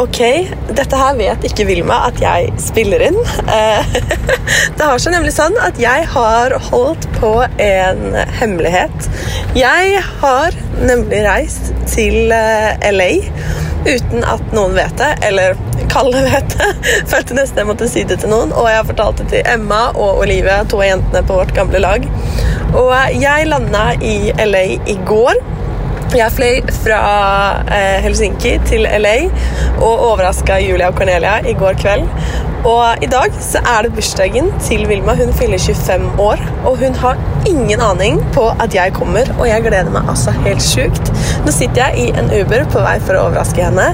Ok, 0.00 0.20
dette 0.72 0.96
her 0.96 1.16
vet 1.18 1.42
ikke 1.44 1.66
Vilma 1.68 1.98
at 2.06 2.20
jeg 2.22 2.54
spiller 2.62 3.02
inn. 3.04 3.18
Eh, 3.52 3.90
det 4.78 4.86
har 4.86 5.02
seg 5.02 5.12
nemlig 5.12 5.34
sånn 5.36 5.58
at 5.60 5.76
jeg 5.80 6.06
har 6.14 6.54
holdt 6.70 7.04
på 7.18 7.34
en 7.60 8.16
hemmelighet. 8.38 9.10
Jeg 9.58 10.00
har 10.22 10.56
nemlig 10.80 11.20
reist 11.26 11.74
til 11.90 12.32
eh, 12.32 12.80
LA 12.94 13.10
uten 13.84 14.24
at 14.24 14.56
noen 14.56 14.72
vet 14.78 14.96
det, 14.96 15.10
eller 15.28 15.60
Kalle 15.90 16.24
vet 16.24 16.56
det. 16.56 16.70
Følte 17.10 17.36
nesten 17.36 17.60
jeg 17.60 17.68
måtte 17.68 17.88
si 17.90 18.06
det 18.08 18.20
til 18.22 18.32
noen, 18.32 18.56
og 18.56 18.70
jeg 18.70 18.88
fortalte 18.94 19.28
til 19.28 19.44
Emma 19.52 19.88
og 19.90 20.24
Olivia, 20.24 20.62
to 20.64 20.80
av 20.80 20.94
jentene 20.94 21.26
på 21.28 21.40
vårt 21.42 21.52
gamle 21.56 21.80
lag. 21.82 22.08
Og 22.78 22.92
jeg 23.20 23.48
landa 23.50 23.90
i 24.00 24.30
LA 24.48 24.64
i 24.80 24.96
går. 25.08 25.40
Jeg 26.10 26.32
fløy 26.34 26.70
fra 26.74 27.00
eh, 27.70 28.00
Helsinki 28.02 28.56
til 28.66 28.82
LA 28.82 29.28
og 29.78 29.92
overraska 30.08 30.56
Julia 30.58 30.88
og 30.90 30.96
Cornelia 30.98 31.36
i 31.46 31.54
går 31.54 31.78
kveld. 31.78 32.08
Og 32.66 33.04
i 33.04 33.08
dag 33.08 33.36
så 33.40 33.62
er 33.62 33.86
det 33.86 33.92
bursdagen 33.94 34.50
til 34.66 34.82
Vilma. 34.90 35.14
Hun 35.16 35.30
fyller 35.38 35.62
25 35.62 36.18
år, 36.20 36.42
og 36.66 36.82
hun 36.82 36.98
har 36.98 37.20
ingen 37.48 37.80
aning 37.80 38.18
på 38.34 38.48
at 38.60 38.74
jeg 38.74 38.92
kommer, 38.98 39.30
og 39.38 39.46
jeg 39.48 39.64
gleder 39.64 39.94
meg 39.94 40.10
altså 40.10 40.34
helt 40.42 40.66
sjukt. 40.66 41.12
Nå 41.46 41.54
sitter 41.56 41.86
jeg 41.86 42.02
i 42.02 42.18
en 42.20 42.28
Uber 42.34 42.66
på 42.74 42.82
vei 42.84 42.98
for 43.06 43.16
å 43.16 43.24
overraske 43.30 43.64
henne, 43.64 43.88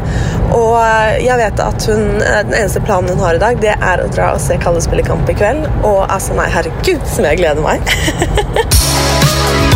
og 0.56 0.80
jag 1.20 1.36
jeg 1.36 1.42
vet 1.42 1.60
at 1.60 1.88
hun, 1.90 2.04
eh, 2.24 2.42
den 2.48 2.56
eneste 2.62 2.80
planen 2.80 3.12
hun 3.12 3.24
har 3.26 3.36
i 3.36 3.42
dag, 3.44 3.60
det 3.60 3.76
er 3.76 4.02
å 4.02 4.08
dra 4.08 4.32
og 4.32 4.40
se 4.40 4.56
Kalle 4.62 4.80
spille 4.80 5.04
kamp 5.04 5.28
i 5.28 5.36
kveld. 5.36 5.68
Og 5.84 6.06
altså, 6.08 6.32
nei, 6.38 6.48
herregud, 6.56 7.04
som 7.12 7.28
jeg 7.28 7.44
gleder 7.44 7.60
meg. 7.60 7.84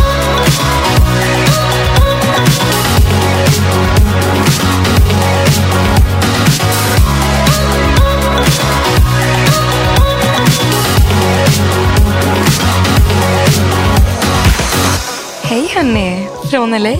hörni, 15.75 16.27
från 16.51 16.71
LA. 16.71 16.95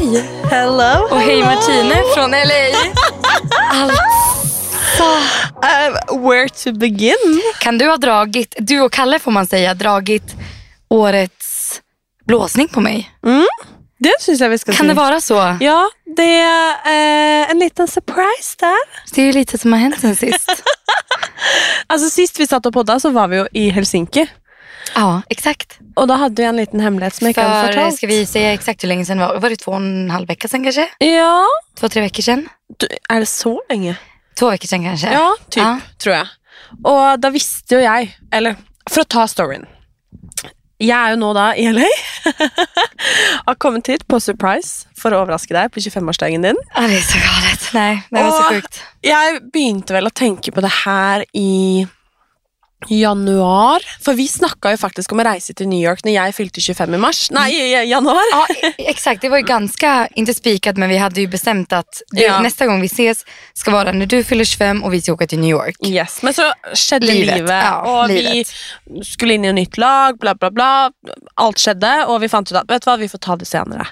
Hello. 0.49 1.07
Och 1.11 1.19
hej 1.21 1.43
Martine 1.43 1.95
från 2.15 2.31
LA. 2.31 2.77
Alltså, 3.69 4.01
Uh, 5.63 6.27
where 6.29 6.49
to 6.49 6.71
begin? 6.71 7.41
kan 7.59 7.77
du 7.77 7.89
ha 7.89 7.97
dragit, 7.97 8.55
du 8.57 8.81
och 8.81 8.91
Kalle 8.91 9.19
får 9.19 9.31
man 9.31 9.47
säga, 9.47 9.73
dragit 9.73 10.35
årets 10.89 11.81
blåsning 12.25 12.67
på 12.67 12.81
mig? 12.81 13.11
Det 13.99 14.13
syns 14.19 14.39
jag 14.41 14.49
vi 14.49 14.57
ska 14.57 14.71
Kan 14.73 14.87
det 14.87 14.93
vara 14.93 15.21
så? 15.21 15.57
Ja, 15.59 15.89
det 16.15 16.35
är 16.39 16.69
eh, 16.71 17.51
en 17.51 17.59
liten 17.59 17.87
surprise 17.87 18.55
där. 18.59 19.13
Det 19.15 19.21
är 19.21 19.25
ju 19.25 19.31
lite 19.31 19.57
som 19.57 19.73
har 19.73 19.79
hänt 19.79 19.99
sen 20.01 20.15
sist. 20.15 20.49
Alltså 21.87 22.09
Sist 22.09 22.39
vi 22.39 22.47
satt 22.47 22.65
och 22.65 22.73
poddade 22.73 22.99
så 22.99 23.09
var 23.09 23.27
vi 23.27 23.47
i 23.51 23.69
Helsinki. 23.69 24.27
Ja, 24.95 25.21
exakt. 25.29 25.79
Och 25.95 26.07
då 26.07 26.13
hade 26.13 26.41
vi 26.41 26.47
en 26.47 26.57
liten 26.57 26.79
hemlighet 26.79 27.15
som 27.15 27.25
jag 27.25 27.29
inte 27.29 27.41
hade 27.41 27.67
förtalt. 27.73 27.95
ska 27.95 28.07
vi 28.07 28.25
säga 28.25 28.53
exakt 28.53 28.83
hur 28.83 28.87
länge 28.87 29.05
sedan 29.05 29.17
det 29.17 29.27
var? 29.27 29.39
Var 29.39 29.49
det 29.49 29.55
två 29.55 29.71
och 29.71 29.77
en 29.77 30.11
halv 30.11 30.27
vecka 30.27 30.47
sedan 30.47 30.63
kanske? 30.63 30.89
Ja, 30.99 31.45
Två, 31.79 31.89
tre 31.89 32.01
veckor 32.01 32.23
sedan? 32.23 32.49
du, 32.77 32.87
är 33.09 33.19
det 33.19 33.25
så 33.25 33.61
länge? 33.69 33.95
Två 34.39 34.49
veckor 34.49 34.67
sedan 34.67 34.83
kanske? 34.83 35.13
Ja, 35.13 35.35
typ, 35.49 35.63
Ja. 35.63 35.79
tror 35.97 36.15
jag. 36.15 36.27
Och 36.83 37.19
då 37.19 37.29
visste 37.29 37.75
ju 37.75 37.81
jag, 37.81 38.17
eller 38.31 38.55
för 38.89 39.01
att 39.01 39.09
ta 39.09 39.27
storyn. 39.27 39.65
Jag 40.77 40.97
är 40.99 41.09
ju 41.09 41.15
nu 41.15 41.33
då 41.33 41.53
i 41.57 41.71
LA. 41.73 41.81
har 43.45 43.55
kommit 43.55 43.89
hit 43.89 44.07
på 44.07 44.19
surprise 44.19 44.87
för 44.97 45.11
att 45.11 45.17
överraska 45.21 45.53
dig 45.53 45.69
på 45.69 45.79
25-årsdagen 45.79 46.41
din. 46.41 46.55
Ja, 46.75 46.81
det 46.81 46.97
är 46.97 47.01
så 47.01 47.17
galet. 47.17 47.69
Nej, 47.73 48.01
det 48.09 48.23
var 48.23 48.31
så 48.43 48.49
sjukt. 48.49 48.83
Jag 49.01 49.51
begynte 49.53 49.93
väl 49.93 50.07
att 50.07 50.13
tänka 50.13 50.51
på 50.51 50.61
det 50.61 50.71
här 50.85 51.25
i 51.33 51.87
januar. 52.87 53.81
För 54.03 54.13
vi 54.13 54.27
snackade 54.27 54.73
ju 54.73 54.77
faktiskt 54.77 55.11
om 55.11 55.19
att 55.19 55.25
resa 55.25 55.53
till 55.53 55.67
New 55.67 55.89
York 55.89 56.03
när 56.03 56.11
jag 56.11 56.35
fyllde 56.35 56.61
25 56.61 56.93
i 56.93 56.97
mars. 56.97 57.31
Nej, 57.31 57.53
i 57.55 57.83
i 57.83 57.89
januari. 57.89 58.17
Ja, 58.31 58.47
e- 58.67 58.73
exakt. 58.77 59.21
Det 59.21 59.29
var 59.29 59.37
ju 59.37 59.43
ganska, 59.43 60.07
inte 60.15 60.33
spikat, 60.33 60.77
men 60.77 60.89
vi 60.89 60.97
hade 60.97 61.21
ju 61.21 61.27
bestämt 61.27 61.73
att 61.73 62.01
det, 62.11 62.21
Ja. 62.21 62.39
nästa 62.41 62.65
gång 62.67 62.81
vi 62.81 62.85
ses 62.87 63.25
ska 63.53 63.71
vara 63.71 63.91
när 63.91 64.05
du 64.05 64.23
fyller 64.23 64.45
25 64.45 64.83
och 64.83 64.93
vi 64.93 65.01
ska 65.01 65.13
åka 65.13 65.27
till 65.27 65.39
New 65.39 65.49
York. 65.49 65.75
Yes, 65.87 66.23
men 66.23 66.33
så 66.33 66.53
skedde 66.75 67.07
Livet, 67.07 67.35
livet, 67.35 67.63
ja, 67.65 68.01
och 68.03 68.09
livet. 68.09 68.33
vi 68.33 69.03
skulle 69.03 69.33
in 69.33 69.45
i 69.45 69.47
ett 69.47 69.55
nytt 69.55 69.77
lag, 69.77 70.17
bla 70.19 70.35
bla 70.35 70.51
bla. 70.51 70.91
Allt 71.35 71.59
skedde 71.59 72.05
och 72.05 72.23
vi 72.23 72.29
fann 72.29 72.43
ut 72.43 72.51
att 72.51 72.71
vet 72.71 72.85
vad, 72.85 72.99
vi 72.99 73.09
får 73.09 73.17
ta 73.17 73.35
det 73.35 73.45
senare. 73.45 73.87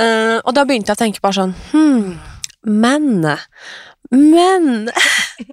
Uh, 0.00 0.36
och 0.38 0.54
då 0.54 0.64
började 0.64 0.84
jag 0.88 0.98
tänka 0.98 1.18
bara 1.22 1.32
sån, 1.32 1.54
hmm, 1.72 2.18
men, 2.66 3.36
men. 4.10 4.90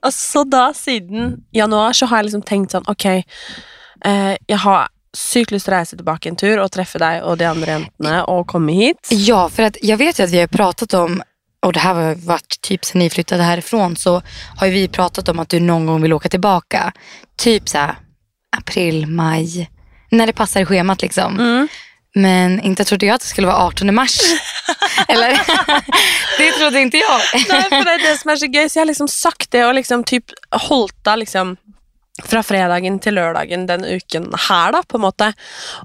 Och 0.01 0.13
så 0.13 0.44
då 0.44 0.73
sedan 0.75 1.38
januari 1.51 1.94
så 1.94 2.06
har 2.06 2.18
jag 2.18 2.23
liksom 2.23 2.41
tänkt 2.41 2.72
sån, 2.72 2.84
okej, 2.88 3.25
eh, 4.06 4.35
jag 4.46 4.57
har 4.57 4.88
sykt 5.18 5.51
lust 5.51 5.68
att 5.68 5.73
resa 5.73 5.96
tillbaka 5.96 6.29
en 6.29 6.35
tur 6.35 6.59
och 6.59 6.72
träffa 6.72 7.00
dig 7.00 7.22
och 7.22 7.38
de 7.38 7.46
andra 7.46 7.72
jäntorna 7.72 8.25
och 8.25 8.47
komma 8.47 8.72
hit. 8.72 9.07
Ja, 9.12 9.50
för 9.50 9.63
att 9.63 9.78
jag 9.81 9.97
vet 9.97 10.19
ju 10.19 10.23
att 10.23 10.31
vi 10.31 10.40
har 10.40 10.47
pratat 10.47 10.94
om, 10.94 11.22
och 11.66 11.73
det 11.73 11.79
här 11.79 11.94
har 11.94 12.16
varit 12.16 12.62
typ 12.62 12.85
sen 12.85 13.00
ni 13.00 13.09
flyttade 13.09 13.44
härifrån, 13.44 13.96
så 13.96 14.22
har 14.57 14.68
ju 14.68 14.73
vi 14.73 14.88
pratat 14.88 15.29
om 15.29 15.40
att 15.40 15.50
du 15.50 15.59
någon 15.59 15.85
gång 15.85 16.02
vill 16.02 16.13
åka 16.13 16.29
tillbaka. 16.29 16.91
Typ 17.38 17.69
så 17.69 17.78
här, 17.78 17.96
april, 18.57 19.07
maj, 19.07 19.69
när 20.12 20.28
det 20.28 20.34
passar 20.34 20.62
i 20.62 20.66
schemat 20.66 21.02
liksom. 21.02 21.40
Mm. 21.40 21.67
Men 22.18 22.59
inte 22.59 22.86
trodde 22.86 23.06
jag 23.06 23.16
att 23.16 23.22
det 23.22 23.28
skulle 23.28 23.48
vara 23.48 23.58
18 23.58 23.96
mars. 23.96 24.20
Eller? 25.08 25.30
det 26.38 26.52
trodde 26.52 26.80
inte 26.80 26.98
jag. 26.98 27.22
Nej, 27.34 27.64
för 27.64 27.86
det 27.86 27.92
är 27.92 28.12
det 28.12 28.18
som 28.18 28.31
är 28.31 28.36
så 28.36 28.46
gøy. 28.46 28.70
Så 28.70 28.80
jag 28.80 28.81
har 28.81 28.86
liksom 28.86 29.08
sagt 29.08 29.52
det 29.52 29.66
och 29.66 29.74
liksom 29.74 30.03
typ 30.03 30.26
holdt 30.52 31.03
det 31.03 31.16
liksom 31.16 31.58
fra 32.24 32.40
fredagen 32.48 32.96
til 33.03 33.18
lørdagen 33.18 33.66
den 33.68 33.84
uken 33.84 34.30
her, 34.48 34.72
da, 34.72 34.81
på 34.88 34.96
en 34.96 35.03
måte. 35.03 35.28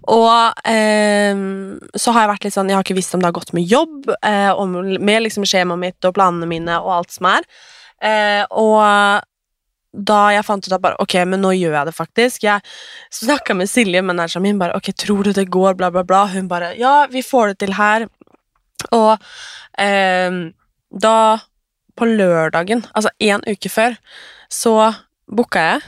Og 0.06 0.60
ehm, 0.70 1.80
så 1.98 2.14
har 2.14 2.24
jeg 2.24 2.30
vært 2.30 2.46
litt 2.46 2.54
sånn 2.54 2.70
Jeg 2.70 2.78
har 2.78 2.86
ikke 2.86 2.98
visst 3.00 3.16
om 3.16 3.22
det 3.22 3.30
har 3.32 3.38
gått 3.40 3.52
med 3.56 3.66
jobb, 3.66 4.12
eh, 4.22 4.52
om, 4.54 4.78
med 5.02 5.24
liksom 5.26 5.46
skjemaet 5.48 5.82
mitt 5.82 6.06
og 6.06 6.14
planene 6.14 6.46
mine 6.50 6.78
og 6.84 6.92
alt 7.00 7.16
som 7.16 7.32
er. 7.32 7.48
Eh, 7.98 8.44
og 8.46 9.26
da 9.90 10.20
jeg 10.34 10.46
fant 10.46 10.66
ut 10.66 10.74
at 10.74 10.82
bare, 10.82 10.98
ok, 11.02 11.16
men 11.26 11.42
nå 11.42 11.50
gjør 11.56 11.74
jeg 11.74 11.88
det 11.88 11.94
faktisk 11.96 12.44
Jeg 12.46 12.62
snakka 13.14 13.56
med 13.58 13.70
Silje, 13.70 14.02
manageren 14.06 14.44
min, 14.44 14.58
bare 14.60 14.76
ok, 14.78 14.92
tror 14.94 15.26
du 15.26 15.32
det 15.34 15.48
går, 15.50 15.74
bla, 15.78 15.90
bla, 15.90 16.04
bla. 16.06 16.24
Hun 16.30 16.48
bare 16.50 16.74
ja, 16.78 17.06
vi 17.10 17.24
får 17.26 17.52
det 17.52 17.60
til 17.64 17.74
her. 17.74 18.06
Og 18.94 19.12
eh, 19.82 20.40
da 20.90 21.16
på 21.98 22.08
lørdagen, 22.08 22.84
altså 22.94 23.10
en 23.20 23.42
uke 23.50 23.68
før, 23.68 23.96
så 24.50 24.92
booka 25.30 25.64
jeg 25.66 25.82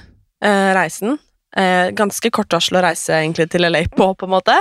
eh, 0.45 0.73
reisen. 0.77 1.17
Eh, 1.57 1.91
ganske 1.93 2.31
kort 2.33 2.53
varsel 2.53 2.79
å 2.79 2.83
reise 2.85 3.13
egentlig 3.13 3.51
til 3.53 3.67
LA 3.69 3.85
på, 3.93 4.07
på 4.17 4.29
en 4.29 4.33
måte. 4.33 4.55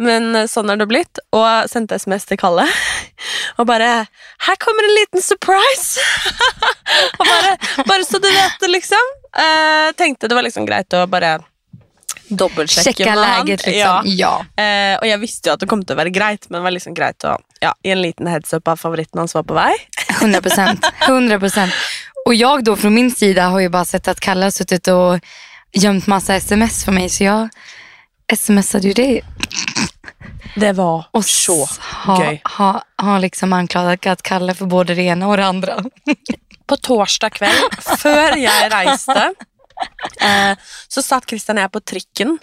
Men 0.00 0.30
eh, 0.34 0.48
sånn 0.48 0.72
er 0.72 0.80
det 0.80 0.88
blitt. 0.88 1.20
Og 1.36 1.44
jeg 1.44 1.68
sendte 1.74 1.98
SMS 2.00 2.24
til 2.30 2.40
Kalle. 2.40 2.64
Og 3.58 3.66
bare 3.68 4.06
'Her 4.46 4.56
kommer 4.62 4.86
en 4.88 4.96
liten 4.96 5.20
surprise!' 5.20 6.00
og 7.20 7.26
bare, 7.26 7.56
bare 7.86 8.04
så 8.04 8.18
du 8.18 8.28
vet 8.28 8.56
det, 8.60 8.70
liksom. 8.72 9.12
Eh, 9.36 9.92
tenkte 9.92 10.28
det 10.28 10.34
var 10.34 10.46
liksom 10.46 10.64
greit 10.66 10.88
å 10.96 11.04
bare 11.06 11.38
dobbeltsjekke 12.30 13.04
med 13.04 13.18
han. 13.18 13.46
läget 13.46 13.66
Ja. 13.66 14.00
liksom. 14.02 14.16
Ja. 14.16 14.34
Eh, 14.56 14.96
og 14.96 15.06
jeg 15.06 15.20
visste 15.20 15.50
jo 15.50 15.54
at 15.54 15.60
det 15.60 15.68
kom 15.68 15.84
til 15.84 15.96
å 15.96 16.00
være 16.00 16.12
greit, 16.14 16.46
men 16.48 16.60
det 16.60 16.64
var 16.64 16.74
liksom 16.76 16.94
greit 16.94 17.24
å 17.24 17.36
ja, 17.60 17.74
gi 17.84 17.92
en 17.92 18.02
liten 18.02 18.26
heads 18.30 18.54
up 18.54 18.68
av 18.68 18.80
favoritten 18.80 19.18
hans 19.18 19.34
var 19.34 19.42
på 19.42 19.54
vei. 19.54 19.74
100 20.20 20.40
procent. 20.40 20.86
100 21.06 21.38
procent. 21.38 21.72
Och 22.26 22.34
jag 22.34 22.64
då 22.64 22.76
från 22.76 22.94
min 22.94 23.10
sida 23.10 23.48
har 23.48 23.60
ju 23.60 23.68
bara 23.68 23.84
sett 23.84 24.08
att 24.08 24.20
Kalle 24.20 24.46
har 24.46 24.50
suttit 24.50 24.88
och 24.88 25.18
gömt 25.72 26.06
massa 26.06 26.34
sms 26.34 26.84
för 26.84 26.92
mig. 26.92 27.08
Så 27.08 27.24
jag 27.24 27.48
smsade 28.36 28.88
ju 28.88 28.92
det. 28.92 29.20
Det 30.56 30.72
var 30.72 31.06
Och 31.10 31.24
så 31.24 31.68
har 31.80 32.24
gøy. 32.24 32.40
ha, 32.44 32.82
ha 33.02 33.18
liksom 33.18 33.52
anklagat 33.52 34.22
Kalle 34.22 34.54
för 34.54 34.66
både 34.66 34.94
det 34.94 35.02
ena 35.02 35.28
och 35.28 35.36
det 35.36 35.46
andra. 35.46 35.84
På 36.66 36.76
torsdag 36.76 37.30
kveld, 37.34 37.72
før 37.98 38.36
jeg 38.38 38.68
reiste, 38.70 39.32
eh, 40.22 40.52
så 40.88 41.02
satt 41.02 41.26
Christian 41.26 41.58
og 41.58 41.64
jeg 41.64 41.72
på 41.74 41.80
trikken 41.82 42.36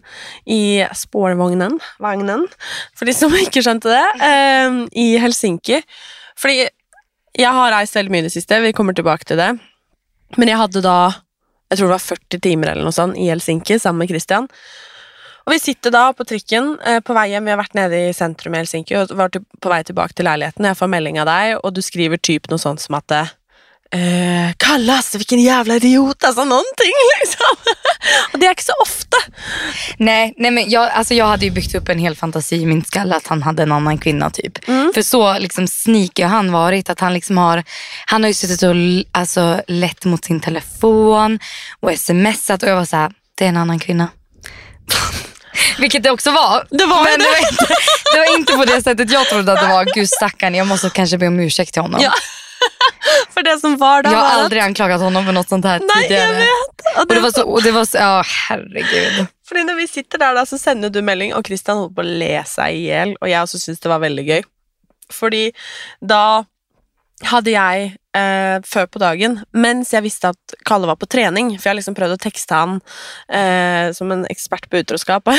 i 0.43 0.83
spårvognen, 0.91 1.77
vagnen, 2.03 2.43
for 2.91 3.07
de 3.07 3.13
som 3.15 3.31
ikke 3.31 3.63
skjønte 3.63 3.87
det, 3.87 4.03
eh, 4.27 4.81
i 4.99 5.05
Helsinki. 5.23 5.79
Fordi 6.35 6.65
jeg 7.39 7.53
har 7.55 7.71
reist 7.71 7.95
veldig 7.95 8.11
mye 8.11 8.25
i 8.25 8.27
det 8.27 8.33
siste, 8.35 8.59
vi 8.59 8.73
kommer 8.75 8.97
tilbake 8.97 9.23
til 9.23 9.39
det. 9.39 9.53
Men 10.35 10.51
jeg 10.51 10.59
hadde 10.59 10.83
da, 10.83 10.97
jeg 11.67 11.79
tror 11.79 11.89
det 11.89 11.95
var 11.97 12.05
40 12.05 12.43
timer 12.43 12.71
eller 12.71 12.87
noe 12.87 12.95
sånt 12.95 13.17
i 13.19 13.27
Helsinki 13.31 13.79
sammen 13.79 14.03
med 14.03 14.11
Christian. 14.11 14.47
Og 15.47 15.53
vi 15.53 15.61
sitter 15.63 15.93
da 15.95 16.09
på 16.15 16.25
trikken 16.27 16.73
eh, 16.83 16.99
på 16.99 17.15
vei 17.15 17.29
hjem. 17.31 17.45
Vi 17.47 17.53
har 17.53 17.59
vært 17.59 17.75
nede 17.77 17.99
i 18.09 18.15
sentrum 18.15 18.55
i 18.55 18.61
Helsinki 18.61 18.97
og 18.99 19.13
var 19.15 19.31
typ 19.31 19.45
på 19.63 19.71
vei 19.71 19.79
tilbake 19.87 20.15
til 20.15 20.27
leiligheten. 20.27 20.67
Jeg 20.67 20.79
får 20.79 20.91
melding 20.91 21.19
av 21.23 21.29
deg, 21.29 21.53
og 21.61 21.75
du 21.75 21.79
skriver 21.83 22.19
typ 22.19 22.49
noe 22.51 22.59
sånt 22.59 22.83
som 22.83 22.99
at 22.99 23.15
eh, 23.15 23.31
eh, 23.91 24.53
Kallas, 24.57 25.15
vilken 25.15 25.39
jävla 25.39 25.75
idiot, 25.75 26.23
alltså 26.23 26.43
någonting 26.43 26.93
liksom. 27.21 27.55
Och 28.33 28.39
det 28.39 28.45
är 28.45 28.49
inte 28.49 28.63
så 28.63 28.73
ofta. 28.81 29.17
Nej, 29.97 30.33
nej 30.37 30.51
men 30.51 30.69
jag, 30.69 30.91
alltså 30.91 31.13
jag 31.13 31.25
hade 31.25 31.45
ju 31.45 31.51
byggt 31.51 31.75
upp 31.75 31.89
en 31.89 31.99
hel 31.99 32.15
fantasi 32.15 32.55
i 32.55 32.65
min 32.65 32.83
skalle 32.83 33.15
att 33.15 33.27
han 33.27 33.43
hade 33.43 33.63
en 33.63 33.71
annan 33.71 33.97
kvinna 33.97 34.29
typ. 34.29 34.67
Mm. 34.67 34.91
För 34.93 35.01
så 35.01 35.39
liksom 35.39 35.67
sneaky 35.67 36.23
har 36.23 36.29
han 36.29 36.51
varit. 36.51 36.89
Att 36.89 36.99
han 36.99 37.13
liksom 37.13 37.37
har, 37.37 37.63
han 38.05 38.23
har 38.23 38.27
ju 38.27 38.33
suttit 38.33 38.63
och 38.63 38.75
alltså, 39.11 39.61
lett 39.67 40.05
mot 40.05 40.25
sin 40.25 40.39
telefon 40.39 41.39
och 41.79 41.99
smsat 41.99 42.63
och 42.63 42.69
jag 42.69 42.75
var 42.75 42.85
så 42.85 42.95
här, 42.95 43.11
det 43.35 43.45
är 43.45 43.49
en 43.49 43.57
annan 43.57 43.79
kvinna. 43.79 44.07
Vilket 45.79 46.03
det 46.03 46.11
också 46.11 46.31
var. 46.31 46.67
Det 46.69 46.85
var 46.85 47.03
men 47.03 47.19
det. 47.19 47.25
det 47.25 47.29
var, 47.29 47.37
inte, 47.37 47.65
det 48.13 48.19
var 48.19 48.37
inte 48.37 48.53
på 48.53 48.65
det 48.65 48.81
sättet 48.81 49.11
jag 49.11 49.25
trodde 49.29 49.53
att 49.53 49.59
det 49.59 49.67
var. 49.67 49.85
Gud 49.95 50.09
stackarn, 50.09 50.55
jag 50.55 50.67
måste 50.67 50.89
kanske 50.89 51.17
be 51.17 51.27
om 51.27 51.39
ursäkt 51.39 51.73
till 51.73 51.81
honom. 51.81 52.01
Ja, 52.01 52.11
För 53.33 53.43
det 53.43 53.59
som 53.59 53.77
var 53.77 54.03
där 54.03 54.11
jag 54.11 54.17
har 54.17 54.25
att- 54.25 54.43
aldrig 54.43 54.61
anklagat 54.61 55.01
honom 55.01 55.25
för 55.25 55.31
något 55.31 55.49
sånt 55.49 55.65
här 55.65 55.79
Nej, 55.79 56.03
tidigare. 56.03 56.29
jag 56.31 56.33
vet. 56.39 56.47
Och 56.95 57.01
Och 57.01 57.07
det 57.07 57.19
var 57.19 57.31
så, 57.31 57.43
och 57.43 57.63
det 57.63 57.71
var 57.71 57.85
så, 57.85 57.97
ja 57.97 58.23
herregud. 58.49 59.25
Fordi 59.47 59.63
når 59.63 59.75
vi 59.75 59.87
sitter 59.87 60.17
der, 60.17 60.35
da, 60.35 60.45
så 60.45 60.57
sender 60.57 60.89
du 60.89 61.01
melding, 61.01 61.33
og 61.33 61.45
Kristian 61.47 61.77
holdt 61.77 61.95
på 61.95 62.03
å 62.03 62.17
le 62.19 62.43
seg 62.45 62.75
i 62.75 62.81
hjel, 62.89 63.13
og 63.21 63.29
jeg 63.29 63.41
også 63.41 63.59
syntes 63.61 63.79
det 63.79 63.89
var 63.89 63.99
veldig 64.03 64.25
gøy. 64.27 64.41
Fordi 65.13 65.51
da 66.03 66.43
hadde 67.31 67.51
jeg 67.53 67.85
eh, 68.17 68.57
før 68.67 68.85
på 68.91 68.99
dagen, 68.99 69.39
mens 69.53 69.93
jeg 69.95 70.03
visste 70.05 70.33
at 70.35 70.57
Kalle 70.67 70.85
var 70.89 70.99
på 70.99 71.07
trening, 71.09 71.53
for 71.55 71.63
jeg 71.69 71.71
har 71.71 71.79
liksom 71.79 71.95
prøvd 71.97 72.17
å 72.17 72.19
tekste 72.27 72.53
han 72.59 72.75
eh, 73.31 73.93
som 73.95 74.11
en 74.11 74.25
ekspert 74.29 74.67
på 74.69 74.83
utroskap. 74.83 75.31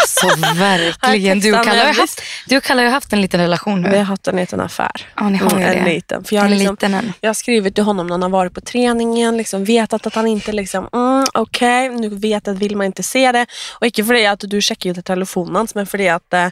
Alltså 0.00 0.26
verkligen. 0.54 1.40
Du 1.40 1.52
har 1.54 1.64
ju 1.74 1.80
haft, 2.00 2.22
du 2.48 2.60
har 2.68 2.82
ju 2.82 2.88
haft 2.88 3.12
en 3.12 3.20
liten 3.20 3.40
relation 3.40 3.82
vi 3.82 3.88
nu. 3.90 3.96
har 3.96 4.04
haft 4.04 4.28
en 4.28 4.36
liten 4.36 4.60
affär. 4.60 4.90
Ja, 5.16 5.28
ni 5.28 5.38
har 5.38 5.50
Mm, 5.50 5.62
en 5.62 5.84
det. 5.84 5.90
liten. 5.94 6.24
För 6.24 6.36
jag 6.36 6.42
har 6.42 6.48
En 6.48 6.58
liksom, 6.58 6.74
liten 6.74 6.94
en. 6.94 7.12
Jag 7.20 7.28
har 7.28 7.34
skrivit 7.34 7.74
till 7.74 7.84
honom 7.84 8.06
när 8.06 8.14
han 8.14 8.22
har 8.22 8.28
varit 8.28 8.54
på 8.54 8.60
träningen, 8.60 9.36
liksom 9.36 9.64
vetat 9.64 10.06
att 10.06 10.14
han 10.14 10.26
inte 10.26 10.52
liksom, 10.52 10.88
mm, 10.92 11.24
okej, 11.34 11.88
nu 11.88 12.08
vet 12.08 12.48
att 12.48 12.56
vill 12.56 12.76
man 12.76 12.86
inte 12.86 13.02
se 13.02 13.32
det. 13.32 13.46
Och 13.80 13.86
inte 13.86 14.04
för 14.04 14.14
det 14.14 14.26
att 14.26 14.40
du 14.40 14.60
checkar 14.62 14.90
ju 14.90 15.02
telefonen 15.02 15.66
men 15.74 15.86
för 15.86 15.98
det 15.98 16.08
att 16.08 16.32
eh, 16.34 16.48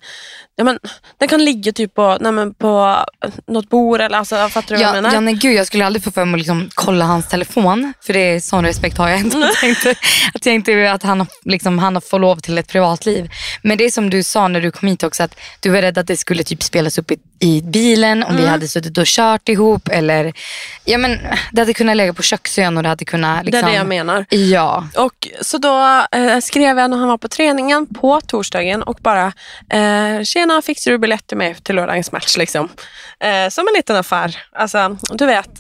ja, 0.57 0.65
men, 0.65 0.79
den 1.19 1.29
kan 1.29 1.45
ligga 1.45 1.73
typ 1.73 1.95
på, 1.95 2.19
nej, 2.21 2.33
men 2.33 2.55
på 2.55 3.05
eh, 3.25 3.31
något 3.47 3.69
bord 3.71 4.01
eller 4.01 4.19
alltså, 4.19 4.49
fattar 4.49 4.69
du 4.69 4.75
vad 4.75 4.83
jag 4.83 4.89
Ja, 4.89 4.93
menar? 4.93 5.15
ja, 5.15 5.21
nej, 5.21 5.35
gud, 5.35 5.55
jag 5.55 5.67
skulle 5.67 5.87
aldrig 5.87 6.05
få 6.05 6.11
för 6.11 6.25
mig 6.25 6.35
att 6.35 6.39
liksom 6.39 6.71
kolla 6.75 7.05
hans 7.05 7.29
telefon. 7.29 7.93
För 8.01 8.13
det 8.13 8.19
är 8.19 8.41
sån 8.41 8.65
respekt 8.65 8.99
har 8.99 9.09
jag 9.09 9.19
inte. 9.21 9.37
Att 10.35 10.47
jag 10.47 10.55
inte 10.55 10.93
att 10.93 11.03
han, 11.03 11.21
har- 11.21 11.29
liksom, 11.45 11.79
han 11.79 12.01
får 12.01 12.19
lov 12.19 12.37
till 12.37 12.59
ett 12.59 12.69
privatliv. 13.05 13.31
Men 13.63 13.79
det 13.79 13.85
är 13.85 13.91
som 13.91 14.11
du 14.11 14.23
sa 14.23 14.49
när 14.49 14.61
du 14.61 14.71
kom 14.71 14.89
hit 14.89 15.03
också. 15.03 15.23
Att 15.23 15.37
du 15.61 15.71
var 15.71 15.83
rädd 15.83 15.99
att 15.99 16.07
det 16.07 16.17
skulle 16.17 16.45
typ 16.45 16.63
spelas 16.63 16.99
upp 16.99 17.11
i, 17.11 17.17
i 17.41 17.63
bilen. 17.63 18.23
Om 18.23 18.31
Mm. 18.31 18.43
vi 18.43 18.49
hade 18.49 18.69
suttit 18.69 18.99
och 18.99 19.07
kört 19.07 19.49
ihop. 19.49 19.89
Eller, 19.89 20.33
ja, 20.85 20.99
men, 20.99 21.19
det 21.53 21.61
hade 21.61 21.75
kunnat 21.75 21.97
lägga 21.97 22.13
på 22.13 22.23
köksön 22.23 22.77
och 22.77 22.83
det 22.83 22.89
hade 22.89 23.05
kunnat... 23.05 23.39
det 23.45 23.51
Liksom, 23.51 23.69
är 23.69 23.73
det 23.73 23.77
jag 23.79 23.87
menar. 23.87 24.25
Ja. 24.31 24.89
Och 24.97 25.29
så 25.41 25.59
då 25.59 26.07
eh, 26.13 26.39
skrev 26.41 26.79
jag 26.79 26.91
när 26.91 26.97
han 26.97 27.09
var 27.09 27.19
på 27.19 27.29
träningen 27.29 27.87
på 27.87 28.21
torsdagen 28.21 28.83
och 28.83 28.99
bara 29.03 29.33
eh, 29.71 30.23
“Tjena, 30.25 30.63
fixar 30.63 30.91
du 30.91 30.99
biljett 30.99 31.27
till 31.27 31.37
mig 31.37 31.55
till 31.63 31.75
lördagens 31.77 32.13
match?” 32.13 32.37
liksom. 32.37 32.69
eh, 33.21 33.49
Som 33.51 33.69
en 33.69 33.75
liten 33.77 33.97
affär. 33.97 34.37
Alltså, 34.53 34.99
du 35.13 35.27
vet. 35.27 35.51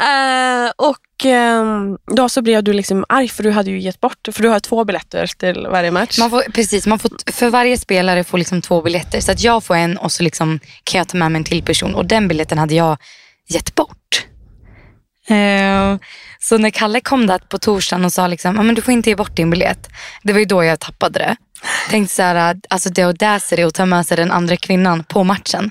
Eh, 0.00 0.70
och 0.76 0.96
Ehm, 1.24 1.98
då 2.16 2.28
så 2.28 2.42
blev 2.42 2.64
du 2.64 2.72
liksom 2.72 3.04
arg 3.08 3.28
för 3.28 3.42
du 3.42 3.50
hade 3.50 3.70
ju 3.70 3.78
gett 3.78 4.00
bort, 4.00 4.28
för 4.32 4.42
du 4.42 4.48
har 4.48 4.60
två 4.60 4.84
biljetter 4.84 5.26
till 5.26 5.66
varje 5.70 5.90
match. 5.90 6.18
Man 6.18 6.30
får, 6.30 6.52
precis, 6.52 6.86
man 6.86 6.98
får, 6.98 7.10
för 7.32 7.50
varje 7.50 7.78
spelare 7.78 8.24
får 8.24 8.38
liksom 8.38 8.62
två 8.62 8.82
biljetter. 8.82 9.20
Så 9.20 9.32
att 9.32 9.40
jag 9.40 9.64
får 9.64 9.74
en 9.74 9.96
och 9.96 10.12
så 10.12 10.22
liksom 10.22 10.60
kan 10.84 10.98
jag 10.98 11.08
ta 11.08 11.18
med 11.18 11.32
mig 11.32 11.38
en 11.38 11.44
till 11.44 11.62
person. 11.62 11.94
Och 11.94 12.06
den 12.06 12.28
biljetten 12.28 12.58
hade 12.58 12.74
jag 12.74 12.96
gett 13.48 13.74
bort. 13.74 14.26
Eh, 15.28 15.96
så 16.38 16.58
när 16.58 16.70
Kalle 16.70 17.00
kom 17.00 17.26
där 17.26 17.38
på 17.38 17.58
torsdagen 17.58 18.04
och 18.04 18.12
sa 18.12 18.26
liksom, 18.26 18.58
ah, 18.58 18.62
men 18.62 18.74
du 18.74 18.82
får 18.82 18.94
inte 18.94 19.10
ge 19.10 19.16
bort 19.16 19.36
din 19.36 19.50
biljett. 19.50 19.88
Det 20.22 20.32
var 20.32 20.40
ju 20.40 20.46
då 20.46 20.64
jag 20.64 20.80
tappade 20.80 21.18
det. 21.18 21.36
Tänkte 21.90 22.14
så 22.14 22.22
här, 22.22 22.56
alltså 22.68 22.90
det 22.90 23.02
audacity 23.02 23.62
att 23.62 23.74
ta 23.74 23.86
med 23.86 24.06
sig 24.06 24.16
den 24.16 24.30
andra 24.30 24.56
kvinnan 24.56 25.04
på 25.04 25.24
matchen. 25.24 25.70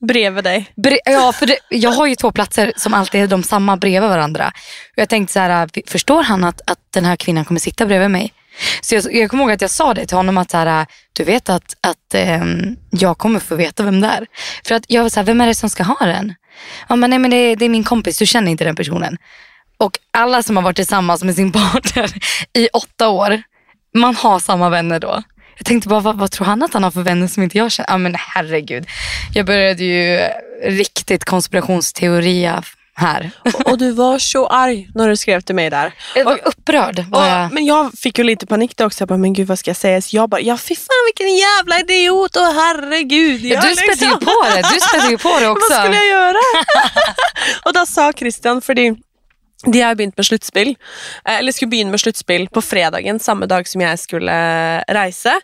Bredvid 0.00 0.44
dig. 0.44 0.70
Bre- 0.76 0.98
ja, 1.04 1.32
för 1.32 1.46
det, 1.46 1.58
jag 1.68 1.90
har 1.90 2.06
ju 2.06 2.14
två 2.14 2.32
platser 2.32 2.72
som 2.76 2.94
alltid 2.94 3.20
är 3.20 3.26
de 3.26 3.42
samma 3.42 3.76
bredvid 3.76 4.10
varandra. 4.10 4.52
Och 4.92 4.98
jag 4.98 5.08
tänkte 5.08 5.32
så 5.32 5.40
här, 5.40 5.90
förstår 5.90 6.22
han 6.22 6.44
att, 6.44 6.60
att 6.70 6.78
den 6.90 7.04
här 7.04 7.16
kvinnan 7.16 7.44
kommer 7.44 7.60
sitta 7.60 7.86
bredvid 7.86 8.10
mig? 8.10 8.32
Så 8.80 8.94
jag, 8.94 9.14
jag 9.14 9.30
kommer 9.30 9.42
ihåg 9.42 9.52
att 9.52 9.60
jag 9.60 9.70
sa 9.70 9.94
det 9.94 10.06
till 10.06 10.16
honom 10.16 10.38
att 10.38 10.50
så 10.50 10.56
här, 10.56 10.86
du 11.12 11.24
vet 11.24 11.48
att, 11.48 11.76
att 11.80 12.14
eh, 12.14 12.44
jag 12.90 13.18
kommer 13.18 13.40
få 13.40 13.54
veta 13.54 13.82
vem 13.82 14.00
det 14.00 14.06
är. 14.08 14.26
För 14.64 14.74
att 14.74 14.84
jag 14.88 15.02
var 15.02 15.08
så 15.08 15.20
här, 15.20 15.24
vem 15.24 15.40
är 15.40 15.46
det 15.46 15.54
som 15.54 15.70
ska 15.70 15.82
ha 15.82 16.06
den? 16.06 16.34
Ja, 16.88 16.96
men 16.96 17.10
nej, 17.10 17.18
men 17.18 17.30
det, 17.30 17.54
det 17.54 17.64
är 17.64 17.68
min 17.68 17.84
kompis, 17.84 18.18
du 18.18 18.26
känner 18.26 18.50
inte 18.50 18.64
den 18.64 18.76
personen. 18.76 19.16
Och 19.76 19.98
alla 20.10 20.42
som 20.42 20.56
har 20.56 20.62
varit 20.62 20.76
tillsammans 20.76 21.24
med 21.24 21.34
sin 21.34 21.52
partner 21.52 22.10
i 22.52 22.68
åtta 22.72 23.08
år, 23.08 23.42
man 23.94 24.14
har 24.14 24.38
samma 24.38 24.68
vänner 24.68 25.00
då. 25.00 25.22
Jag 25.58 25.66
tänkte 25.66 25.88
bara, 25.88 26.00
vad, 26.00 26.18
vad 26.18 26.30
tror 26.30 26.46
han 26.46 26.62
att 26.62 26.74
han 26.74 26.82
har 26.84 26.90
för 26.90 27.02
vänner 27.02 27.26
som 27.26 27.42
inte 27.42 27.58
jag 27.58 27.72
känner? 27.72 27.90
Ja 27.90 27.98
men 27.98 28.14
herregud. 28.18 28.86
Jag 29.34 29.46
började 29.46 29.84
ju 29.84 30.20
riktigt 30.64 31.24
konspirationsteoria 31.24 32.62
här. 32.94 33.30
Och, 33.54 33.70
och 33.70 33.78
du 33.78 33.92
var 33.92 34.18
så 34.18 34.46
arg 34.46 34.88
när 34.94 35.08
du 35.08 35.16
skrev 35.16 35.40
till 35.40 35.54
mig 35.54 35.70
där. 35.70 35.92
Jag 36.14 36.24
var 36.24 36.38
upprörd. 36.44 36.98
Var 37.08 37.26
jag. 37.26 37.46
Och, 37.46 37.52
men 37.52 37.64
jag 37.64 37.92
fick 37.98 38.18
ju 38.18 38.24
lite 38.24 38.46
panik 38.46 38.76
då 38.76 38.84
också. 38.84 39.02
Jag 39.02 39.08
bara, 39.08 39.18
men 39.18 39.32
gud 39.32 39.46
vad 39.48 39.58
ska 39.58 39.70
jag 39.70 39.76
säga? 39.76 40.02
Så 40.02 40.16
jag 40.16 40.28
bara, 40.28 40.40
ja 40.40 40.56
fy 40.56 40.74
fan 40.76 41.04
vilken 41.06 41.36
jävla 41.36 41.78
idiot 41.80 42.36
och 42.36 42.42
herregud. 42.42 43.40
Ja, 43.44 43.54
jag 43.54 43.62
du 43.62 43.76
spädde 43.76 44.04
ju 44.04 44.10
liksom- 44.10 44.20
på 44.20 44.46
det. 44.54 44.62
Du 44.74 44.80
spädde 44.80 45.10
ju 45.10 45.18
på 45.18 45.40
det 45.40 45.48
också. 45.54 45.66
Vad 45.74 45.80
skulle 45.84 45.96
jag 45.96 46.06
göra? 46.08 46.38
og 47.64 47.74
da 47.74 47.86
sa 47.86 48.12
Christian, 48.12 48.60
fordi 48.62 48.94
de 49.66 49.80
har 49.82 49.94
begynt 49.98 50.16
med 50.16 50.26
sluttspill, 50.26 50.68
eh, 51.24 51.38
eller 51.38 51.52
skulle 51.52 51.70
begynne 51.70 51.90
med 51.90 52.00
sluttspill 52.00 52.46
på 52.54 52.62
fredagen, 52.62 53.18
samme 53.18 53.48
dag 53.50 53.66
som 53.68 53.82
jeg 53.82 53.98
skulle 53.98 54.30
eh, 54.30 54.82
reise. 54.94 55.34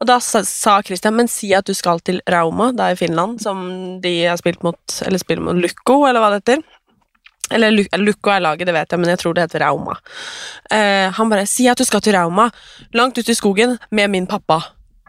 Og 0.00 0.08
da 0.10 0.18
sa, 0.20 0.76
Christian, 0.84 1.16
men 1.16 1.30
si 1.32 1.54
at 1.56 1.64
du 1.64 1.72
skal 1.76 2.02
til 2.04 2.20
Rauma, 2.30 2.72
da 2.76 2.90
i 2.92 2.98
Finland, 3.00 3.40
som 3.40 3.64
de 4.04 4.14
har 4.26 4.36
spilt 4.40 4.62
mot, 4.66 5.00
eller 5.06 5.22
spiller 5.22 5.46
mot 5.46 5.56
Lukko, 5.56 6.02
eller 6.04 6.20
hva 6.20 6.34
det 6.34 6.42
heter. 6.42 6.64
Eller 7.54 7.72
Lukko 8.00 8.32
er 8.32 8.44
laget, 8.44 8.68
det 8.68 8.76
vet 8.76 8.92
jeg, 8.92 9.00
men 9.00 9.14
jeg 9.14 9.20
tror 9.20 9.34
det 9.36 9.46
heter 9.46 9.64
Rauma. 9.64 9.96
Eh, 10.68 11.08
han 11.16 11.32
bare, 11.32 11.48
si 11.48 11.68
at 11.68 11.80
du 11.80 11.88
skal 11.88 12.04
til 12.04 12.16
Rauma, 12.18 12.50
langt 12.92 13.16
ute 13.16 13.32
i 13.32 13.38
skogen, 13.38 13.78
med 13.90 14.12
min 14.12 14.28
pappa. 14.28 14.60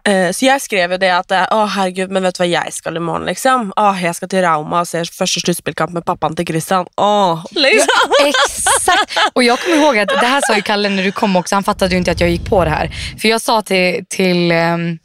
Eh, 0.06 0.32
så 0.32 0.46
jag 0.46 0.62
skrev 0.62 0.92
ju 0.92 0.98
det 0.98 1.10
att, 1.10 1.32
eh, 1.32 1.48
åh 1.52 1.66
herregud, 1.66 2.12
men 2.12 2.24
vet 2.24 2.36
du 2.36 2.40
vad 2.40 2.48
jag 2.48 2.74
ska 2.74 2.96
imorgon? 2.96 3.26
liksom? 3.26 3.74
Åh, 3.76 4.04
jag 4.04 4.16
ska 4.16 4.28
till 4.28 4.42
Rauma 4.42 4.80
och 4.80 4.88
se 4.88 5.06
första 5.06 5.40
slutspelskamp 5.40 5.92
med 5.92 6.06
pappan 6.06 6.36
till 6.36 6.46
Christian. 6.46 6.86
Åh, 6.96 7.46
liksom. 7.52 7.88
Exakt. 8.26 9.20
Och 9.34 9.44
jag 9.44 9.60
kommer 9.60 9.78
ihåg 9.78 9.98
att 9.98 10.08
det 10.08 10.28
här 10.28 10.42
sa 10.48 10.56
ju 10.56 10.62
Kalle 10.62 10.90
när 10.90 11.04
du 11.04 11.12
kom 11.12 11.36
också. 11.36 11.56
Han 11.56 11.64
fattade 11.64 11.92
ju 11.92 11.98
inte 11.98 12.12
att 12.12 12.20
jag 12.20 12.30
gick 12.30 12.46
på 12.50 12.66
det 12.66 12.72
här. 12.72 12.90
För 13.22 13.28
jag 13.28 13.42
sa 13.42 13.62
till, 13.62 14.06
till, 14.10 14.52
um 14.52 15.00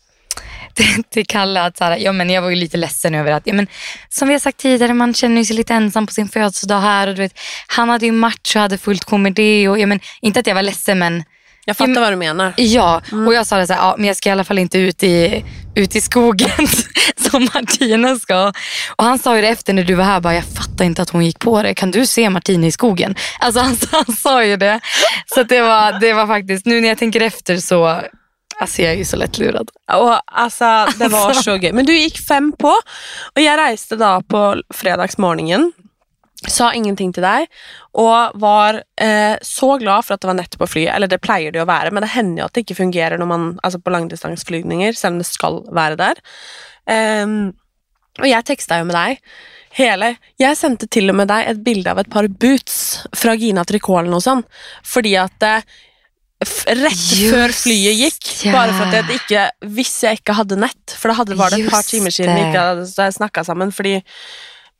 till, 1.10 1.26
Kalle 1.26 1.62
att 1.62 1.76
så 1.76 1.84
här, 1.84 1.96
ja, 1.96 2.12
men 2.12 2.30
jag 2.30 2.42
var 2.42 2.50
ju 2.50 2.56
lite 2.56 2.76
ledsen 2.76 3.14
över 3.14 3.32
att, 3.32 3.46
ja, 3.46 3.54
men, 3.54 3.66
som 4.08 4.28
vi 4.28 4.34
har 4.34 4.38
sagt 4.38 4.58
tidigare, 4.58 4.94
man 4.94 5.14
känner 5.14 5.44
sig 5.44 5.56
lite 5.56 5.74
ensam 5.74 6.06
på 6.06 6.12
sin 6.12 6.28
födelsedag 6.28 6.80
här. 6.80 7.08
Och 7.08 7.14
du 7.14 7.22
vet, 7.22 7.38
han 7.66 7.88
hade 7.88 8.06
ju 8.06 8.12
match 8.12 8.56
och 8.56 8.62
hade 8.62 8.78
fullt 8.78 9.04
sjå 9.04 9.18
med 9.18 9.32
det. 9.32 9.68
Och, 9.68 9.78
ja, 9.78 9.86
men, 9.86 10.00
inte 10.20 10.40
att 10.40 10.46
jag 10.46 10.54
var 10.54 10.62
ledsen 10.62 10.98
men 10.98 11.24
Jeg 11.70 11.78
fatter 11.78 12.02
hva 12.02 12.10
du 12.10 12.18
mener. 12.18 12.54
Ja, 12.58 13.00
och 13.26 13.34
jag 13.34 13.46
sa 13.46 13.56
det 13.56 13.66
så 13.66 13.72
här, 13.72 13.80
ja, 13.80 13.94
men 13.98 14.06
jag 14.06 14.16
ska 14.16 14.28
i 14.28 14.32
alla 14.32 14.44
fall 14.44 14.58
inte 14.58 14.78
ut 14.78 15.02
i, 15.02 15.44
ut 15.74 15.96
i 15.96 16.00
skogen 16.00 16.66
som 17.30 17.48
Martina 17.54 18.16
ska. 18.18 18.52
Och 18.96 19.04
han 19.04 19.18
sa 19.18 19.36
ju 19.36 19.42
det 19.42 19.48
efter 19.48 19.72
när 19.72 19.84
du 19.84 19.94
var 19.94 20.04
här, 20.04 20.20
bara, 20.20 20.34
jag 20.34 20.44
fattar 20.44 20.84
inte 20.84 21.02
att 21.02 21.10
hon 21.10 21.24
gick 21.26 21.38
på 21.38 21.62
det. 21.62 21.74
Kan 21.74 21.90
du 21.90 22.06
se 22.06 22.30
Martina 22.30 22.66
i 22.66 22.72
skogen? 22.72 23.14
Alltså 23.38 23.60
han, 23.60 23.76
han 23.92 24.16
sa 24.16 24.44
ju 24.44 24.56
det. 24.56 24.80
Så 25.34 25.40
att 25.40 25.48
det, 25.48 25.60
var, 25.60 26.00
det 26.00 26.12
var 26.12 26.26
faktiskt, 26.26 26.66
nu 26.66 26.80
när 26.80 26.88
jag 26.88 26.98
tänker 26.98 27.20
efter 27.20 27.56
så, 27.56 28.00
alltså 28.60 28.82
jag 28.82 28.92
är 28.92 28.96
ju 28.96 29.04
så 29.04 29.16
lättlurad. 29.16 29.70
Og 29.92 30.20
altså, 30.26 30.86
det 30.98 31.08
var 31.08 31.32
så 31.34 31.56
gøy. 31.56 31.72
Men 31.72 31.86
du 31.86 31.94
gikk 31.94 32.18
fem 32.28 32.52
på, 32.52 32.74
og 33.34 33.42
jeg 33.42 33.58
reiste 33.58 33.96
da 33.98 34.20
på 34.22 34.42
fredagsmorgenen. 34.74 35.72
Sa 36.48 36.70
ingenting 36.72 37.10
til 37.12 37.24
deg, 37.24 37.50
og 38.00 38.36
var 38.40 38.78
eh, 38.96 39.36
så 39.44 39.74
glad 39.80 40.06
for 40.06 40.16
at 40.16 40.22
det 40.22 40.30
var 40.30 40.38
nett 40.38 40.56
på 40.56 40.68
flyet. 40.70 40.94
Eller 40.94 41.10
det 41.10 41.20
pleier 41.20 41.52
det 41.52 41.60
å 41.60 41.68
være, 41.68 41.92
men 41.92 42.06
det 42.06 42.14
hender 42.14 42.40
jo 42.42 42.46
at 42.48 42.56
det 42.56 42.64
ikke 42.64 42.78
fungerer 42.78 43.20
når 43.20 43.28
man, 43.28 43.48
altså 43.60 43.82
på 43.82 43.92
langdistansflygninger, 43.92 44.96
selv 44.96 45.18
om 45.18 45.20
det 45.20 45.28
skal 45.28 45.60
være 45.76 45.98
der. 46.00 46.22
Ehm, 46.88 47.40
og 48.20 48.28
jeg 48.28 48.46
teksta 48.48 48.80
jo 48.80 48.88
med 48.88 48.96
deg 48.96 49.20
hele 49.76 50.14
Jeg 50.40 50.58
sendte 50.58 50.88
til 50.90 51.12
og 51.12 51.18
med 51.20 51.28
deg 51.30 51.46
et 51.52 51.60
bilde 51.62 51.92
av 51.92 52.00
et 52.02 52.10
par 52.10 52.26
boots 52.42 53.04
fra 53.16 53.36
Gina 53.38 53.62
Tricot 53.68 54.00
eller 54.00 54.10
noe 54.16 54.24
sånt, 54.24 54.48
fordi 54.82 55.14
at 55.20 55.46
eh, 55.46 55.66
rett 56.80 56.96
Just 56.96 57.30
før 57.30 57.54
flyet 57.54 58.00
gikk, 58.00 58.30
ja. 58.48 58.54
bare 58.56 58.74
for 58.74 58.88
at 58.88 58.96
jeg 58.96 59.20
ikke 59.20 59.44
Hvis 59.76 59.92
jeg 60.06 60.20
ikke 60.22 60.38
hadde 60.40 60.58
nett, 60.62 60.96
for 60.96 61.12
da 61.12 61.36
var 61.36 61.52
det 61.52 61.62
et 61.62 61.72
par 61.72 61.86
timer 61.86 62.14
siden 62.14 62.32
vi 62.34 62.48
ikke 62.48 62.64
hadde 62.70 63.10
snakka 63.18 63.44
sammen 63.46 63.74
fordi 63.74 63.98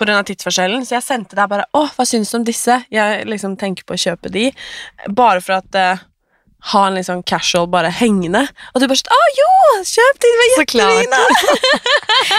på 0.00 0.06
grunn 0.08 0.16
av 0.16 0.28
tidsforskjellen, 0.28 0.86
så 0.88 0.96
jeg 0.96 1.04
sendte 1.04 1.36
deg 1.36 1.50
bare 1.50 1.66
Å, 1.76 1.84
hva 1.96 2.06
syns 2.08 2.32
du 2.32 2.40
om 2.40 2.46
disse? 2.46 2.78
Jeg 2.92 3.26
liksom 3.28 3.58
tenker 3.60 3.84
på 3.84 3.98
å 3.98 4.00
kjøpe 4.00 4.32
de. 4.32 4.48
Bare 5.12 5.42
for 5.44 5.60
at 5.60 5.76
eh, 5.76 6.00
ha 6.72 6.86
en 6.86 6.94
liksom 6.94 7.22
casual 7.22 7.68
bara 7.68 7.88
hängande. 7.88 8.46
Och 8.72 8.80
du 8.80 8.88
bara, 8.88 8.94
ah 8.94 9.28
jo, 9.40 9.84
köp 9.84 10.20
det, 10.20 10.26
det 10.26 10.38
var 10.40 10.60
jättefina. 10.60 11.16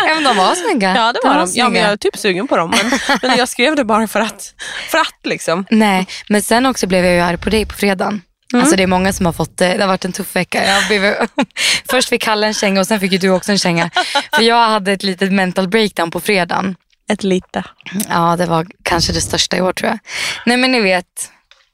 Ja, 0.07 0.13
men 0.13 0.23
de 0.23 0.37
var 0.37 0.55
snygga. 0.55 0.95
Ja, 0.95 1.13
det 1.13 1.19
var 1.23 1.33
de. 1.33 1.39
Ja, 1.39 1.47
snygga. 1.47 1.69
men 1.69 1.81
jag 1.81 1.91
är 1.91 1.97
typ 1.97 2.17
sugen 2.17 2.47
på 2.47 2.57
dem. 2.57 2.73
Men, 2.77 2.99
men 3.21 3.37
jag 3.37 3.49
skrev 3.49 3.75
det 3.75 3.83
bara 3.85 4.07
för 4.07 4.19
att, 4.19 4.53
för 4.89 4.97
att 4.97 5.19
liksom. 5.23 5.65
Nej, 5.69 6.07
men 6.29 6.41
sen 6.41 6.65
också 6.65 6.87
blev 6.87 7.05
jag 7.05 7.13
ju 7.13 7.19
arg 7.19 7.37
på 7.37 7.49
dig 7.49 7.65
på 7.65 7.73
fredagen. 7.73 8.21
Mm. 8.53 8.61
Alltså 8.61 8.75
det 8.75 8.83
är 8.83 8.87
många 8.87 9.13
som 9.13 9.25
har 9.25 9.33
fått 9.33 9.57
det. 9.57 9.73
Det 9.73 9.83
har 9.83 9.87
varit 9.87 10.05
en 10.05 10.11
tuff 10.11 10.35
vecka. 10.35 10.65
Jag 10.65 10.87
blev, 10.87 11.15
först 11.89 12.09
fick 12.09 12.21
Kalle 12.21 12.47
en 12.47 12.53
känga 12.53 12.79
och 12.79 12.87
sen 12.87 12.99
fick 12.99 13.11
ju 13.11 13.17
du 13.17 13.29
också 13.29 13.51
en 13.51 13.57
känga. 13.57 13.89
För 14.33 14.41
jag 14.41 14.67
hade 14.67 14.91
ett 14.91 15.03
litet 15.03 15.31
mental 15.33 15.67
breakdown 15.67 16.11
på 16.11 16.19
fredagen. 16.19 16.75
Ett 17.11 17.23
lite. 17.23 17.63
Ja, 18.09 18.35
det 18.35 18.45
var 18.45 18.67
kanske 18.83 19.13
det 19.13 19.21
största 19.21 19.57
i 19.57 19.61
år 19.61 19.73
tror 19.73 19.89
jag. 19.89 19.99
Nej 20.45 20.57
men 20.57 20.71
ni 20.71 20.79
vet, 20.79 21.31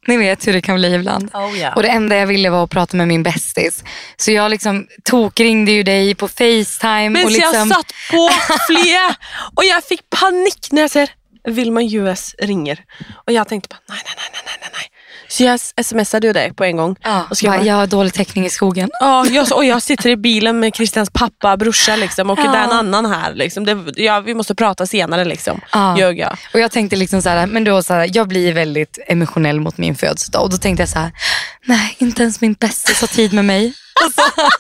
ni 0.08 0.18
vet 0.18 0.48
hur 0.48 0.54
det 0.54 0.62
kan 0.62 0.76
bli 0.76 0.94
ibland. 0.94 1.30
Oh, 1.34 1.58
yeah. 1.58 1.76
Och 1.76 1.82
det 1.82 1.90
enda 1.90 2.16
jag 2.16 2.28
ville 2.28 2.50
var 2.50 2.64
att 2.64 2.70
prata 2.70 2.98
med 2.98 3.08
min 3.08 3.24
bästis. 3.24 3.84
Så 4.18 4.32
jag 4.32 4.52
liksom 4.52 4.88
tokringde 5.04 5.72
ju 5.72 5.84
dig 5.84 6.16
på 6.16 6.28
Facetime. 6.28 7.10
Men 7.10 7.26
och 7.26 7.32
så 7.32 7.38
liksom, 7.38 7.54
jag 7.54 7.68
satt 7.68 7.94
på 8.12 8.30
fler 8.68 9.16
och 9.56 9.66
jag 9.66 9.84
fick 9.84 10.10
panik 10.10 10.68
när 10.72 10.82
jag 10.82 10.92
ser 10.92 11.10
Vilma 11.48 11.84
US 11.84 12.36
ringer. 12.40 12.84
Och 13.26 13.32
jag 13.32 13.48
tänkte 13.48 13.70
bara 13.70 13.80
nej, 13.90 14.00
nej, 14.06 14.16
nej, 14.18 14.42
nej, 14.46 14.58
nej, 14.62 14.70
nej. 14.74 14.97
Så 15.30 15.44
jag 15.44 15.60
smsade 15.86 16.28
ju 16.28 16.34
dig 16.34 16.54
på 16.54 16.64
en 16.64 16.78
gång. 16.78 16.96
ja, 17.04 17.28
och 17.30 17.38
skrev 17.38 17.52
bara, 17.52 17.64
jag 17.64 17.76
har 17.76 17.88
dålig 17.88 18.14
täckning 18.14 18.46
i 18.46 18.50
skogen. 18.50 18.90
Ja, 19.00 19.26
jag, 19.28 19.48
och 19.54 19.66
jag 19.66 19.82
sitter 19.82 20.10
i 20.10 20.16
bilen 20.18 20.60
med 20.60 20.76
Christians 20.76 21.10
pappa, 21.14 21.58
brorsa 21.58 21.96
liksom, 21.96 22.30
och 22.30 22.40
Ja. 22.40 22.52
det 22.52 22.58
är 22.58 22.64
en 22.64 22.72
annan 22.72 23.06
här. 23.06 23.34
Liksom. 23.34 23.66
Det, 23.66 23.78
ja, 24.04 24.20
vi 24.20 24.34
måste 24.34 24.56
prata 24.56 24.86
senare. 24.86 25.26
Liksom. 25.26 25.62
Ja. 25.72 25.98
Ljög 25.98 26.20
jag. 26.20 26.38
Och 26.54 26.60
jag 26.60 26.72
tänkte 26.72 26.96
liksom 26.96 27.22
så 27.22 27.30
här, 27.30 27.48
men 27.48 27.64
då 27.64 27.84
så 27.84 27.94
här, 27.94 28.10
jag 28.14 28.28
blir 28.28 28.54
väldigt 28.54 29.00
emotionell 29.08 29.60
mot 29.60 29.78
min 29.78 29.96
födelsedag 29.96 30.42
och 30.44 30.50
då 30.50 30.58
tänkte 30.58 30.82
jag 30.82 30.90
så 30.90 31.00
här, 31.00 31.12
nej 31.66 31.96
inte 32.00 32.22
ens 32.22 32.42
min 32.42 32.54
bästis 32.54 33.02
har 33.02 33.08
tid 33.08 33.34
med 33.34 33.46
mig. 33.46 33.74
Alltså, 34.04 34.22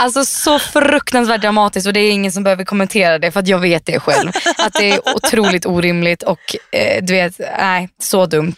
alltså 0.00 0.24
så 0.24 0.58
fruktansvärt 0.58 1.40
dramatiskt 1.40 1.86
och 1.86 1.92
det 1.92 2.00
är 2.00 2.10
ingen 2.10 2.32
som 2.32 2.42
behöver 2.44 2.64
kommentera 2.64 3.18
det 3.18 3.30
för 3.30 3.40
att 3.40 3.48
jag 3.48 3.58
vet 3.58 3.86
det 3.86 4.00
själv. 4.00 4.30
Att 4.58 4.72
det 4.72 4.90
är 4.90 5.00
otroligt 5.16 5.66
orimligt 5.66 6.22
och 6.22 6.56
eh, 6.72 7.02
du 7.04 7.12
vet, 7.12 7.38
nej 7.58 7.88
så 8.02 8.26
dumt. 8.26 8.54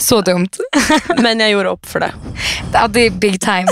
Så 0.00 0.20
dumt. 0.20 0.58
Men 1.18 1.40
jag 1.40 1.50
gjorde 1.50 1.68
upp 1.68 1.86
för 1.86 2.00
det. 2.00 2.12
Ja, 2.72 2.88
det 2.88 3.00
är 3.00 3.10
big 3.10 3.40
time. 3.40 3.66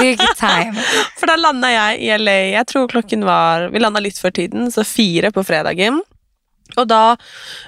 Big 0.00 0.18
time. 0.36 0.74
For 1.20 1.26
da 1.28 1.36
landa 1.36 1.68
jeg 1.72 2.00
i 2.00 2.18
LA, 2.18 2.36
jeg 2.54 2.66
tror 2.66 2.88
klokken 2.88 3.24
var 3.28 3.68
Vi 3.72 3.82
landa 3.82 4.00
litt 4.00 4.18
før 4.18 4.32
tiden, 4.32 4.70
så 4.72 4.84
fire 4.84 5.30
på 5.32 5.44
fredagen. 5.44 6.00
Og 6.78 6.88
da 6.88 7.16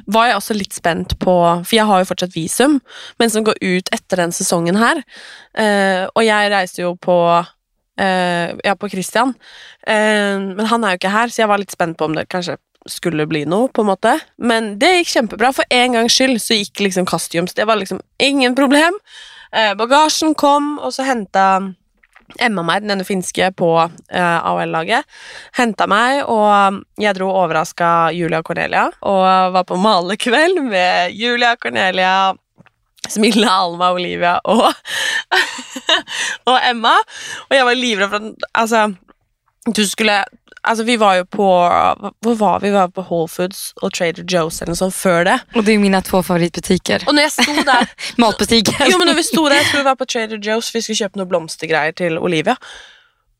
var 0.06 0.30
jeg 0.30 0.38
også 0.38 0.56
litt 0.56 0.76
spent 0.76 1.16
på 1.20 1.34
For 1.66 1.76
jeg 1.76 1.88
har 1.88 2.02
jo 2.02 2.08
fortsatt 2.08 2.36
visum, 2.36 2.78
men 3.20 3.32
som 3.32 3.44
går 3.44 3.60
ut 3.60 3.92
etter 3.92 4.24
den 4.24 4.32
sesongen 4.32 4.78
her. 4.80 5.02
Eh, 5.52 6.06
og 6.08 6.24
jeg 6.24 6.52
reiste 6.54 6.84
jo 6.86 6.94
på 6.96 7.18
eh, 8.00 8.56
Ja, 8.64 8.76
på 8.78 8.88
Christian. 8.88 9.34
Eh, 9.86 10.38
men 10.40 10.64
han 10.70 10.84
er 10.84 10.94
jo 10.94 11.02
ikke 11.02 11.16
her, 11.16 11.28
så 11.28 11.44
jeg 11.44 11.52
var 11.52 11.60
litt 11.60 11.74
spent 11.74 11.98
på 11.98 12.08
om 12.08 12.16
det 12.16 12.30
kanskje 12.32 12.56
skulle 12.90 13.26
bli 13.30 13.44
noe, 13.48 13.68
på 13.68 13.84
en 13.84 13.90
måte. 13.92 14.16
Men 14.38 14.74
det 14.80 14.90
gikk 14.96 15.12
kjempebra. 15.12 15.52
For 15.56 15.68
en 15.70 15.98
gangs 15.98 16.16
skyld 16.16 16.40
så 16.42 16.58
gikk 16.58 16.82
liksom 16.88 17.06
costumes. 17.08 17.54
Det 17.54 17.66
var 17.68 17.80
liksom 17.80 18.00
ingen 18.22 18.56
problem. 18.58 18.98
Eh, 19.52 19.74
bagasjen 19.78 20.34
kom, 20.34 20.78
og 20.80 20.94
så 20.94 21.06
henta 21.06 21.46
Emma 22.40 22.62
meg, 22.64 22.86
denne 22.86 23.04
finske, 23.04 23.50
på 23.58 23.68
eh, 23.82 24.38
AOL-laget. 24.38 25.08
Henta 25.58 25.84
meg, 25.90 26.22
og 26.32 26.80
jeg 27.00 27.16
dro 27.18 27.28
og 27.28 27.42
overraska 27.42 28.12
Julia 28.16 28.40
og 28.40 28.48
Cornelia. 28.48 28.86
Og 29.04 29.52
var 29.56 29.66
på 29.68 29.76
malekveld 29.80 30.62
med 30.64 31.12
Julia, 31.18 31.54
Cornelia, 31.60 32.32
Smilla, 33.08 33.50
Alma, 33.64 33.90
Olivia 33.92 34.36
og, 34.48 34.68
og 36.48 36.58
Emma. 36.62 36.94
Og 37.48 37.56
jeg 37.56 37.66
var 37.68 37.78
livredd 37.78 38.12
for 38.12 38.30
at 38.30 38.46
Altså, 38.62 38.84
du 39.66 39.82
skulle 39.86 40.22
Altså, 40.64 40.84
vi 40.86 40.94
var 40.96 41.14
jo 41.18 41.24
på 41.24 41.46
Hvor 42.22 42.34
var 42.38 42.60
vi? 42.60 42.68
Vi 42.68 42.74
var 42.76 42.88
på 42.94 43.02
Whole 43.08 43.28
Foods 43.28 43.72
og 43.82 43.92
Trader 43.94 44.22
Joe's 44.22 44.60
eller 44.62 44.74
sånt 44.78 44.94
før 44.94 45.24
det. 45.24 45.38
Och 45.54 45.64
det 45.64 45.72
är 45.72 45.78
mina 45.78 46.00
två 46.02 46.22
favoritbutiker. 46.22 47.04
Og 47.08 47.14
når 47.14 47.22
jeg 47.22 47.32
sto 47.32 47.52
der 47.66 47.88
Matbutiker. 48.22 48.86
Jo, 48.90 48.98
men 48.98 49.06
når 49.10 49.14
vi 49.18 49.22
sto 49.26 49.48
der, 49.48 49.54
jeg 49.58 49.64
tror 49.72 49.78
vi 49.82 49.84
var 49.84 49.94
på 49.96 50.04
Trader 50.06 50.38
Joe's, 50.38 50.70
vi 50.74 50.80
skulle 50.80 50.96
kjøpe 51.00 51.18
noen 51.18 51.28
blomstergreier 51.28 51.92
til 51.98 52.18
Olivia. 52.18 52.54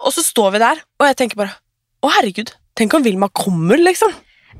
Og 0.03 0.13
så 0.13 0.23
står 0.27 0.51
vi 0.51 0.59
der, 0.59 0.83
og 0.99 1.07
jeg 1.07 1.17
tenker 1.17 1.37
bare 1.37 1.55
Å, 2.03 2.11
herregud, 2.17 2.51
tenk 2.77 2.95
om 2.99 3.05
Vilma 3.07 3.29
kommer, 3.29 3.79
liksom. 3.79 4.11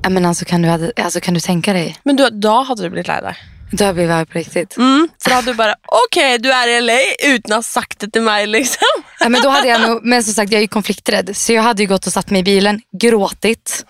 Ja, 0.03 0.09
men 0.09 0.25
alltså, 0.25 0.45
kan, 0.45 0.61
du, 0.61 0.67
hade- 0.69 0.93
alltså, 0.97 1.19
kan 1.19 1.33
du 1.33 1.39
tänka 1.39 1.73
dig? 1.73 1.95
Men 2.05 2.15
du, 2.15 2.29
da 2.29 2.61
hadde 2.63 2.83
du 2.83 2.89
blitt 2.89 3.07
lei 3.11 3.19
deg. 3.21 3.35
Då 3.73 3.83
jag 3.85 4.11
arg 4.11 4.25
på 4.25 4.37
riktigt. 4.37 4.77
Mm, 4.77 5.09
for 5.23 5.29
da 5.29 5.35
hadde 5.35 5.51
du 5.51 5.57
bare 5.57 5.75
Ok, 5.87 6.17
du 6.39 6.49
er 6.53 6.67
i 6.67 6.81
LA 6.81 6.97
uten 7.25 7.55
å 7.55 7.57
ha 7.57 7.65
sagt 7.65 8.03
det 8.03 8.11
til 8.13 8.21
meg, 8.21 8.45
liksom. 8.51 9.01
Ja, 9.19 9.29
men 9.29 9.41
då 9.41 9.49
hade 9.49 9.67
jag 9.67 9.81
nog, 9.81 10.05
men 10.05 10.23
som 10.23 10.33
sagt 10.33 10.51
jag 10.51 10.57
är 10.59 10.61
ju 10.61 10.67
konflikträdd 10.67 11.37
så 11.37 11.53
jag 11.53 11.61
hade 11.61 11.81
ju 11.81 11.87
gått 11.89 12.07
och 12.07 12.13
satt 12.13 12.29
mig 12.29 12.41
i 12.41 12.43
bilen, 12.43 12.81
gråtit 13.01 13.85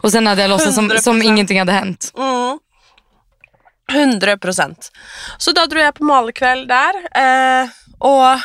och 0.00 0.12
sen 0.12 0.26
hade 0.26 0.42
jag 0.42 0.48
låtsats 0.48 0.74
som, 0.74 0.90
som 0.90 1.22
100%. 1.22 1.24
ingenting 1.24 1.58
hade 1.58 1.72
hänt. 1.72 2.12
Mm. 2.18 2.58
100 3.92 4.38
Så 5.38 5.52
da 5.52 5.66
dro 5.66 5.80
jeg 5.80 5.94
på 5.94 6.04
malekveld 6.04 6.68
der, 6.68 6.98
eh, 7.16 7.70
og 8.04 8.40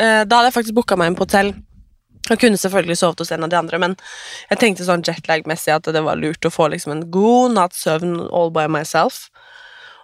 eh, 0.00 0.24
da 0.24 0.36
hadde 0.36 0.48
jeg 0.48 0.56
faktisk 0.56 0.74
booka 0.74 0.96
meg 0.96 1.12
inn 1.12 1.18
på 1.18 1.26
hotell. 1.28 1.52
Jeg 2.28 2.40
kunne 2.40 2.58
selvfølgelig 2.60 2.98
sovet 2.98 3.22
hos 3.22 3.32
en 3.32 3.44
av 3.44 3.52
de 3.52 3.56
andre, 3.56 3.78
men 3.78 3.96
jeg 4.50 4.58
tenkte 4.58 4.88
sånn 4.88 5.04
jetlag-messig 5.06 5.76
at 5.76 5.86
det 5.92 6.02
var 6.04 6.18
lurt 6.18 6.44
å 6.44 6.52
få 6.52 6.68
liksom 6.72 6.96
en 6.96 7.06
god 7.14 7.54
natts 7.56 7.84
søvn 7.86 8.18
all 8.26 8.50
by 8.52 8.66
myself. 8.68 9.28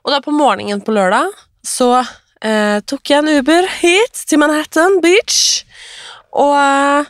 Och 0.05 0.11
då 0.11 0.23
på 0.23 0.31
morgonen 0.31 0.81
på 0.81 0.91
lördag 0.91 1.27
så 1.63 1.99
eh, 2.41 2.81
tog 2.81 3.01
jag 3.03 3.19
en 3.19 3.29
Uber 3.29 3.81
hit 3.81 4.25
till 4.27 4.39
Manhattan 4.39 5.01
Beach, 5.03 5.65
och 6.31 6.59
eh, 6.59 7.05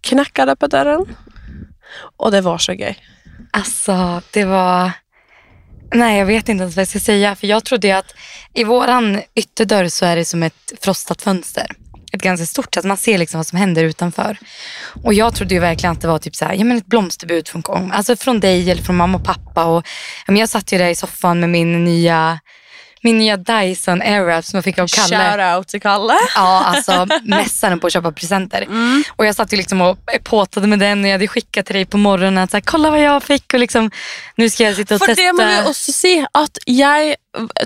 knackade 0.00 0.56
på 0.56 0.66
dörren. 0.66 1.16
Och 2.16 2.30
det 2.30 2.40
var 2.40 2.58
så 2.58 2.72
gøy. 2.72 2.96
Alltså 3.50 4.22
det 4.30 4.44
var, 4.44 4.90
nej 5.94 6.18
jag 6.18 6.26
vet 6.26 6.48
inte 6.48 6.62
ens 6.62 6.76
vad 6.76 6.80
jag 6.80 6.88
ska 6.88 7.00
säga 7.00 7.34
för 7.36 7.46
jag 7.46 7.64
trodde 7.64 7.86
ju 7.86 7.92
att 7.92 8.14
i 8.54 8.64
våran 8.64 9.22
ytterdörr 9.34 9.88
så 9.88 10.06
är 10.06 10.16
det 10.16 10.24
som 10.24 10.42
ett 10.42 10.72
frostat 10.80 11.22
fönster. 11.22 11.66
Ett 12.12 12.22
ganska 12.22 12.46
stort 12.46 12.74
så 12.74 12.80
att 12.80 12.86
man 12.86 12.96
ser 12.96 13.18
liksom 13.18 13.38
vad 13.38 13.46
som 13.46 13.58
händer 13.58 13.84
utanför. 13.84 14.38
Och 15.04 15.14
jag 15.14 15.34
trodde 15.34 15.54
ju 15.54 15.60
verkligen 15.60 15.92
att 15.92 16.00
det 16.00 16.08
var 16.08 16.18
typ 16.18 16.36
så 16.36 16.44
här, 16.44 16.54
ja, 16.54 16.64
men 16.64 16.76
ett 16.76 16.86
blomsterbud 16.86 17.48
från, 17.48 17.92
alltså 17.92 18.16
från 18.16 18.40
dig 18.40 18.70
eller 18.70 18.82
från 18.82 18.96
mamma 18.96 19.18
och 19.18 19.24
pappa. 19.24 19.64
Och, 19.64 19.86
ja, 20.26 20.32
men 20.32 20.36
jag 20.36 20.48
satt 20.48 20.72
ju 20.72 20.78
där 20.78 20.88
i 20.88 20.94
soffan 20.94 21.40
med 21.40 21.50
min 21.50 21.84
nya, 21.84 22.38
min 23.04 23.18
nya 23.18 23.36
Dyson 23.36 24.02
Airwrap 24.02 24.44
som 24.44 24.56
jag 24.56 24.64
fick 24.64 24.78
av 24.78 24.86
Kalle. 24.88 25.16
Shout 25.16 25.58
out 25.58 25.68
till 25.68 25.80
Kalle. 25.80 26.14
Ja, 26.34 26.64
alltså 26.64 27.06
mässaren 27.24 27.80
på 27.80 27.86
att 27.86 27.92
köpa 27.92 28.12
presenter. 28.12 28.66
Och 29.16 29.26
jag 29.26 29.34
satt 29.34 29.52
ju 29.52 29.56
liksom 29.56 29.80
och 29.80 29.98
påtade 30.24 30.66
med 30.66 30.78
den 30.78 31.00
och 31.00 31.06
jag 31.06 31.12
hade 31.12 31.28
skickat 31.28 31.66
till 31.66 31.74
dig 31.74 31.84
på 31.86 31.98
morgonen 31.98 32.38
att 32.38 32.50
så 32.50 32.56
här, 32.56 32.62
kolla 32.62 32.90
vad 32.90 33.02
jag 33.02 33.22
fick 33.22 33.54
och 33.54 33.60
liksom 33.60 33.90
nu 34.36 34.50
ska 34.50 34.64
jag 34.64 34.76
sitta 34.76 34.94
och 34.94 34.98
For 35.00 35.06
testa. 35.06 35.22
det 35.22 35.32
må 35.32 35.44
vi 35.44 35.68
også 35.68 35.92
si, 35.92 36.14
at 36.34 36.58
jeg 36.66 37.16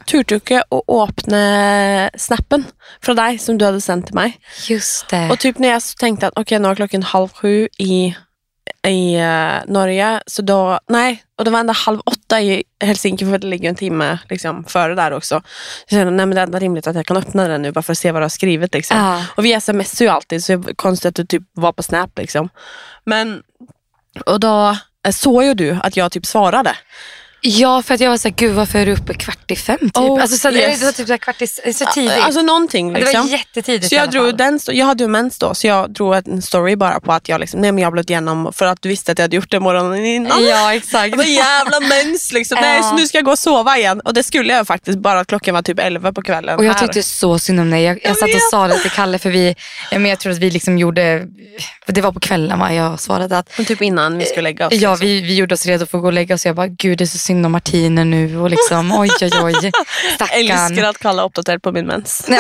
turte 0.06 0.36
ikke 0.38 0.60
å 0.70 0.82
åpne 0.86 1.40
snappen 2.18 2.64
fra 3.02 3.14
deg 3.18 3.40
som 3.42 3.58
du 3.58 3.64
hadde 3.66 3.80
sendt 3.82 4.06
til 4.10 4.14
meg. 4.18 4.36
Just 4.68 5.08
det. 5.10 5.24
Og 5.30 5.38
typ 5.42 5.58
når 5.58 5.76
jeg 5.76 5.96
tenkte 6.00 6.30
at 6.30 6.38
ok, 6.38 6.56
nå 6.62 6.70
er 6.70 6.80
klokken 6.80 7.02
halv 7.12 7.34
sju 7.40 7.66
i, 7.82 8.14
i 8.86 8.98
eh, 9.18 9.58
Norge, 9.66 10.12
så 10.30 10.42
da 10.46 10.78
Nei, 10.92 11.18
og 11.36 11.44
det 11.44 11.52
var 11.52 11.66
enda 11.66 11.74
halv 11.76 12.00
åtte 12.06 12.15
i 12.32 12.62
Helsinki, 12.82 13.24
for 13.24 13.38
det 13.38 13.46
ligger 13.46 13.68
en 13.68 13.78
time 13.78 14.18
liksom, 14.30 14.64
före 14.64 14.94
der 14.94 15.14
også. 15.14 15.40
Så 15.88 15.96
jeg 15.96 15.98
kände, 15.98 16.16
nej, 16.16 16.26
men 16.26 16.36
det 16.36 16.42
er 16.42 16.46
enda 16.46 16.58
rimligt 16.58 16.86
at 16.86 16.96
jeg 16.96 17.06
kan 17.06 17.16
åpne 17.16 17.48
den 17.48 17.62
nu, 17.62 17.72
bare 17.72 17.86
for 17.86 17.94
å 17.94 17.98
se 17.98 18.10
hva 18.10 18.20
du 18.20 18.26
har 18.26 18.34
skrivit. 18.34 18.74
Liksom. 18.74 18.96
Ja. 18.96 19.24
Och 19.36 19.44
vi 19.44 19.60
smsar 19.60 20.04
ju 20.04 20.10
alltid, 20.10 20.44
så 20.44 20.56
det 20.56 20.70
är 20.70 20.74
konstigt 20.74 21.08
att 21.08 21.14
du 21.14 21.24
typ 21.24 21.42
var 21.52 21.72
på 21.72 21.82
Snap. 21.82 22.18
Liksom. 22.18 22.48
Men, 23.04 23.42
och 24.26 24.40
då 24.40 24.76
eh, 25.06 25.12
såg 25.12 25.44
ju 25.44 25.54
du 25.54 25.78
att 25.82 25.96
jag 25.96 26.12
typ 26.12 26.26
svarade. 26.26 26.76
Ja, 27.46 27.82
för 27.82 27.94
att 27.94 28.00
jag 28.00 28.10
var 28.10 28.16
så 28.16 28.28
här, 28.28 28.34
gud 28.36 28.54
varför 28.54 28.78
är 28.78 28.86
du 28.86 28.92
uppe 28.92 29.14
kvart 29.14 29.50
i 29.50 29.56
fem? 29.56 29.78
Typ. 29.80 29.96
Oh, 29.96 30.22
alltså, 30.22 30.36
så, 30.36 30.50
yes. 30.50 30.80
Det 30.80 30.84
var 30.84 30.92
typ 30.92 31.06
så, 31.06 31.12
här, 31.12 31.18
kvart 31.18 31.42
i, 31.42 31.46
så 31.46 31.84
tidigt. 31.94 32.12
Alltså 32.20 32.42
någonting 32.42 32.92
det 32.92 33.00
var 33.00 33.06
liksom. 33.06 33.28
jättetidigt 33.28 33.88
Så 33.88 33.94
jag, 33.94 34.10
drog 34.10 34.36
den, 34.36 34.60
jag 34.66 34.86
hade 34.86 35.04
ju 35.04 35.08
mens 35.08 35.38
då, 35.38 35.54
så 35.54 35.66
jag 35.66 35.90
drog 35.90 36.14
en 36.14 36.42
story 36.42 36.76
bara 36.76 37.00
på 37.00 37.12
att 37.12 37.28
jag 37.28 37.40
liksom, 37.40 37.60
nej 37.60 37.72
men 37.72 37.82
jag 37.82 37.92
blöt 37.92 38.10
igenom 38.10 38.52
för 38.52 38.66
att 38.66 38.82
du 38.82 38.88
visste 38.88 39.12
att 39.12 39.18
jag 39.18 39.24
hade 39.24 39.36
gjort 39.36 39.50
det 39.50 39.60
morgonen 39.60 40.04
innan. 40.04 40.44
Ja, 40.44 40.74
exakt. 40.74 41.16
Bara, 41.16 41.26
jävla 41.26 41.80
mens 41.80 42.32
liksom. 42.32 42.58
Nej, 42.60 42.82
så 42.82 42.94
nu 42.94 43.06
ska 43.06 43.18
jag 43.18 43.24
gå 43.24 43.30
och 43.30 43.38
sova 43.38 43.76
igen. 43.78 44.00
Och 44.00 44.14
det 44.14 44.22
skulle 44.22 44.52
jag 44.52 44.66
faktiskt, 44.66 44.98
bara 44.98 45.20
att 45.20 45.26
klockan 45.26 45.54
var 45.54 45.62
typ 45.62 45.78
11 45.78 46.12
på 46.12 46.22
kvällen. 46.22 46.58
Och 46.58 46.64
jag 46.64 46.72
här. 46.72 46.80
tyckte 46.80 47.02
så 47.02 47.38
synd 47.38 47.60
om 47.60 47.70
dig. 47.70 47.82
Jag, 47.82 47.98
jag 48.02 48.10
Jag 48.10 48.16
satt 48.16 48.34
och 48.34 48.40
sa 48.50 48.68
det 48.68 48.78
till 48.78 48.90
Kalle 48.90 49.18
för 49.18 49.30
vi, 49.30 49.54
men 49.90 50.06
jag 50.06 50.18
tror 50.18 50.32
att 50.32 50.38
vi 50.38 50.50
liksom 50.50 50.78
gjorde, 50.78 51.26
det 51.86 52.00
var 52.00 52.12
på 52.12 52.20
kvällen 52.20 52.58
va, 52.58 52.72
jag 52.72 53.00
svarade 53.00 53.38
att 53.38 53.52
Men 53.56 53.66
typ 53.66 53.82
innan 53.82 54.18
vi 54.18 54.24
skulle 54.24 54.42
lägga 54.42 54.66
oss. 54.66 54.74
Ja, 54.74 54.90
liksom. 54.90 55.06
vi, 55.06 55.20
vi 55.20 55.34
gjorde 55.34 55.54
oss 55.54 55.66
redo 55.66 55.86
för 55.86 55.98
att 55.98 56.02
gå 56.02 56.06
och 56.06 56.12
lägga 56.12 56.34
oss. 56.34 56.46
Jag 56.46 56.56
bara, 56.56 56.66
gud 56.66 56.98
det 56.98 57.04
är 57.04 57.06
så 57.06 57.18
synd 57.18 57.35
om 57.44 57.52
Martine 57.52 58.04
nu 58.04 58.38
och 58.38 58.50
liksom, 58.50 58.92
oj 58.92 59.10
oj 59.20 59.30
oj, 59.42 59.54
Älskar 60.32 60.56
stackarn. 60.68 60.84
att 60.84 60.98
kalla 60.98 61.22
uppdaterad 61.22 61.62
på 61.62 61.72
min 61.72 61.86
mens. 61.86 62.26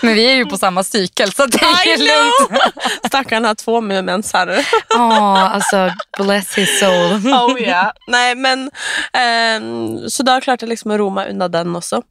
Men 0.00 0.14
vi 0.14 0.30
är 0.30 0.34
ju 0.34 0.46
på 0.46 0.58
samma 0.58 0.84
cykel 0.84 1.32
så 1.32 1.46
det 1.46 1.58
är 1.62 1.94
I 1.94 1.96
lugnt. 1.98 2.62
Stackarn 3.06 3.44
har 3.44 3.54
två 3.54 3.80
med 3.80 4.04
mens 4.04 4.32
här. 4.32 4.66
Ja, 4.88 5.38
alltså 5.48 5.90
bless 6.18 6.54
his 6.54 6.78
soul. 6.80 7.12
Oh 7.32 7.60
yeah. 7.60 7.92
Nej 8.06 8.34
men, 8.34 8.70
ehm, 9.12 9.98
så 10.10 10.22
da 10.22 10.40
klarte 10.40 10.64
jeg 10.64 10.68
liksom 10.68 10.98
roe 10.98 11.10
meg 11.10 11.30
unna 11.30 11.48
den 11.48 11.76
også. 11.76 12.02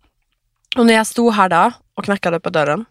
Och 0.77 0.85
när 0.85 0.93
jag 0.93 1.07
stod 1.07 1.33
här 1.33 1.49
då 1.49 1.71
och 1.97 2.05
knackade 2.05 2.39
på 2.39 2.49
dörren. 2.49 2.85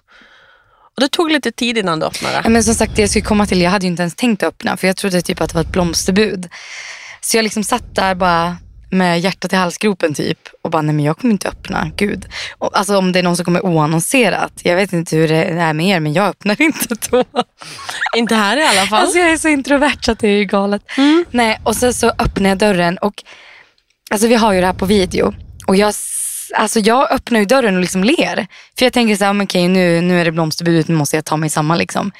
Och 0.97 1.01
det 1.01 1.09
tog 1.09 1.31
lite 1.31 1.53
tid 1.53 1.79
innan 1.79 2.01
du 2.01 2.07
öppnade. 2.07 2.41
Ja, 2.45 2.51
Men 2.51 2.65
som 2.65 2.75
sagt, 2.75 2.97
det 2.97 3.03
jag 3.03 3.11
skulle 3.11 3.25
komma 3.25 3.47
till, 3.47 3.61
jag 3.61 3.71
hade 3.71 3.85
ju 3.87 3.91
inte 3.91 4.03
ens 4.03 4.15
tänkt 4.15 4.43
öppna 4.43 4.77
för 4.77 4.87
jag 4.87 4.97
trodde 4.97 5.23
typ 5.23 5.41
att 5.41 5.49
det 5.49 5.55
var 5.55 5.63
ett 5.63 5.73
blomsterbud. 5.73 6.49
Så 7.21 7.37
jag 7.37 7.43
liksom 7.43 7.65
satt 7.65 7.95
där 7.95 8.15
bara 8.15 8.57
med 8.91 9.21
hjärtat 9.21 9.53
i 9.53 9.57
halsgropen 9.57 10.15
typ 10.15 10.39
och 10.63 10.71
bara, 10.71 10.83
nej 10.83 10.95
men 10.95 11.05
jag 11.05 11.19
kommer 11.19 11.33
inte 11.33 11.49
öppna, 11.49 11.91
gud. 11.97 12.27
Och, 12.59 12.79
alltså 12.79 12.99
om 12.99 13.13
det 13.13 13.19
är 13.19 13.23
någon 13.23 13.37
som 13.37 13.45
kommer 13.45 13.67
oannonserat. 13.67 14.53
Jag 14.63 14.77
vet 14.77 14.93
inte 14.93 15.17
hur 15.17 15.29
det 15.29 15.45
är 15.45 15.73
med 15.73 15.87
er 15.87 16.01
men 16.01 16.13
jag 16.13 16.29
öppnar 16.29 16.63
inte 16.63 16.95
då. 17.11 17.25
Inte 18.17 18.35
här 18.35 18.57
i 18.57 18.63
alla 18.63 18.87
fall. 18.87 19.01
Alltså 19.03 19.19
jag 19.19 19.31
är 19.31 19.37
så 19.37 19.49
introvert 19.49 19.99
så 20.01 20.13
att 20.13 20.19
det 20.19 20.29
är 20.29 20.37
ju 20.39 20.45
galet. 20.45 20.83
Nej, 21.31 21.61
och 21.65 21.77
sen 21.77 21.95
så 21.95 22.09
öppnar 22.09 22.49
jag 22.49 22.59
dörren 22.59 22.99
och 22.99 23.15
alltså 24.11 24.29
vi 24.29 24.35
har 24.35 24.53
ju 24.53 24.61
det 24.61 24.67
här 24.67 24.73
på 24.75 24.87
video. 24.87 25.35
Och 25.67 25.77
jag, 25.77 25.95
alltså 26.55 26.81
jag 26.81 27.13
öppnar 27.13 27.41
ju 27.41 27.47
dörren 27.47 27.75
och 27.75 27.81
liksom 27.81 28.05
ler. 28.05 28.47
För 28.79 28.87
jag 28.87 28.93
tänker 28.93 29.17
så 29.17 29.25
här, 29.25 29.43
okej 29.43 29.69
nu, 29.69 30.01
nu 30.01 30.21
är 30.21 30.25
det 30.25 30.33
blomsterbudet, 30.33 30.89
nu 30.89 30.95
måste 30.95 31.17
jag 31.17 31.25
ta 31.25 31.37
mig 31.37 31.51
samman 31.51 31.79
liksom. 31.79 32.13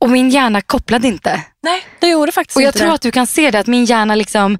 Och 0.00 0.10
min 0.10 0.30
hjärna 0.30 0.60
kopplade 0.60 1.08
inte. 1.08 1.42
Nej, 1.62 1.82
det 2.00 2.08
gjorde 2.08 2.32
faktiskt 2.32 2.56
Och 2.56 2.62
jag 2.62 2.68
inte 2.68 2.78
tror 2.78 2.88
det. 2.88 2.94
att 2.94 3.00
du 3.02 3.10
kan 3.10 3.26
se 3.26 3.50
det, 3.50 3.58
att 3.58 3.66
min 3.66 3.84
hjärna 3.84 4.14
liksom, 4.14 4.58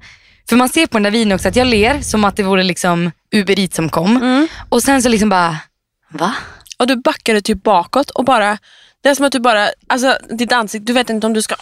för 0.49 0.55
man 0.55 0.69
ser 0.69 0.87
på 0.87 0.97
den 0.97 1.03
där 1.03 1.11
videon 1.11 1.31
också 1.31 1.47
att 1.47 1.55
jag 1.55 1.67
ler 1.67 2.01
som 2.01 2.23
att 2.25 2.35
det 2.35 2.43
vore 2.43 2.63
liksom 2.63 3.11
Uber 3.35 3.59
Eats 3.59 3.75
som 3.75 3.89
kom. 3.89 4.17
Mm. 4.17 4.47
Och 4.69 4.83
sen 4.83 5.01
så 5.01 5.09
liksom 5.09 5.29
bara, 5.29 5.57
va? 6.09 6.33
Och 6.77 6.87
du 6.87 6.95
backade 6.95 7.41
typ 7.41 7.63
bakåt 7.63 8.09
och 8.09 8.25
bara, 8.25 8.57
det 9.03 9.09
är 9.09 9.15
som 9.15 9.25
att 9.25 9.31
du 9.31 9.39
bara, 9.39 9.69
alltså 9.87 10.17
ditt 10.37 10.51
ansikte, 10.51 10.85
du 10.85 10.93
vet 10.93 11.09
inte 11.09 11.27
om 11.27 11.33
du 11.33 11.41
ska 11.41 11.55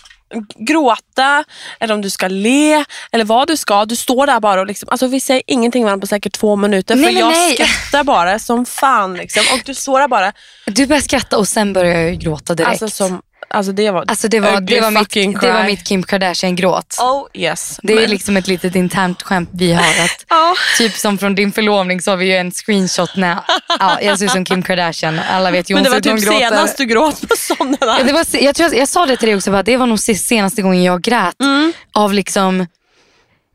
gråta 0.55 1.43
eller 1.79 1.93
om 1.93 2.01
du 2.01 2.09
ska 2.09 2.27
le 2.27 2.85
eller 3.11 3.25
vad 3.25 3.47
du 3.47 3.57
ska. 3.57 3.85
Du 3.85 3.95
står 3.95 4.27
där 4.27 4.39
bara 4.39 4.61
och 4.61 4.67
liksom, 4.67 4.89
alltså 4.89 5.07
vi 5.07 5.19
säger 5.19 5.41
ingenting 5.47 5.83
varandra 5.83 6.01
på 6.01 6.07
säkert 6.07 6.33
två 6.33 6.55
minuter 6.55 6.95
Nej, 6.95 7.05
för 7.05 7.11
men 7.13 7.19
jag 7.21 7.29
nej. 7.31 7.53
skrattar 7.53 8.03
bara 8.03 8.39
som 8.39 8.65
fan 8.65 9.13
liksom. 9.13 9.43
Och 9.53 9.61
du 9.65 9.73
står 9.73 9.99
där 9.99 10.07
bara, 10.07 10.33
Du 10.65 10.87
börjar 10.87 11.01
skratta 11.01 11.37
och 11.37 11.47
sen 11.47 11.73
börjar 11.73 11.99
jag 12.01 12.19
gråta 12.19 12.55
direkt. 12.55 12.69
alltså 12.81 12.89
som, 12.89 13.21
alltså 13.49 13.71
det 13.71 13.91
var 13.91 14.03
Alltså 14.07 14.27
det 14.27 14.39
var, 14.39 14.61
det 14.61 14.81
var, 14.81 14.91
mitt, 14.91 15.41
det 15.41 15.51
var 15.51 15.63
mitt 15.63 15.83
Kim 15.83 16.03
Kardashian-gråt. 16.03 16.97
Oh 17.01 17.27
yes. 17.33 17.79
Det 17.83 17.93
är 17.93 18.01
Men- 18.01 18.09
liksom 18.09 18.37
ett 18.37 18.47
litet 18.47 18.75
internt 18.75 19.21
skämt 19.21 19.49
vi 19.53 19.73
har. 19.73 19.83
Att, 19.83 20.25
Ja. 20.29 20.55
typ 20.77 20.95
som 20.95 21.17
från 21.17 21.35
din 21.35 21.51
förlovning 21.51 22.01
så 22.01 22.11
har 22.11 22.17
vi 22.17 22.25
ju 22.25 22.33
en 22.37 22.51
screenshot 22.51 23.15
när 23.15 23.37
ja, 23.79 24.01
jag 24.01 24.17
ser 24.19 24.25
ut 24.25 24.31
som 24.31 24.45
Kim 24.45 24.63
Kardashian. 24.63 25.19
Alla 25.31 25.51
vet 25.51 25.69
ju 25.69 25.75
Men 25.75 25.83
det 25.83 25.89
var 25.89 25.99
typ 25.99 26.19
senast 26.19 26.77
du 26.77 26.85
gråt 26.85 27.21
på 27.21 27.35
sådana 27.37 27.77
Ja, 27.79 27.85
där. 27.97 28.03
det 28.03 28.13
var, 28.13 28.25
jag, 28.31 28.55
tror, 28.55 28.75
jag 28.75 28.87
sa 28.87 29.05
det 29.05 29.17
till 29.17 29.27
dig 29.27 29.35
också, 29.35 29.51
bara, 29.51 29.63
det 29.63 29.77
var 29.77 29.85
nog 29.87 29.99
se- 29.99 30.15
senaste 30.15 30.61
gången 30.61 30.83
jag 30.83 31.01
grät. 31.01 31.35
Mm. 31.41 31.73
Av 31.93 32.13
liksom, 32.13 32.67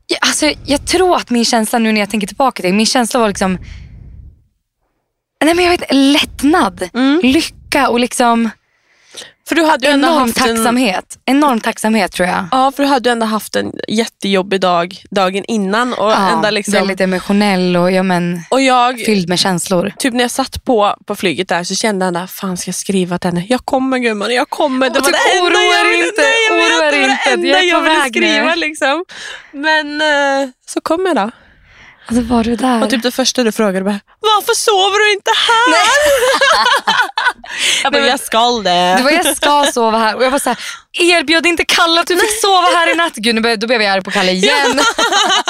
ja, 0.07 0.17
alltså, 0.21 0.51
jag 0.65 0.87
tror 0.87 1.17
att 1.17 1.29
min 1.29 1.45
känsla 1.45 1.79
nu 1.79 1.91
när 1.91 1.99
jag 2.01 2.09
tänker 2.09 2.27
tillbaka 2.27 2.61
till 2.61 2.71
det, 2.71 2.77
min 2.77 2.85
känsla 2.85 3.19
var 3.19 3.27
liksom 3.27 3.57
Nej, 5.43 5.53
men 5.53 5.65
jag 5.65 5.71
vet, 5.71 5.83
lättnad, 5.91 6.89
Mm. 6.93 7.19
lycka 7.23 7.89
och 7.89 7.99
liksom 7.99 8.49
För 9.47 9.55
du 9.55 9.63
hade 9.63 9.87
enorm 9.87 10.13
haft 10.13 10.37
en. 10.37 10.45
Enorm 11.25 11.59
tacksamhet 11.59 12.11
tror 12.11 12.27
jag. 12.27 12.45
Ja, 12.51 12.71
för 12.75 12.83
du 12.83 12.89
hade 12.89 13.09
ju 13.09 13.11
ändå 13.11 13.25
haft 13.25 13.55
en 13.55 13.71
jättejobbig 13.87 14.61
dag 14.61 14.97
dagen 15.11 15.45
innan. 15.47 15.93
Och, 15.93 16.11
Ja, 16.11 16.29
ända 16.29 16.51
liksom, 16.51 16.73
Väldigt 16.73 17.01
emotionell 17.01 17.77
och, 17.77 17.91
ja, 17.91 18.03
men, 18.03 18.41
och 18.49 18.61
jag, 18.61 18.99
fylld 18.99 19.29
med 19.29 19.39
känslor. 19.39 19.93
typ 19.97 20.13
när 20.13 20.21
jag 20.21 20.31
satt 20.31 20.63
på, 20.63 20.95
på 21.05 21.15
flyget 21.15 21.47
där 21.47 21.63
så 21.63 21.75
kände 21.75 22.05
jag 22.05 22.13
där, 22.13 22.27
fan 22.27 22.57
ska 22.57 22.69
jag 22.69 22.75
skriva 22.75 23.19
till 23.19 23.29
henne? 23.29 23.45
Jag 23.49 23.65
kommer 23.65 23.97
gumman, 23.97 24.33
jag 24.33 24.49
kommer. 24.49 24.89
Det 24.89 24.99
Och 24.99 25.05
var 25.05 25.11
typ, 25.11 25.19
det 25.31 25.37
enda 25.37 25.49
oroa 25.49 25.63
jag 25.63 25.89
ville, 25.89 26.07
inte, 26.07 26.21
nej, 26.21 26.47
jag 26.49 26.55
vet, 26.57 26.81
oroa 26.81 26.91
det 26.91 27.01
var 27.01 27.07
det 27.07 27.31
enda 27.31 27.61
jag 27.61 27.81
ville 27.81 28.01
skriva 28.09 28.55
liksom. 28.55 29.05
Men 29.51 30.01
eh, 30.01 30.49
så 30.67 30.81
kom 30.81 31.05
jag 31.05 31.15
då. 31.15 31.31
Alltså 32.07 32.23
var 32.23 32.43
du 32.43 32.55
där? 32.55 32.83
Och 32.83 32.89
typ 32.89 33.03
det 33.03 33.11
första 33.11 33.43
du 33.43 33.51
frågade 33.51 33.85
bara, 33.85 33.99
varför 34.19 34.53
sover 34.53 35.05
du 35.05 35.13
inte 35.13 35.31
här? 35.47 35.75
jag 37.83 37.93
bara, 37.93 38.01
Nej, 38.01 38.09
jag 38.09 38.19
skall 38.19 38.63
det. 38.63 38.95
Det 38.97 39.03
var 39.03 39.11
jag 39.11 39.37
ska 39.37 39.65
sova 39.73 39.97
här 39.97 40.15
och 40.15 40.23
jag 40.23 40.31
var 40.31 40.39
så 40.39 40.49
här, 40.49 40.59
erbjöd 40.91 41.45
inte 41.45 41.65
Kalle 41.65 42.01
att 42.01 42.07
du 42.07 42.17
fick 42.17 42.41
sova 42.41 42.67
här 42.75 42.91
i 42.93 42.95
natt. 42.95 43.15
Gud, 43.15 43.35
nu 43.35 43.55
då 43.55 43.67
blev 43.67 43.81
jag 43.81 43.91
arg 43.91 44.03
på 44.03 44.11
Kalle 44.11 44.31
igen. 44.31 44.79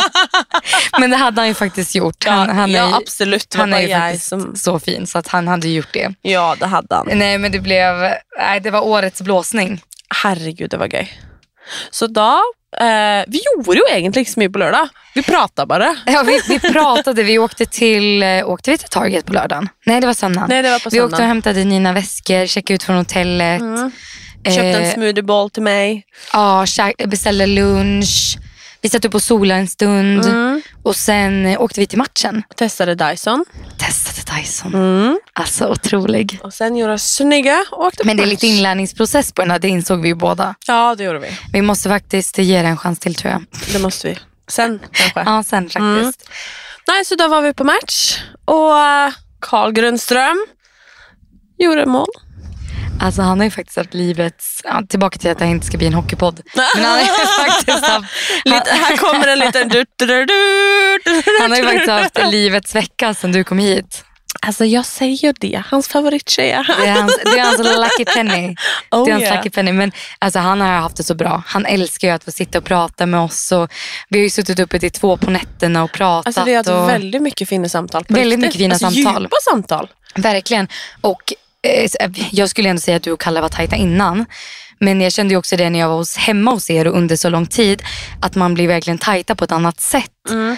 Men 1.00 1.09
det 1.09 1.17
hade 1.17 1.41
han 1.41 1.47
ju 1.47 1.53
faktiskt 1.53 1.95
gjort. 1.95 2.25
Han, 2.25 2.47
ja, 2.47 2.53
han 2.53 2.69
är, 2.69 2.75
ja, 2.75 2.97
absolut. 2.97 3.55
Var 3.55 3.59
han 3.59 3.74
är 3.74 3.77
bara 3.77 3.81
ju 3.81 3.95
faktiskt 3.95 4.29
som... 4.29 4.55
så 4.55 4.79
fin 4.79 5.07
så 5.07 5.17
att 5.17 5.27
han 5.27 5.47
hade 5.47 5.67
gjort 5.67 5.93
det. 5.93 6.13
Ja, 6.21 6.55
det 6.59 6.65
hade 6.65 6.95
han. 6.95 7.07
Nej 7.13 7.38
men 7.38 7.51
det 7.51 7.59
blev, 7.59 7.95
nej, 8.39 8.59
det 8.59 8.71
var 8.71 8.81
årets 8.81 9.21
blåsning. 9.21 9.81
Herregud, 10.24 10.69
det 10.69 10.77
var 10.77 10.88
gøy. 10.88 11.07
Så 11.89 12.07
da 12.07 12.41
eh, 12.79 13.24
Vi 13.27 13.39
gjorde 13.55 13.77
ju 13.77 13.84
egentligen 13.89 14.05
inte 14.20 14.32
så 14.32 14.39
mycket 14.39 14.53
på 14.53 14.60
lördag. 14.60 14.88
Vi 15.15 15.24
pratade 15.24 15.67
bara. 15.67 15.96
Ja, 16.05 16.24
vi, 16.24 16.39
vi 16.50 16.60
pratade, 16.60 17.24
vi 17.24 17.39
åkte 17.39 17.65
till, 17.65 18.24
eh, 18.24 18.50
åkte 18.50 18.72
vi 18.72 18.77
till 18.77 18.89
Target 18.89 19.25
på 19.25 19.34
lördagen? 19.34 19.70
Nej 19.86 20.01
det 20.01 20.08
var 20.08 20.13
söndagen. 20.13 20.50
Nej, 20.50 20.62
det 20.63 20.70
var 20.70 20.79
på 20.79 20.89
vi 20.89 20.98
åkte 21.01 21.03
och 21.03 21.10
söndagen. 21.10 21.27
hämtade 21.27 21.63
Nina 21.63 21.93
väskor, 21.93 22.45
checkade 22.45 22.76
ut 22.76 22.84
från 22.84 22.95
hotellet. 22.95 23.62
Mm. 23.62 23.91
Köpte 24.45 24.62
en 24.62 24.84
Eh, 24.84 24.93
smoothieboll 24.93 25.49
till 25.49 25.63
mig. 25.63 26.04
Ja, 26.34 26.65
beställde 27.08 27.45
lunch. 27.47 28.38
Vi 28.86 28.89
satt 28.89 29.06
upp 29.06 29.15
och 29.15 29.24
solade 29.24 29.60
en 29.60 29.67
stund. 29.67 30.26
Mm. 30.26 30.62
Och 30.84 30.95
sen 30.95 31.45
eh, 31.45 31.62
åkte 31.62 31.80
vi 31.80 31.88
till 31.88 31.98
matchen. 31.98 32.43
Testade 32.56 32.95
Dyson. 32.95 33.45
Testade 33.78 34.39
Dyson. 34.39 34.74
Mm. 34.74 35.19
Alltså 35.34 35.67
otrolig. 35.67 36.39
Och 36.43 36.54
sen 36.54 36.76
gjorde 36.76 36.93
oss 36.93 37.04
snygga 37.04 37.65
och 37.71 37.86
åkte 37.86 38.04
på 38.04 38.08
Men 38.08 38.17
det 38.17 38.24
är 38.24 38.28
lite 38.28 38.48
inlärningsprocess 38.48 39.32
på 39.32 39.41
den 39.41 39.52
här, 39.52 39.60
det 39.60 39.67
insåg 39.67 40.02
vi 40.02 40.08
ju 40.08 40.15
båda. 40.15 40.56
Ja, 40.67 40.95
det 40.95 41.04
gjorde 41.04 41.19
vi. 41.19 41.28
Vi 41.54 41.62
måste 41.62 41.89
faktiskt 41.89 42.38
ge 42.38 42.62
det 42.62 42.67
en 42.67 42.78
chans 42.78 43.00
till 43.00 43.15
tror 43.15 43.32
jag. 43.32 43.45
Det 43.74 43.80
måste 43.80 44.08
vi. 44.08 44.17
Sen 44.48 44.80
kanske. 44.91 45.24
Ja, 45.26 45.43
sen 45.43 45.63
faktiskt. 45.63 45.80
Mm. 45.80 46.13
Nej, 46.88 47.06
så 47.06 47.15
då 47.15 47.28
var 47.28 47.41
vi 47.41 47.54
på 47.54 47.63
match. 47.63 48.24
Och 48.45 48.78
eh, 48.78 49.12
Carl 49.39 49.71
Grundström 49.71 50.45
gjorde 51.58 51.86
mål. 51.86 52.08
Alltså 53.01 53.21
han 53.21 53.39
har 53.39 53.45
ju 53.45 53.51
faktiskt 53.51 53.77
haft 53.77 53.93
livets, 53.93 54.62
ja, 54.63 54.81
tillbaka 54.89 55.19
till 55.19 55.31
att 55.31 55.39
det 55.39 55.45
inte 55.45 55.65
ska 55.65 55.77
bli 55.77 55.88
en 55.88 55.93
hockeypodd. 55.93 56.41
Men 56.55 56.65
han 56.84 56.91
har 56.91 56.99
ju 56.99 57.05
faktiskt 57.49 57.86
haft, 57.86 58.05
Lite, 58.45 58.71
här 58.71 58.97
kommer 58.97 59.27
en 59.27 59.39
liten... 59.39 59.69
Du, 59.69 59.86
du, 59.95 60.25
du, 60.25 61.23
han 61.41 61.51
har 61.51 61.58
ju 61.58 61.63
faktiskt 61.63 61.89
haft 61.89 62.31
livets 62.31 62.75
vecka 62.75 63.13
sedan 63.13 63.31
du 63.31 63.43
kom 63.43 63.60
hit. 63.60 64.05
Alltså 64.41 64.65
jag 64.65 64.86
säger 64.86 65.36
det. 65.39 65.63
Hans 65.67 65.88
favorittjej 65.88 66.51
är 66.51 66.63
här. 66.63 66.81
Det 66.81 66.88
är 66.88 66.93
hans, 66.93 67.19
det 67.23 67.39
är 67.39 67.45
hans 67.45 67.58
lucky 67.58 68.05
penny. 68.05 68.55
Oh, 68.91 69.05
det 69.05 69.12
är 69.12 69.13
hans 69.13 69.23
yeah. 69.23 69.38
lucky 69.38 69.49
penny. 69.49 69.71
Men 69.71 69.91
alltså, 70.19 70.39
han 70.39 70.62
har 70.62 70.67
haft 70.67 70.97
det 70.97 71.03
så 71.03 71.15
bra. 71.15 71.43
Han 71.47 71.65
älskar 71.65 72.08
ju 72.08 72.13
att 72.13 72.23
få 72.23 72.31
sitta 72.31 72.58
och 72.58 72.63
prata 72.63 73.05
med 73.05 73.19
oss. 73.19 73.51
Och 73.51 73.71
vi 74.10 74.17
har 74.17 74.23
ju 74.23 74.29
suttit 74.29 74.60
uppe 74.60 74.79
till 74.79 74.91
två 74.91 75.17
på 75.17 75.31
nätterna 75.31 75.84
och 75.84 75.91
pratat. 75.91 76.27
Alltså 76.27 76.43
vi 76.43 76.51
har 76.51 76.58
haft 76.58 76.69
och, 76.69 76.89
väldigt 76.89 77.21
mycket 77.21 77.49
fina 77.49 77.69
samtal. 77.69 78.05
Väldigt 78.08 78.25
riktigt. 78.25 78.39
mycket 78.39 78.58
fina 78.58 78.73
alltså, 78.73 78.91
samtal. 78.91 79.23
Djupa 79.23 79.38
samtal. 79.49 79.89
Verkligen. 80.15 80.67
Och 81.01 81.34
Eh, 81.65 81.89
eh, 81.99 82.12
jag 82.32 82.49
skulle 82.49 82.69
ändå 82.69 82.80
säga 82.80 82.97
att 82.97 83.04
du 83.04 83.12
och 83.12 83.21
Kalle 83.21 83.41
var 83.41 83.49
tajta 83.49 83.75
innan. 83.75 84.25
Men 84.80 85.01
jag 85.01 85.12
kände 85.12 85.34
ju 85.34 85.38
också 85.38 85.58
det 85.58 85.69
när 85.69 85.80
jag 85.80 85.89
var 85.89 85.95
hos, 85.95 86.17
hemma 86.17 86.51
hos 86.51 86.69
er 86.69 86.88
och 86.88 86.97
under 86.97 87.15
så 87.15 87.30
lång 87.30 87.45
tid. 87.45 87.84
Att 88.21 88.36
man 88.36 88.54
blir 88.54 88.67
verkligen 88.67 88.97
tajta 88.97 89.36
på 89.36 89.43
ett 89.43 89.51
annat 89.51 89.82
sätt. 89.82 90.12
Mm. 90.30 90.56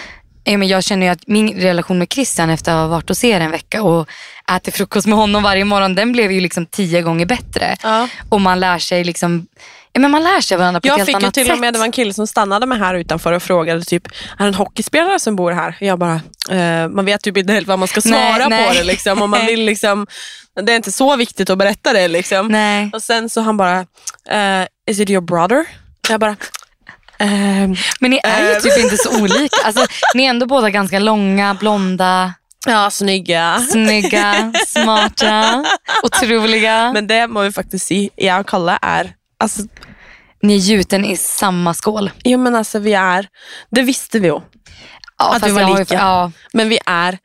Men 0.56 0.68
jag 0.68 0.84
känner 0.84 1.06
ju 1.06 1.12
att 1.12 1.26
min 1.26 1.60
relation 1.60 1.98
med 1.98 2.12
Christian 2.12 2.50
efter 2.50 2.72
att 2.72 2.78
ha 2.78 2.86
varit 2.86 3.08
hos 3.08 3.24
er 3.24 3.40
en 3.40 3.50
vecka 3.50 3.82
och 3.82 4.08
ätit 4.52 4.76
frukost 4.76 5.06
med 5.06 5.18
honom 5.18 5.42
varje 5.42 5.64
morgon. 5.64 5.94
Den 5.94 6.12
blev 6.12 6.32
ju 6.32 6.40
liksom 6.40 6.66
tio 6.66 7.02
gånger 7.02 7.26
bättre. 7.26 7.76
Ja. 7.82 8.08
Och 8.28 8.40
man 8.40 8.60
lär 8.60 8.78
sig 8.78 9.04
liksom 9.04 9.46
Ja, 9.92 10.00
men 10.00 10.10
man 10.10 10.22
lär 10.22 10.40
sig 10.40 10.56
varandra 10.58 10.80
på 10.80 10.86
ett 10.86 10.88
Jag 10.88 10.96
helt 10.96 11.06
fick 11.06 11.12
ju 11.14 11.16
annat 11.16 11.34
till 11.34 11.46
sätt. 11.46 11.52
och 11.52 11.58
med, 11.58 11.74
det 11.74 11.78
var 11.78 11.86
en 11.86 11.92
kille 11.92 12.14
som 12.14 12.26
stannade 12.26 12.66
mig 12.66 12.78
här 12.78 12.94
utanför 12.94 13.32
och 13.32 13.42
frågade 13.42 13.84
typ, 13.84 14.06
är 14.06 14.12
det 14.38 14.44
en 14.44 14.54
hockeyspelare 14.54 15.18
som 15.18 15.36
bor 15.36 15.52
här? 15.52 15.76
Jag 15.80 15.98
bara, 15.98 16.20
eh, 16.50 16.88
man 16.88 17.04
vet 17.04 17.22
typ 17.22 17.36
inte 17.36 17.52
helt 17.52 17.68
vad 17.68 17.78
man 17.78 17.88
ska 17.88 18.00
Nej, 18.04 18.34
svara 18.34 18.48
nej. 18.48 18.68
på 18.68 18.74
det 18.74 18.84
liksom. 18.84 19.22
Och 19.22 19.28
man 19.28 19.46
vill 19.46 19.60
liksom, 19.64 20.06
det 20.62 20.72
är 20.72 20.76
inte 20.76 20.92
så 20.92 21.16
viktigt 21.16 21.50
att 21.50 21.58
berätta 21.58 21.92
det 21.92 22.08
liksom. 22.08 22.48
Nej. 22.48 22.90
Och 22.92 23.02
sen 23.02 23.28
så 23.30 23.40
han 23.40 23.56
bara, 23.56 23.78
eh, 24.30 24.66
is 24.90 25.00
it 25.00 25.10
your 25.10 25.22
brother? 25.22 25.64
Jag 26.08 26.20
bara, 26.20 26.36
ehm, 27.18 27.74
Men 28.00 28.10
ni 28.10 28.20
är 28.24 28.42
ju 28.44 28.52
Eh. 28.52 28.58
typ 28.58 28.78
inte 28.78 28.96
så 28.96 29.22
olika. 29.22 29.56
Alltså, 29.64 29.86
ni 30.14 30.24
är 30.24 30.30
ändå 30.30 30.46
båda 30.46 30.70
ganska 30.70 30.98
långa, 30.98 31.54
blonda, 31.54 32.34
ja 32.66 32.90
snygga. 32.90 33.60
snygga, 33.70 34.52
smarta, 34.66 35.64
otroliga. 36.02 36.92
Men 36.92 37.06
det 37.06 37.26
må 37.26 37.40
vi 37.42 37.52
faktiskt 37.52 37.86
si, 37.86 38.10
jag 38.16 38.40
och 38.40 38.48
Kalle 38.48 38.78
är, 38.82 39.12
alltså, 39.40 39.62
Ni 40.42 40.54
är 40.54 40.58
gjuten 40.58 41.04
i 41.04 41.16
samma 41.16 41.74
skål. 41.74 42.10
jo 42.24 42.38
men 42.38 42.56
alltså 42.56 42.78
vi 42.78 42.94
är, 42.94 43.26
det 43.70 43.82
visste 43.82 44.18
vi 44.18 44.28
ju. 44.28 44.40
Ja, 45.18 45.34
Att 45.36 45.46
vi 45.46 45.50
var 45.50 45.62
har 45.62 45.70
ju- 45.74 45.78
lika. 45.78 45.94
Ja, 45.94 46.32
Men 46.52 46.68
vi 46.68 46.78
är 46.86 47.18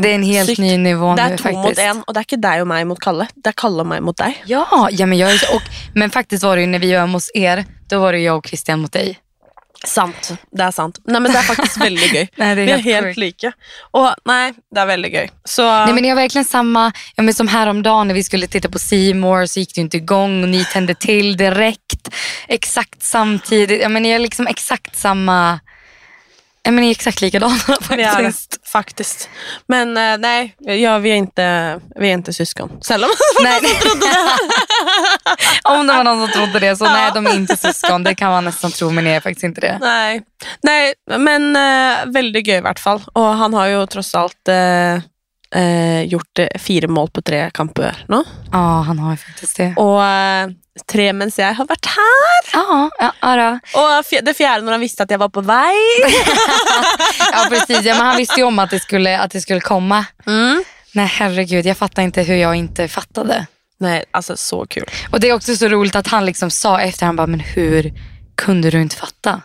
det 0.00 0.10
är 0.10 0.14
en 0.14 0.22
helt 0.22 0.46
sinnssykt. 0.46 0.58
ny 0.58 0.78
nivå 0.78 1.14
Det 1.14 1.26
nu 1.28 1.32
är 1.34 1.36
två 1.38 1.50
mot 1.52 1.66
faktiskt. 1.66 1.80
en 1.86 2.02
och 2.02 2.14
det 2.14 2.18
är 2.18 2.22
inte 2.32 2.36
dig 2.48 2.60
och 2.60 2.66
mig 2.66 2.84
mot 2.84 3.00
Kalle. 3.00 3.26
Det 3.34 3.48
är 3.48 3.52
Kalle 3.52 3.80
och 3.80 3.86
mig 3.86 4.00
mot 4.00 4.16
dig. 4.16 4.42
Ja, 4.46 4.88
ja 4.92 5.06
men, 5.06 5.18
jag 5.18 5.32
är, 5.32 5.36
så- 5.38 5.56
och, 5.56 5.62
men 5.94 6.10
faktiskt 6.10 6.42
var 6.44 6.56
det 6.56 6.60
ju 6.62 6.66
när 6.66 6.78
vi 6.78 6.92
var 6.94 7.06
hos 7.06 7.30
er, 7.34 7.64
då 7.88 7.98
var 8.00 8.12
det 8.12 8.18
jag 8.18 8.36
och 8.36 8.46
Christian 8.46 8.80
mot 8.80 8.92
dig. 8.92 9.18
Sant. 9.86 10.32
Det 10.50 10.62
är 10.62 10.70
sant. 10.70 10.98
Nej 11.04 11.20
men 11.20 11.32
det 11.32 11.38
är 11.38 11.42
faktiskt 11.42 11.76
väldigt 11.80 12.12
gøy. 12.14 12.28
Nej, 12.36 12.54
det 12.56 12.62
är 12.62 12.66
vi 12.66 12.72
är 12.72 12.78
helt 12.78 13.04
helt 13.04 13.16
lika. 13.16 13.52
Och 13.90 14.14
nej, 14.24 14.52
det 14.74 14.80
är 14.80 14.86
väldigt 14.86 15.12
gøy. 15.12 15.28
Så 15.44 15.62
Nej, 15.84 15.92
men 15.94 16.04
jag 16.04 16.10
har 16.16 16.22
verkligen 16.22 16.44
samma, 16.44 16.92
ja, 17.16 17.22
men 17.22 17.34
som 17.34 17.48
häromdagen 17.48 18.08
när 18.08 18.14
vi 18.14 18.24
skulle 18.24 18.46
titta 18.46 18.68
på 18.68 18.78
More 19.14 19.48
så 19.48 19.60
gick 19.60 19.74
det 19.74 19.78
ju 19.78 19.82
inte 19.82 19.96
igång 19.96 20.42
och 20.42 20.48
ni 20.48 20.64
tände 20.64 20.94
till 20.94 21.36
direkt. 21.36 22.08
Exakt 22.48 23.02
samtidigt. 23.02 23.82
Ja, 23.82 23.88
men 23.88 24.02
ni 24.02 24.08
är 24.10 24.18
liksom 24.18 24.46
exakt 24.46 24.96
samma, 24.96 25.60
ja, 26.62 26.70
men 26.70 26.76
ni 26.82 26.86
är 26.86 26.90
exakt 26.90 27.20
likadana 27.20 27.54
faktiskt. 27.82 28.51
Faktiskt. 28.72 29.28
Men 29.66 29.96
eh, 29.96 30.18
nej, 30.18 30.54
ja, 30.58 30.98
vi, 30.98 31.10
är 31.10 31.14
inte, 31.14 31.80
vi 31.96 32.08
är 32.08 32.12
inte 32.12 32.32
syskon. 32.32 32.70
Sällan 32.82 33.10
Nej. 33.42 33.60
Om 35.64 35.86
det 35.86 35.96
var 35.96 36.04
någon 36.04 36.26
som 36.26 36.32
trodde 36.32 36.58
det 36.58 36.76
så 36.76 36.84
nej 36.84 37.10
de 37.14 37.26
är 37.26 37.34
inte 37.34 37.56
syskon. 37.56 38.04
Det 38.04 38.14
kan 38.14 38.30
man 38.30 38.44
nästan 38.44 38.70
tro 38.70 38.90
men 38.90 39.06
jag 39.06 39.16
är 39.16 39.20
faktiskt 39.20 39.44
inte 39.44 39.60
det. 39.60 39.78
Nej, 39.80 40.22
nej 40.62 40.94
men 41.18 41.56
eh, 41.56 42.12
väldigt 42.12 42.46
gøy 42.46 42.56
i 42.56 42.60
hvert 42.60 42.78
fall. 42.78 43.02
Och 43.12 43.24
han 43.24 43.54
har 43.54 43.66
ju 43.66 43.86
trots 43.86 44.14
allt 44.14 44.48
eh, 44.48 44.94
eh, 45.62 46.02
gjort 46.02 46.38
eh, 46.38 46.58
fyra 46.58 46.88
mål 46.88 47.10
på 47.10 47.22
tre 47.22 47.50
kamper 47.50 48.04
nu. 48.08 48.24
Ja 48.52 48.80
han 48.86 48.98
har 48.98 49.10
ju 49.10 49.16
faktiskt 49.16 49.56
det. 49.56 49.74
Och 49.76 50.04
eh, 50.04 50.48
tre 50.92 51.12
mens 51.12 51.38
jag 51.38 51.54
har 51.54 51.64
varit 51.64 51.86
här. 51.86 52.52
Ja, 52.52 52.90
ja, 52.98 53.12
ja. 53.20 53.58
Och 53.74 54.04
det 54.22 54.34
fjärde 54.34 54.64
när 54.64 54.72
han 54.72 54.80
visste 54.80 55.02
att 55.02 55.10
jag 55.10 55.18
var 55.18 55.28
på 55.28 55.40
väg. 55.40 55.76
ja 57.32 57.46
precis. 57.48 57.82
Ja, 57.82 57.94
men 57.94 58.06
han 58.06 58.16
visste 58.16 58.40
ju 58.40 58.46
om 58.46 58.58
att 58.58 58.70
det 58.70 58.80
skulle, 58.80 59.18
att 59.18 59.30
det 59.30 59.40
skulle 59.40 59.60
komma. 59.60 60.04
Mm. 60.26 60.64
Nej 60.94 61.06
herregud 61.06 61.66
jag 61.66 61.76
fattar 61.76 62.02
inte 62.02 62.22
hur 62.22 62.36
jag 62.36 62.54
inte 62.54 62.88
fattade. 62.88 63.46
Nej, 63.80 64.04
alltså 64.10 64.36
så 64.36 64.66
kul. 64.66 64.84
Och 65.10 65.20
det 65.20 65.28
är 65.28 65.32
också 65.32 65.56
så 65.56 65.68
roligt 65.68 65.96
att 65.96 66.06
han 66.06 66.26
liksom 66.26 66.50
sa 66.50 66.80
efter, 66.80 67.06
han 67.06 67.16
bara, 67.16 67.26
men 67.26 67.40
hur 67.40 67.92
kunde 68.36 68.70
du 68.70 68.82
inte 68.82 68.96
fatta? 68.96 69.40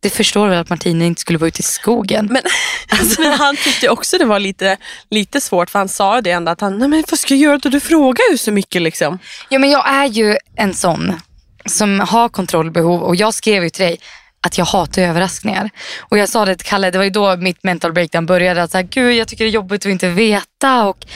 Det 0.00 0.10
förstår 0.10 0.48
väl 0.48 0.58
att 0.58 0.68
Martina 0.68 1.04
inte 1.04 1.20
skulle 1.20 1.38
vara 1.38 1.48
ute 1.48 1.60
i 1.60 1.62
skogen. 1.62 2.28
Men, 2.30 2.42
men 3.18 3.32
han 3.32 3.56
tyckte 3.56 3.88
också 3.88 4.18
det 4.18 4.24
var 4.24 4.38
lite, 4.38 4.76
lite 5.10 5.40
svårt 5.40 5.70
för 5.70 5.78
han 5.78 5.88
sa 5.88 6.20
det 6.20 6.30
ändå 6.30 6.52
att 6.52 6.60
han, 6.60 6.78
nej 6.78 6.88
men 6.88 7.04
vad 7.10 7.18
ska 7.18 7.34
jag 7.34 7.40
göra 7.40 7.58
då? 7.58 7.68
Du 7.68 7.80
frågar 7.80 8.30
ju 8.30 8.38
så 8.38 8.52
mycket 8.52 8.82
liksom. 8.82 9.18
Ja 9.48 9.58
men 9.58 9.70
jag 9.70 9.88
är 9.88 10.06
ju 10.06 10.36
en 10.56 10.74
sån 10.74 11.20
som 11.66 12.00
har 12.00 12.28
kontrollbehov 12.28 13.02
och 13.02 13.16
jag 13.16 13.34
skrev 13.34 13.62
ju 13.62 13.70
till 13.70 13.84
dig 13.84 13.98
att 14.42 14.58
jag 14.58 14.64
hatar 14.64 15.02
överraskningar. 15.02 15.70
Och 15.98 16.18
jag 16.18 16.28
sa 16.28 16.44
det 16.44 16.56
till 16.56 16.66
Kalle, 16.66 16.90
det 16.90 16.98
var 16.98 17.04
ju 17.04 17.10
då 17.10 17.36
mitt 17.36 17.64
mental 17.64 17.92
breakdown 17.92 18.26
började. 18.26 18.62
Att 18.62 18.70
så 18.70 18.78
här, 18.78 18.88
Gud 18.90 19.12
jag 19.12 19.28
tycker 19.28 19.44
det 19.44 19.50
är 19.50 19.52
jobbigt 19.52 19.86
att 19.86 19.92
inte 19.92 20.08
veta. 20.08 20.88
Och, 20.88 21.06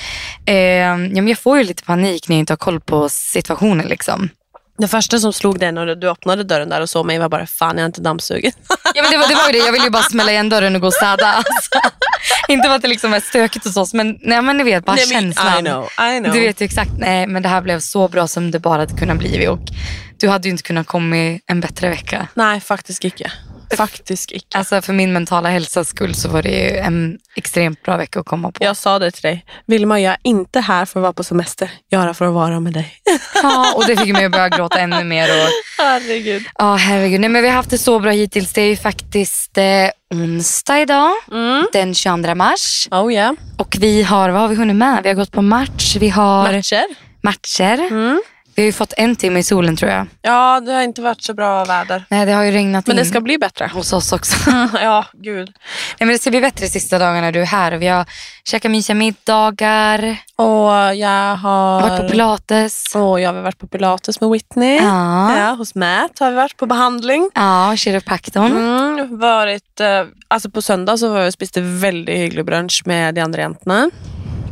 eh, 0.46 0.56
ja, 0.56 0.96
men 0.96 1.28
jag 1.28 1.38
får 1.38 1.58
ju 1.58 1.64
lite 1.64 1.82
panik 1.82 2.28
när 2.28 2.36
jag 2.36 2.40
inte 2.40 2.52
har 2.52 2.58
koll 2.58 2.80
på 2.80 3.08
situationen. 3.08 3.86
Liksom. 3.86 4.28
Det 4.78 4.88
första 4.88 5.18
som 5.18 5.32
slog 5.32 5.58
dig 5.58 5.72
när 5.72 5.94
du 5.94 6.10
öppnade 6.10 6.44
dörren 6.44 6.68
där 6.68 6.80
och 6.80 6.90
såg 6.90 7.06
mig 7.06 7.18
var 7.18 7.28
bara 7.28 7.46
fan 7.46 7.76
jag 7.76 7.82
är 7.82 7.86
inte 7.86 8.00
dammsugit. 8.00 8.56
Ja, 8.94 9.02
men 9.02 9.10
det, 9.10 9.18
var, 9.18 9.28
det 9.28 9.34
var 9.34 9.46
ju 9.46 9.52
det, 9.52 9.58
jag 9.58 9.72
ville 9.72 9.84
ju 9.84 9.90
bara 9.90 10.02
smälla 10.02 10.32
igen 10.32 10.48
dörren 10.48 10.74
och 10.74 10.80
gå 10.80 10.86
och 10.86 10.94
städa. 10.94 11.26
Alltså, 11.26 11.70
inte 12.48 12.68
för 12.68 12.74
att 12.74 12.82
det 12.82 12.88
liksom 12.88 13.14
är 13.14 13.20
stökigt 13.20 13.64
hos 13.64 13.76
oss 13.76 13.94
men, 13.94 14.18
nej, 14.20 14.42
men 14.42 14.56
ni 14.56 14.64
vet 14.64 14.84
bara 14.84 14.96
Nej, 14.96 15.06
känslan. 15.06 15.58
I 15.58 15.68
know, 15.68 15.84
I 15.84 16.20
know. 16.20 16.32
Du 16.32 16.40
vet 16.40 16.60
ju 16.60 16.64
exakt, 16.64 16.90
nej 16.98 17.26
men 17.26 17.42
det 17.42 17.48
här 17.48 17.60
blev 17.60 17.80
så 17.80 18.08
bra 18.08 18.28
som 18.28 18.50
det 18.50 18.58
bara 18.58 18.78
hade 18.78 18.96
kunnat 18.96 19.18
bli. 19.18 19.48
Och 19.48 19.60
du 20.20 20.28
hade 20.28 20.48
ju 20.48 20.52
inte 20.52 20.62
kunnat 20.62 20.86
komma 20.86 21.16
en 21.46 21.60
bättre 21.60 21.88
vecka. 21.88 22.28
Nej, 22.34 22.60
faktiskt 22.60 23.04
icke. 23.04 23.32
Faktiskt 23.76 24.32
icke. 24.32 24.58
Alltså 24.58 24.82
för 24.82 24.92
min 24.92 25.12
mentala 25.12 25.48
hälsas 25.48 25.88
skull 25.88 26.14
så 26.14 26.28
var 26.28 26.42
det 26.42 26.48
ju 26.50 26.76
en 26.76 27.18
extremt 27.36 27.82
bra 27.82 27.96
vecka 27.96 28.20
att 28.20 28.26
komma 28.26 28.52
på. 28.52 28.64
Jag 28.64 28.76
sa 28.76 28.98
det 28.98 29.10
till 29.10 29.22
dig. 29.22 29.44
Vilma, 29.66 30.00
jag 30.00 30.10
är 30.12 30.18
inte 30.22 30.60
här 30.60 30.84
för 30.84 31.00
att 31.00 31.02
vara 31.02 31.12
på 31.12 31.24
semester. 31.24 31.70
Jag 31.88 32.02
är 32.02 32.06
här 32.06 32.12
för 32.12 32.24
att 32.24 32.34
vara 32.34 32.60
med 32.60 32.72
dig. 32.72 32.92
Ja, 33.42 33.72
och 33.76 33.86
det 33.86 33.96
fick 33.96 34.12
mig 34.12 34.24
att 34.24 34.32
börja 34.32 34.48
gråta 34.48 34.78
ännu 34.80 35.04
mer. 35.04 35.28
Och, 35.28 35.48
Herregud. 35.78 36.42
ja, 36.58 36.74
herregud. 36.76 37.20
Nej, 37.20 37.30
men 37.30 37.42
vi 37.42 37.48
har 37.48 37.56
haft 37.56 37.70
det 37.70 37.78
så 37.78 37.98
bra 37.98 38.10
hittills. 38.10 38.52
Det 38.52 38.60
är 38.62 38.66
ju 38.68 38.76
faktiskt 38.76 39.58
eh, 39.58 39.64
onsdag 40.14 40.80
idag, 40.80 41.12
Mm. 41.32 41.66
den 41.72 41.94
22 41.94 42.34
mars. 42.34 42.88
Oh 42.90 43.12
yeah. 43.12 43.32
Och 43.58 43.76
vi 43.80 44.02
har, 44.02 44.30
vad 44.30 44.40
har 44.40 44.48
vi 44.48 44.54
hunnit 44.54 44.76
med? 44.76 45.00
Vi 45.02 45.08
har 45.08 45.16
gått 45.16 45.32
på 45.32 45.42
match, 45.42 45.96
vi 46.00 46.08
har 46.08 46.52
Matcher. 46.52 46.84
matcher. 47.22 47.78
Mm. 47.90 48.22
Vi 48.56 48.62
har 48.62 48.66
ju 48.66 48.72
fått 48.72 48.92
en 48.96 49.16
timme 49.16 49.38
i 49.38 49.42
solen 49.42 49.76
tror 49.76 49.90
jag. 49.90 50.06
Ja, 50.22 50.60
det 50.60 50.72
har 50.72 50.82
inte 50.82 51.02
varit 51.02 51.22
så 51.22 51.34
bra 51.34 51.64
väder. 51.64 52.04
Nej, 52.08 52.26
det 52.26 52.32
har 52.32 52.42
ju 52.42 52.50
regnat 52.50 52.86
Men 52.86 52.96
in 52.98 53.02
det 53.04 53.08
ska 53.08 53.20
bli 53.20 53.38
bättre. 53.38 53.70
hos 53.74 53.92
oss 53.92 54.12
också. 54.12 54.36
ja, 54.82 55.04
gud. 55.12 55.48
Nej, 55.48 55.96
men 55.98 56.08
det 56.08 56.18
ska 56.18 56.30
bli 56.30 56.40
bättre 56.40 56.66
sista 56.66 56.98
dagarna 56.98 57.32
du 57.32 57.40
är 57.40 57.44
här. 57.46 57.72
Och 57.72 57.82
vi 57.82 57.86
har 57.88 58.06
käkat 58.44 58.70
mysiga 58.70 58.94
middagar, 58.96 60.16
Och 60.36 60.94
jag 60.96 61.36
har... 61.36 61.80
varit 61.80 62.00
på 62.02 62.08
pilates. 62.08 62.94
Och 62.94 63.20
jag 63.20 63.32
har 63.32 63.42
varit 63.42 63.58
på 63.58 63.66
pilates 63.66 64.20
med 64.20 64.30
Whitney. 64.30 64.76
Ja, 64.76 65.38
Ja, 65.38 65.50
hos 65.54 65.74
Matt 65.74 66.18
har 66.18 66.30
vi 66.30 66.36
varit 66.36 66.56
på 66.56 66.66
behandling. 66.66 67.30
ja 67.34 67.74
kiropraktorn. 67.76 68.52
Mm, 68.52 69.18
varit, 69.18 69.80
eh, 69.80 70.04
alltså 70.28 70.50
på 70.50 70.62
söndag 70.62 70.96
så 70.98 71.08
var 71.08 71.22
vi 71.22 71.28
och 71.28 71.32
spiste 71.32 71.60
väldigt 71.60 72.16
hygglig 72.16 72.44
brunch 72.44 72.82
med 72.86 73.14
de 73.14 73.20
andra 73.20 73.40
jentorna. 73.40 73.90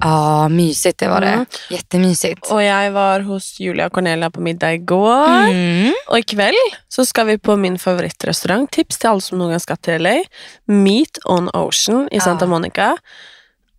Ja, 0.01 0.49
mysigt 0.49 0.99
det 0.99 1.09
var 1.09 1.21
det. 1.21 1.27
Mm. 1.27 1.47
Jättemysigt. 1.71 2.47
Och 2.51 2.63
jag 2.63 2.91
var 2.91 3.21
hos 3.21 3.61
Julia 3.61 3.87
och 3.87 3.93
Cornelia 3.93 4.31
på 4.31 4.41
middag 4.41 4.73
igår. 4.75 5.29
Mm. 5.29 5.95
Och 6.09 6.19
ikväll 6.19 6.55
så 6.89 7.07
ska 7.07 7.25
vi 7.25 7.39
på 7.39 7.57
min 7.57 7.79
favoritrestaurang. 7.79 8.67
Tips 8.67 8.99
till 8.99 9.09
alla 9.09 9.21
som 9.21 9.39
någon 9.39 9.61
ska 9.61 9.77
till 9.77 10.03
LA. 10.03 10.25
Meet 10.65 11.19
on 11.25 11.49
Ocean 11.49 12.09
i 12.13 12.21
Santa 12.21 12.45
Ja. 12.45 12.49
Monica. 12.49 12.97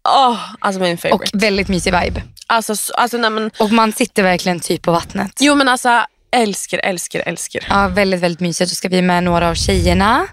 Åh, 0.10 0.40
alltså 0.60 0.82
min 0.82 0.94
Och 0.94 1.00
favorite. 1.00 1.38
väldigt 1.38 1.68
mysig 1.68 1.94
vibe. 2.02 2.22
Alltså, 2.48 2.76
så- 2.76 2.94
alltså 2.94 3.18
nej 3.18 3.30
men, 3.30 3.52
Och 3.60 3.72
man 3.72 3.92
sitter 3.94 4.24
verkligen 4.24 4.60
typ 4.60 4.82
på 4.82 4.92
vattnet. 4.92 5.32
jo 5.40 5.56
men 5.56 5.68
alltså 5.70 6.06
älskar, 6.32 6.78
älskar, 6.84 7.24
älskar. 7.26 7.66
Ja, 7.70 7.88
väldigt, 7.88 8.20
väldigt 8.20 8.40
mysigt. 8.40 8.72
Då 8.72 8.76
ska 8.76 8.90
vi 8.90 9.02
med 9.02 9.24
några 9.24 9.50
av 9.50 9.56
tjejerna. 9.56 10.28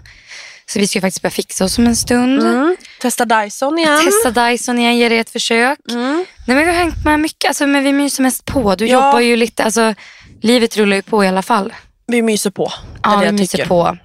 Så 0.73 0.79
vi 0.79 0.87
ska 0.87 1.01
faktiskt 1.01 1.21
börja 1.21 1.31
fixa 1.31 1.65
oss 1.65 1.77
om 1.77 1.87
en 1.87 1.95
stund. 1.95 2.41
Mm. 2.41 2.77
Testa 3.01 3.25
Dyson 3.25 3.79
igen. 3.79 3.99
Testa 4.05 4.45
Dyson 4.49 4.79
igen, 4.79 4.97
ge 4.97 5.09
det 5.09 5.17
ett 5.17 5.29
försök. 5.29 5.79
Mm. 5.89 6.25
Nej, 6.47 6.55
men 6.55 6.57
vi 6.57 6.63
har 6.65 6.73
hängt 6.79 7.05
med 7.05 7.19
mycket, 7.19 7.47
alltså, 7.49 7.67
men 7.67 7.83
vi 7.83 7.93
myser 7.93 8.23
mest 8.23 8.45
på. 8.45 8.75
Du 8.75 8.87
Ja. 8.87 8.93
jobbar 8.93 9.19
ju 9.19 9.35
lite, 9.35 9.63
alltså, 9.63 9.93
livet 10.41 10.77
rullar 10.77 10.95
ju 10.95 11.01
på 11.01 11.23
i 11.23 11.27
alla 11.27 11.41
fall. 11.41 11.73
Vi 12.07 12.21
myser 12.21 12.49
på. 12.51 12.65
Det 12.93 12.99
Ja, 13.03 13.15
det 13.19 13.25
vi 13.25 13.31
myser 13.31 13.57
tycker. 13.57 13.67
på. 13.69 13.97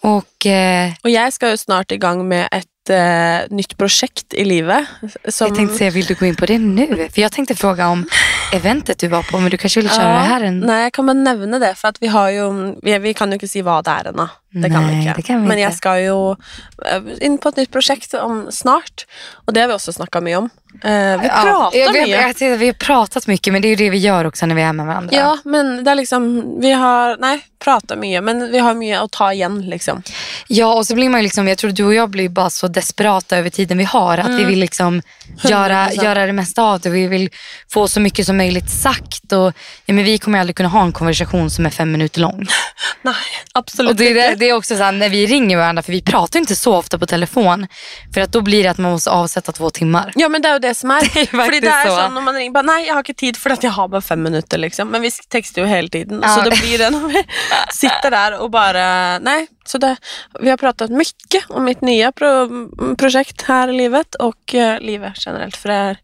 Och 0.00 0.46
eh, 0.46 0.90
Och 1.02 1.10
jag 1.10 1.32
ska 1.32 1.50
ju 1.50 1.56
snart 1.56 1.90
igång 1.92 2.28
med 2.28 2.48
ett 2.52 2.66
eh, 2.88 3.38
nytt 3.50 3.76
projekt 3.76 4.34
i 4.34 4.44
livet. 4.44 4.86
Som, 5.28 5.46
jag 5.46 5.56
tänkte 5.56 5.78
säga, 5.78 5.90
vill 5.90 6.04
du 6.06 6.14
gå 6.14 6.26
in 6.26 6.36
på 6.36 6.46
det 6.46 6.58
nu? 6.58 7.08
För 7.14 7.22
jag 7.22 7.32
tänkte 7.32 7.54
fråga 7.54 7.88
om 7.88 8.06
eventet 8.52 8.98
du 8.98 9.08
var 9.08 9.22
på, 9.22 9.38
men 9.40 9.50
du 9.50 9.56
kanske 9.56 9.80
vill 9.80 9.90
köra 9.90 10.12
det 10.12 10.18
här 10.18 10.40
en... 10.40 10.60
Nej, 10.60 10.82
jag 10.82 10.92
kan 10.92 11.06
bara 11.06 11.12
nämna 11.12 11.58
det 11.58 11.74
för 11.74 11.88
att 11.88 11.96
vi 12.00 12.06
har 12.06 12.30
ju, 12.30 12.74
vi, 12.82 12.98
vi 12.98 13.14
kan 13.14 13.28
ju 13.28 13.34
inte 13.34 13.48
säga 13.48 13.64
vad 13.64 13.84
det 13.84 13.90
är 13.90 14.04
ännu. 14.04 14.28
Det 14.52 14.70
kan 14.70 14.88
vi 14.88 14.94
Nej, 14.94 15.08
inte. 15.08 15.22
kan 15.22 15.42
vi 15.42 15.48
Men 15.48 15.58
jag 15.58 15.68
inte. 15.68 15.76
ska 15.76 16.00
ju 16.00 16.30
eh, 16.30 17.02
in 17.20 17.38
på 17.38 17.48
ett 17.48 17.56
nytt 17.56 17.72
projekt 17.72 18.14
om 18.14 18.46
snart. 18.50 19.06
Och 19.46 19.52
det 19.52 19.60
har 19.60 19.68
vi 19.68 19.74
också 19.74 19.92
snackat 19.92 20.22
mycket 20.22 20.38
om. 20.38 20.50
Eh, 20.84 20.90
vi 21.20 21.26
Ja, 21.26 21.42
pratar 21.42 21.78
jag, 21.78 21.92
vet- 21.92 22.08
jag, 22.08 22.20
tänkte, 22.22 22.56
vi 22.56 22.66
har 22.66 22.72
pratat 22.72 23.26
mycket, 23.26 23.52
men 23.52 23.62
det 23.62 23.68
är 23.68 23.70
ju 23.70 23.76
det 23.76 23.90
vi 23.90 23.98
gör 23.98 24.24
också 24.24 24.46
när 24.46 24.54
vi 24.54 24.62
är 24.62 24.72
med 24.72 24.86
varandra. 24.86 25.16
Ja, 25.16 25.38
men 25.44 25.84
det 25.84 25.90
är 25.90 25.94
liksom, 25.94 26.44
vi 26.60 26.72
har, 26.72 27.16
nej, 27.20 27.40
pratat 27.64 27.98
mycket, 27.98 28.24
men 28.24 28.52
vi 28.52 28.58
har 28.58 28.74
mycket 28.74 29.00
att 29.00 29.10
ta 29.10 29.32
igen 29.32 29.62
liksom. 29.62 30.02
Ja, 30.46 30.74
och 30.74 30.86
så 30.86 30.94
blir 30.94 31.08
man 31.08 31.22
liksom, 31.22 31.48
jag 31.48 31.58
tror 31.58 31.70
du 31.70 31.84
och 31.84 31.94
jag 31.94 32.10
blir 32.10 32.28
bara 32.28 32.50
så 32.50 32.68
desperata 32.68 33.36
över 33.36 33.50
tiden 33.50 33.78
vi 33.78 33.84
har. 33.84 34.18
Att 34.18 34.26
Mm. 34.26 34.36
vi 34.38 34.44
vill 34.44 34.58
liksom 34.58 35.02
göra, 35.42 35.88
100%. 35.88 36.02
göra 36.04 36.26
det 36.26 36.32
mesta 36.32 36.62
av 36.62 36.80
det. 36.80 36.90
Vi 36.90 37.06
vill 37.06 37.30
få 37.72 37.88
så 37.88 38.00
mycket 38.00 38.26
som 38.26 38.36
möjligt 38.36 38.70
sagt. 38.70 39.32
Och, 39.32 39.52
ja, 39.86 39.94
men 39.94 40.04
vi 40.04 40.18
kommer 40.18 40.40
aldrig 40.40 40.56
kunna 40.56 40.68
ha 40.68 40.82
en 40.82 40.92
konversation 40.92 41.50
som 41.50 41.66
är 41.66 41.70
fem 41.70 41.92
minuter 41.92 42.20
lång. 42.20 42.46
Nej, 43.02 43.14
absolut 43.54 43.90
Och 43.90 43.96
det, 43.96 44.08
är 44.10 44.14
det, 44.14 44.24
inte. 44.24 44.36
det 44.36 44.48
är 44.48 44.52
också 44.54 44.76
så 44.76 44.82
här, 44.82 44.92
när 44.92 45.08
vi 45.08 45.26
ringer 45.26 45.56
varandra, 45.56 45.82
för 45.82 45.92
vi 45.92 46.02
pratar 46.02 46.38
inte 46.38 46.56
så 46.56 46.74
ofta 46.76 46.98
på 46.98 47.06
telefon. 47.06 47.66
För 48.14 48.20
att 48.20 48.32
då 48.32 48.40
blir 48.40 48.62
det 48.62 48.68
att 48.70 48.78
man 48.78 48.90
måste 48.92 49.10
avsätta 49.10 49.52
två 49.52 49.70
timmar. 49.70 50.12
Ja 50.14 50.28
men 50.28 50.42
det 50.42 50.48
ju 50.60 50.68
det 50.68 50.74
som 50.74 50.90
är. 50.90 51.02
är 51.02 51.26
För 51.26 51.36
faktiskt 51.36 51.62
det 51.62 51.68
är 51.68 51.88
så. 51.88 51.96
så 51.96 52.08
när 52.08 52.20
man 52.20 52.34
ringer, 52.34 52.50
bara, 52.50 52.62
nej 52.62 52.86
jag 52.86 52.94
har 52.94 53.00
inte 53.00 53.14
tid 53.14 53.36
för 53.36 53.50
att 53.50 53.62
jag 53.62 53.70
har 53.70 53.88
bara 53.88 54.00
fem 54.00 54.22
minuter 54.22 54.58
liksom. 54.58 54.88
Men 54.88 55.02
vi 55.02 55.10
textar 55.10 55.62
ju 55.62 55.68
hela 55.68 55.88
tiden. 55.88 56.20
Ja. 56.22 56.28
Så 56.28 56.50
det 56.50 56.60
blir 56.60 56.78
det 56.78 56.90
när 56.90 57.08
vi 57.08 57.24
sitter 57.72 58.10
där 58.10 58.38
och 58.40 58.50
bara, 58.50 59.18
nej. 59.18 59.46
Så 59.64 59.78
det, 59.78 59.96
vi 60.40 60.50
har 60.50 60.56
pratat 60.56 60.90
mycket 60.90 61.44
om 61.48 61.64
mitt 61.64 61.80
nya 61.80 62.12
pro, 62.12 62.48
projekt 62.96 63.42
här 63.42 63.68
i 63.68 63.72
livet 63.72 64.14
och 64.14 64.54
eh, 64.54 64.80
livet 64.80 65.12
generellt. 65.16 65.56
För 65.56 65.68
det 65.68 65.74
är 65.74 65.98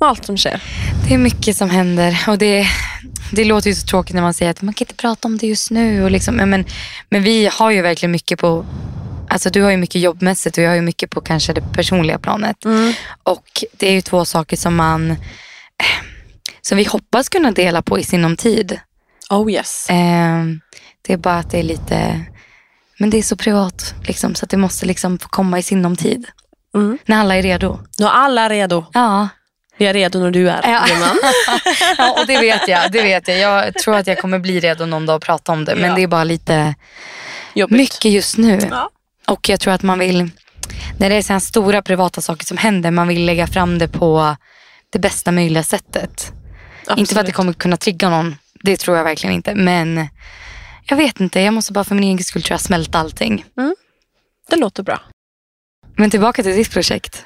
med 0.00 0.08
allt 0.08 0.24
som 0.24 0.36
sker. 0.36 0.62
Det 1.08 1.14
är 1.14 1.18
mycket 1.18 1.56
som 1.56 1.70
händer 1.70 2.24
och 2.28 2.38
det, 2.38 2.66
det 3.32 3.44
låter 3.44 3.68
ju 3.68 3.74
så 3.74 3.86
tråkigt 3.86 4.14
när 4.14 4.22
man 4.22 4.34
säger 4.34 4.50
att 4.50 4.62
man 4.62 4.74
kan 4.74 4.84
inte 4.84 4.94
prata 4.94 5.28
om 5.28 5.38
det 5.38 5.46
just 5.46 5.70
nu. 5.70 6.04
Och 6.04 6.10
liksom, 6.10 6.36
men, 6.36 6.64
men 7.08 7.22
vi 7.22 7.50
har 7.52 7.70
ju 7.70 7.82
verkligen 7.82 8.12
mycket 8.12 8.38
på, 8.38 8.66
alltså 9.28 9.50
du 9.50 9.62
har 9.62 9.70
ju 9.70 9.76
mycket 9.76 10.00
jobbmässigt 10.02 10.58
och 10.58 10.64
jag 10.64 10.68
har 10.70 10.76
ju 10.76 10.82
mycket 10.82 11.10
på 11.10 11.20
kanske 11.20 11.52
det 11.52 11.60
personliga 11.72 12.18
planet. 12.18 12.56
Och 13.22 13.64
det 13.72 13.88
är 13.88 13.92
ju 13.92 14.00
två 14.00 14.24
saker 14.24 14.56
som 14.56 14.76
man, 14.76 15.10
eh, 15.10 15.16
som 16.60 16.78
vi 16.78 16.84
hoppas 16.84 17.28
kunna 17.28 17.50
dela 17.50 17.82
på 17.82 17.98
i 17.98 18.04
sinom 18.04 18.36
tid. 18.36 18.80
Oh 19.30 19.52
yes. 19.52 19.90
Eh, 19.90 20.44
det 21.06 21.12
är 21.12 21.16
bara 21.16 21.38
att 21.38 21.50
det 21.50 21.58
är 21.58 21.62
lite, 21.62 22.20
men 22.98 23.10
det 23.10 23.18
är 23.18 23.22
så 23.22 23.36
privat 23.36 23.94
liksom, 24.06 24.34
så 24.34 24.44
att 24.44 24.50
det 24.50 24.56
måste 24.56 24.86
liksom 24.86 25.18
få 25.18 25.28
komma 25.28 25.58
i 25.58 25.62
sinom 25.62 25.96
tid. 25.96 26.26
Mm. 26.74 26.98
När 27.06 27.20
alla 27.20 27.36
är 27.36 27.42
redo. 27.42 27.78
Nu 27.98 28.06
är 28.06 28.10
alla 28.10 28.48
redo. 28.48 28.84
Ja. 28.92 29.28
Vi 29.78 29.86
är 29.86 29.94
redo 29.94 30.18
när 30.18 30.30
du 30.30 30.48
är. 30.50 30.60
Ja. 30.64 30.86
ja, 31.98 32.16
och 32.20 32.26
det 32.26 32.40
vet 32.40 32.68
jag. 32.68 32.92
Det 32.92 33.02
vet 33.02 33.28
jag. 33.28 33.38
Jag 33.38 33.74
tror 33.74 33.94
att 33.96 34.06
jag 34.06 34.18
kommer 34.18 34.38
bli 34.38 34.60
redo 34.60 34.86
någon 34.86 35.06
dag 35.06 35.16
att 35.16 35.22
prata 35.22 35.52
om 35.52 35.64
det. 35.64 35.74
Men 35.74 35.90
Ja. 35.90 35.94
det 35.96 36.02
är 36.02 36.06
bara 36.06 36.24
lite 36.24 36.74
Jobbigt. 37.54 37.76
mycket 37.78 38.12
just 38.12 38.38
nu. 38.38 38.58
Ja. 38.70 38.90
Och 39.28 39.48
jag 39.48 39.60
tror 39.60 39.72
att 39.72 39.82
man 39.82 39.98
vill, 39.98 40.30
när 40.98 41.10
det 41.10 41.14
är 41.14 41.22
så 41.22 41.40
stora 41.40 41.82
privata 41.82 42.20
saker 42.20 42.46
som 42.46 42.56
händer, 42.56 42.90
man 42.90 43.08
vill 43.08 43.24
lägga 43.24 43.46
fram 43.46 43.78
det 43.78 43.88
på 43.88 44.36
det 44.90 44.98
bästa 44.98 45.32
möjliga 45.32 45.62
sättet. 45.62 46.32
Inte 46.32 46.34
för 46.86 46.92
att 46.92 46.96
det 46.96 47.02
Absolut. 47.02 47.34
kommer 47.34 47.52
kunna 47.52 47.76
trigga 47.76 48.10
någon. 48.10 48.36
Det 48.62 48.76
tror 48.76 48.96
jag 48.96 49.04
verkligen 49.04 49.34
inte. 49.34 49.54
Men 49.54 50.08
jag 50.88 50.96
vet 50.96 51.20
inte. 51.20 51.40
Jag 51.40 51.54
måste 51.54 51.72
bara 51.72 51.84
för 51.84 51.94
min 51.94 52.04
egen 52.04 52.24
skull 52.24 52.42
tror 52.42 52.54
jag 52.54 52.60
smälta 52.60 52.98
allting. 52.98 53.44
Det 54.50 54.56
låter 54.56 54.82
bra. 54.82 55.00
Men 55.96 56.10
tillbaka 56.10 56.42
till 56.42 56.56
ditt 56.56 56.70
projekt. 56.70 57.24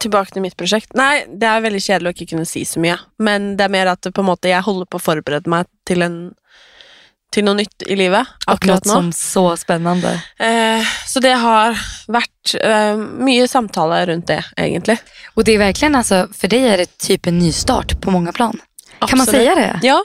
tilbake 0.00 0.34
til 0.34 0.42
mitt 0.42 0.56
prosjekt. 0.58 0.94
Nei, 0.98 1.24
det 1.28 1.48
er 1.48 1.62
veldig 1.64 1.82
kjedelig 1.82 2.10
å 2.10 2.14
ikke 2.16 2.30
kunne 2.32 2.48
si 2.48 2.64
så 2.66 2.82
mye. 2.82 2.96
Men 3.22 3.54
det 3.58 3.66
er 3.66 3.74
mer 3.74 3.92
at 3.92 4.02
det 4.02 4.14
på 4.14 4.24
en 4.24 4.30
måte, 4.32 4.50
jeg 4.50 4.66
holder 4.66 4.88
på 4.90 4.98
å 4.98 5.04
forberede 5.04 5.50
meg 5.50 5.68
til, 5.88 6.02
en, 6.02 6.16
til 7.32 7.44
noe 7.44 7.54
nytt 7.58 7.82
i 7.86 7.96
livet 7.96 8.26
akkurat 8.46 8.84
något 8.84 9.04
nå. 9.04 9.12
så 9.12 9.56
spännande. 9.56 10.12
Eh, 10.38 10.86
så 11.06 11.20
det 11.20 11.32
har 11.32 11.78
vært 12.06 12.54
eh, 12.60 12.96
mye 12.96 13.48
samtale 13.48 14.06
rundt 14.06 14.26
det, 14.26 14.44
egentlig. 14.56 14.98
Och 15.34 15.44
det 15.44 15.52
är 15.54 15.58
verkligen 15.58 15.94
alltså, 15.94 16.28
för 16.32 16.48
dig 16.48 16.68
är 16.68 16.78
det 16.78 16.98
typ 16.98 17.26
en 17.26 17.38
ny 17.38 17.52
start 17.52 18.00
på 18.00 18.10
många 18.10 18.32
plan. 18.32 18.60
Kan 19.08 19.18
man 19.18 19.26
säga 19.26 19.54
det? 19.54 19.80
Ja, 19.82 20.04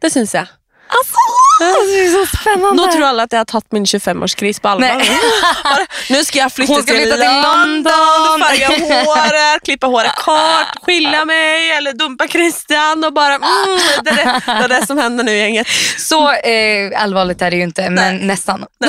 det 0.00 0.10
syns 0.10 0.34
jeg. 0.34 0.46
Alltså, 0.94 1.16
det 1.60 2.04
är 2.04 2.26
så 2.26 2.36
spännande. 2.36 2.82
Nå 2.82 2.92
tror 2.92 3.04
alle 3.04 3.22
at 3.22 3.32
jeg 3.32 3.40
har 3.40 3.44
tatt 3.44 3.72
min 3.72 3.84
25-årskris 3.84 4.60
på. 4.60 4.74
Nej. 4.78 5.10
Nå 6.10 6.22
skal 6.24 6.40
jeg 6.40 6.52
flytte 6.52 6.72
Hon 6.72 6.82
ska 6.82 6.92
til 6.92 7.00
flytta 7.00 7.16
till 7.16 7.36
London, 7.46 8.42
farge 8.42 8.66
håret, 8.90 9.62
klippe 9.64 9.86
håret 9.86 10.16
kort, 10.18 10.80
skilja 10.86 11.24
meg 11.28 11.70
eller 11.76 11.92
dumpa 11.92 12.28
Christian 12.28 13.04
och 13.04 13.12
bara 13.12 13.34
mm, 13.34 13.78
det, 14.04 14.10
är 14.10 14.16
det, 14.16 14.42
det 14.46 14.64
är 14.64 14.68
det 14.68 14.86
som 14.86 14.98
händer 14.98 15.24
nu 15.24 15.36
gänget. 15.36 15.66
Så 15.98 16.32
eh, 16.32 17.02
allvarligt 17.02 17.42
är 17.42 17.50
det 17.50 17.56
ju 17.56 17.62
inte, 17.62 17.90
men 17.90 18.16
nästan. 18.16 18.66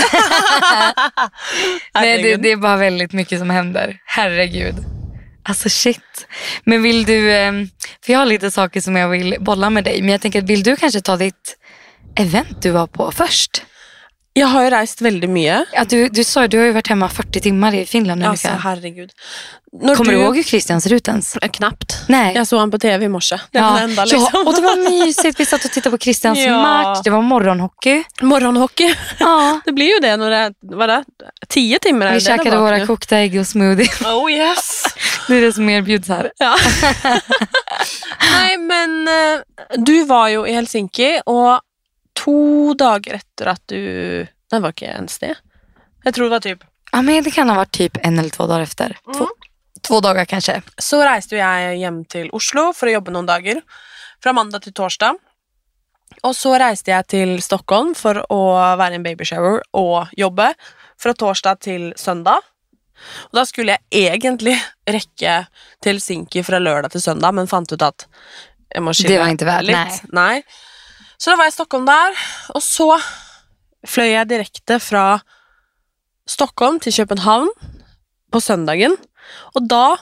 Nej, 1.93 2.23
det, 2.23 2.35
det 2.35 2.51
är 2.51 2.57
bara 2.57 2.77
väldigt 2.77 3.13
mycket 3.13 3.39
som 3.39 3.49
händer. 3.49 3.97
Herregud. 4.05 4.75
Alltså 5.43 5.69
shit. 5.69 6.27
Men 6.63 6.83
vill 6.83 7.05
du, 7.05 7.31
eh, 7.31 7.51
för 8.05 8.13
jag 8.13 8.19
har 8.19 8.25
lite 8.25 8.51
saker 8.51 8.81
som 8.81 8.95
jag 8.95 9.09
vill 9.09 9.35
bolla 9.39 9.69
med 9.69 9.83
dig. 9.83 10.01
Men 10.01 10.09
jag 10.09 10.21
tänker, 10.21 10.41
vill 10.41 10.63
du 10.63 10.75
kanske 10.75 11.01
ta 11.01 11.17
ditt 11.17 11.57
event 12.15 12.61
du 12.61 12.71
var 12.71 12.87
på 12.87 13.11
först? 13.11 13.61
Jag 14.37 14.47
har 14.47 14.63
ju 14.63 14.69
reist 14.69 15.01
väldigt 15.01 15.29
mycket. 15.29 15.65
Ja, 15.73 15.83
du, 15.89 16.09
du 16.09 16.23
sa 16.23 16.47
du 16.47 16.57
har 16.57 16.65
ju 16.65 16.71
varit 16.71 16.87
hemma 16.87 17.09
40 17.09 17.39
timmar 17.41 17.75
i 17.75 17.85
Finland 17.85 18.23
Alltså 18.25 18.47
ungefär. 18.47 18.69
herregud. 18.69 19.09
När 19.81 19.95
Kommer 19.95 20.11
du 20.11 20.17
ihåg 20.19 20.35
hur 20.35 20.43
Christian 20.43 20.81
ser 20.81 20.93
ut 20.93 21.07
ens? 21.07 21.35
Eh, 21.37 21.49
Knappt. 21.49 21.95
Nej. 22.07 22.35
Jag 22.35 22.47
såg 22.47 22.59
han 22.59 22.71
på 22.71 22.79
tv 22.79 23.05
i 23.05 23.07
morse. 23.09 23.39
Det 23.51 23.61
var 23.61 23.67
Ja. 23.67 23.73
det 23.75 23.81
enda 23.83 24.05
liksom. 24.05 24.27
ja, 24.33 24.39
och 24.39 24.55
det 24.55 24.61
var 24.61 24.89
mysigt. 25.05 25.39
Vi 25.39 25.45
satt 25.45 25.65
och 25.65 25.71
tittade 25.71 25.97
på 25.97 26.03
Christians 26.03 26.39
Ja. 26.39 26.61
match. 26.61 26.99
Det 27.03 27.09
var 27.09 27.21
morgonhockey. 27.21 28.03
Morgonhockey. 28.21 28.95
Ja. 29.19 29.59
Det 29.65 29.71
blir 29.71 29.85
ju 29.93 29.99
det 29.99 30.07
är, 30.09 30.53
vad 30.75 30.89
det, 30.89 31.03
tio 31.49 31.79
timmar. 31.79 32.13
Vi 32.13 32.21
käkade 32.21 32.49
var 32.57 32.63
våra 32.63 32.77
nu? 32.77 32.87
kokta 32.87 33.17
ägg 33.17 33.39
och 33.39 33.47
smoothie. 33.47 33.89
Oh 34.05 34.31
yes. 34.31 34.83
Det 35.27 35.35
är 35.35 35.41
det 35.41 35.53
som 35.53 35.69
erbjuds 35.69 36.07
här. 36.09 36.31
Ja. 36.37 36.55
Nej, 38.31 38.57
men 38.57 39.07
eh, 39.07 39.39
du 39.77 40.03
var 40.03 40.27
ju 40.27 40.47
i 40.47 40.53
Helsinki 40.53 41.21
och 41.25 41.59
två 42.23 42.73
dagar 42.73 43.13
efter 43.13 43.45
att 43.45 43.61
du... 43.65 44.27
Det 44.49 44.59
var 44.59 44.69
inte 44.69 44.85
ens 44.85 45.19
det. 45.19 45.35
Jag 46.03 46.13
tror 46.13 46.23
det 46.25 46.29
var 46.29 46.39
typ... 46.39 46.59
Ja, 46.91 47.01
men 47.01 47.23
det 47.23 47.31
kan 47.31 47.49
ha 47.49 47.55
varit 47.55 47.71
typ 47.71 47.97
en 48.05 48.19
eller 48.19 48.29
två 48.29 48.47
dagar 48.47 48.61
efter. 48.61 48.97
Två, 49.03 49.11
Mm. 49.13 49.27
två 49.81 49.99
dagar 49.99 50.25
kanske. 50.25 50.61
Så 50.77 51.03
reste 51.03 51.35
jag 51.35 51.77
hem 51.77 52.05
till 52.05 52.29
Oslo 52.31 52.73
för 52.73 52.87
att 52.87 52.93
jobba 52.93 53.11
några 53.11 53.25
dagar. 53.25 53.61
Från 54.23 54.35
måndag 54.35 54.59
till 54.59 54.73
torsdag. 54.73 55.15
Och 56.23 56.35
så 56.35 56.59
reste 56.59 56.91
jag 56.91 57.07
till 57.07 57.41
Stockholm 57.43 57.95
för 57.95 58.15
att 58.15 58.25
vara 58.77 58.91
i 58.91 58.95
en 58.95 59.03
baby 59.03 59.25
shower 59.25 59.61
och 59.71 60.05
jobba. 60.11 60.53
Från 60.99 61.13
torsdag 61.13 61.55
till 61.55 61.93
söndag. 61.95 62.41
Och 63.13 63.37
då 63.37 63.45
skulle 63.45 63.71
jag 63.71 63.79
egentligen 63.89 64.59
räcka 64.85 65.45
till 65.81 65.91
Helsinki 65.91 66.43
från 66.43 66.63
lördag 66.63 66.91
till 66.91 67.01
söndag 67.01 67.31
men 67.31 67.47
fann 67.47 67.65
ut 67.71 67.81
att 67.81 68.07
jag 68.69 68.83
måste 68.83 69.07
Det 69.07 69.19
var 69.19 69.27
inte 69.27 69.45
värt, 69.45 69.63
nej. 69.65 70.01
nej. 70.03 70.43
Så 71.17 71.29
då 71.29 71.35
var 71.35 71.43
jag 71.43 71.49
i 71.49 71.53
Stockholm 71.53 71.85
där 71.85 72.17
och 72.49 72.63
så 72.63 72.99
flög 73.87 74.11
jag 74.11 74.27
direkt 74.27 74.71
från 74.83 75.19
Stockholm 76.29 76.79
till 76.79 76.93
Köpenhamn 76.93 77.49
på 78.31 78.41
söndagen. 78.41 78.97
Och 79.53 79.67
då 79.67 79.97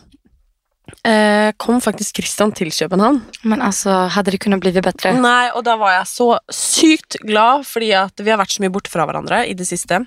eh, 1.10 1.52
kom 1.58 1.82
faktiskt 1.82 2.15
Christian 2.15 2.52
till 2.52 2.71
Köpenhamn. 2.71 3.21
Men 3.41 3.62
alltså, 3.62 3.89
hade 3.89 4.32
det 4.32 4.38
kunnat 4.38 4.60
bli 4.60 4.82
bättre? 4.82 5.13
Nej, 5.19 5.52
och 5.52 5.63
då 5.63 5.76
var 5.78 5.91
jag 5.91 6.08
så 6.08 6.39
sykt 6.52 7.13
glad 7.13 7.67
för 7.67 7.95
att 7.95 8.19
vi 8.19 8.32
har 8.32 8.38
varit 8.38 8.52
så 8.52 8.62
mycket 8.62 8.73
bort 8.73 8.88
från 8.88 9.08
varandra 9.08 9.45
i 9.45 9.54
det 9.54 9.65
sista. 9.65 10.06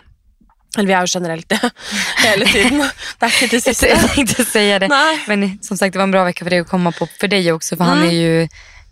Eller 0.79 0.87
vi 0.87 0.93
är 0.93 1.01
ju 1.01 1.07
generellt 1.11 1.49
det 1.49 1.71
hela 2.25 2.47
tiden. 2.47 2.91
Det 3.19 3.27
är 3.27 3.43
inte 3.43 3.57
det 3.57 3.61
sista. 3.61 3.89
Jag 3.89 4.11
tänkte 4.15 4.45
säga 4.45 4.79
det. 4.79 4.89
Nej. 4.89 5.25
Men 5.27 5.59
som 5.63 5.77
sagt, 5.77 5.93
det 5.93 5.99
var 5.99 6.05
en 6.05 6.11
bra 6.11 6.25
vecka 6.25 6.45
för 6.45 6.51
dig 6.51 6.59
att 6.59 6.69
komma 6.69 6.93
på. 6.93 7.07
För 7.21 7.29
dig 7.29 7.53
också, 7.53 7.77
för 7.77 7.85
han 7.85 7.99
Mm. 7.99 8.09
är 8.11 8.15
ju 8.15 8.49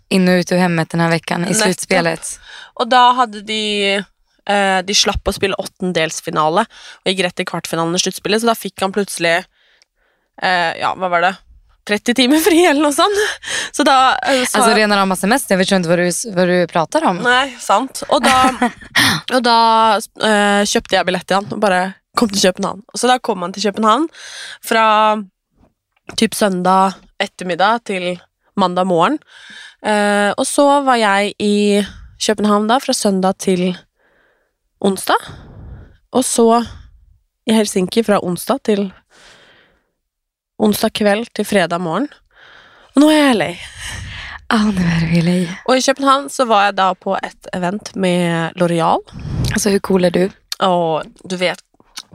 in 0.09 0.27
och 0.27 0.31
ut 0.33 0.51
ur 0.51 0.57
hemmet 0.57 0.89
den 0.89 0.99
här 0.99 1.09
veckan 1.09 1.41
i 1.41 1.45
Nettopp. 1.47 1.63
slutspelet. 1.63 2.39
Och 2.73 2.87
då 2.89 2.97
hade 3.11 3.41
de 3.41 3.95
eh, 4.49 4.79
De 4.83 4.93
slapp 4.95 5.27
att 5.27 5.35
spela 5.35 5.55
åttondelsfinale 5.55 6.65
och 7.05 7.11
gick 7.11 7.19
rätt 7.19 7.39
i 7.39 7.45
kvartfinalen 7.45 7.95
i 7.95 7.99
slutspelet, 7.99 8.41
så 8.41 8.47
då 8.47 8.55
fick 8.55 8.81
han 8.81 8.91
plötsligt 8.91 9.45
eh, 10.41 10.49
Ja, 10.79 10.95
vad 10.97 11.11
var 11.11 11.21
det? 11.21 11.35
30 11.87 12.13
timmar 12.13 12.37
fri 12.37 12.65
eller 12.65 12.81
något 12.81 12.95
sånt. 12.95 13.15
Så 13.71 13.83
då 13.83 13.91
eh, 13.91 14.45
sa 14.45 14.59
Alltså 14.59 14.75
rena 14.75 14.97
rama 14.97 15.15
semester, 15.15 15.55
jag 15.55 15.61
förstår 15.61 15.75
inte 15.75 15.89
vad 15.89 15.99
du, 15.99 16.11
vad 16.35 16.47
du 16.47 16.67
pratar 16.67 17.03
om. 17.05 17.17
Nej, 17.17 17.57
sant. 17.59 18.03
Och 18.07 18.21
då, 18.21 18.51
och 19.35 19.43
då 19.43 19.49
eh, 20.27 20.65
köpte 20.65 20.95
jag 20.95 21.05
biljett 21.05 21.27
till 21.27 21.35
han 21.35 21.45
och 21.45 21.59
bara 21.59 21.91
kom 22.17 22.29
till 22.29 22.39
Köpenhamn. 22.41 22.81
Och 22.93 22.99
så 22.99 23.07
då 23.07 23.19
kom 23.19 23.41
han 23.41 23.53
till 23.53 23.61
Köpenhamn 23.61 24.09
från 24.63 25.29
typ 26.15 26.35
söndag 26.35 26.93
eftermiddag 27.17 27.79
till 27.79 28.19
måndag 28.55 28.83
morgon. 28.83 29.17
Eh, 29.85 30.31
och 30.31 30.47
så 30.47 30.81
var 30.81 30.95
jag 30.95 31.33
i 31.37 31.87
Köpenhamn 32.19 32.67
då, 32.67 32.79
från 32.79 32.95
söndag 32.95 33.33
till 33.33 33.77
onsdag. 34.79 35.17
Och 36.09 36.25
så 36.25 36.65
i 37.45 37.53
Helsinki 37.53 38.03
från 38.03 38.17
onsdag 38.17 38.59
till 38.59 38.93
onsdag 40.57 40.89
kväll 40.89 41.25
till 41.25 41.45
fredag 41.45 41.79
morgon. 41.79 42.07
Och 42.95 43.01
nu 43.01 43.07
är 43.07 43.27
jag 43.27 43.31
i 43.31 43.37
LA. 43.37 43.45
Nu 44.63 44.83
är 44.83 45.01
du 45.01 45.17
i 45.17 45.45
LA. 45.45 45.53
Och 45.65 45.77
i 45.77 45.81
Köpenhamn 45.81 46.29
så 46.29 46.45
var 46.45 46.63
jag 46.63 46.75
då 46.75 46.95
på 46.95 47.17
ett 47.17 47.47
event 47.53 47.95
med 47.95 48.53
L'Oreal. 48.53 48.99
Alltså 49.53 49.69
hur 49.69 49.79
cool 49.79 50.05
är 50.05 50.11
du? 50.11 50.29
Och 50.65 51.03
du 51.23 51.35
vet, 51.35 51.59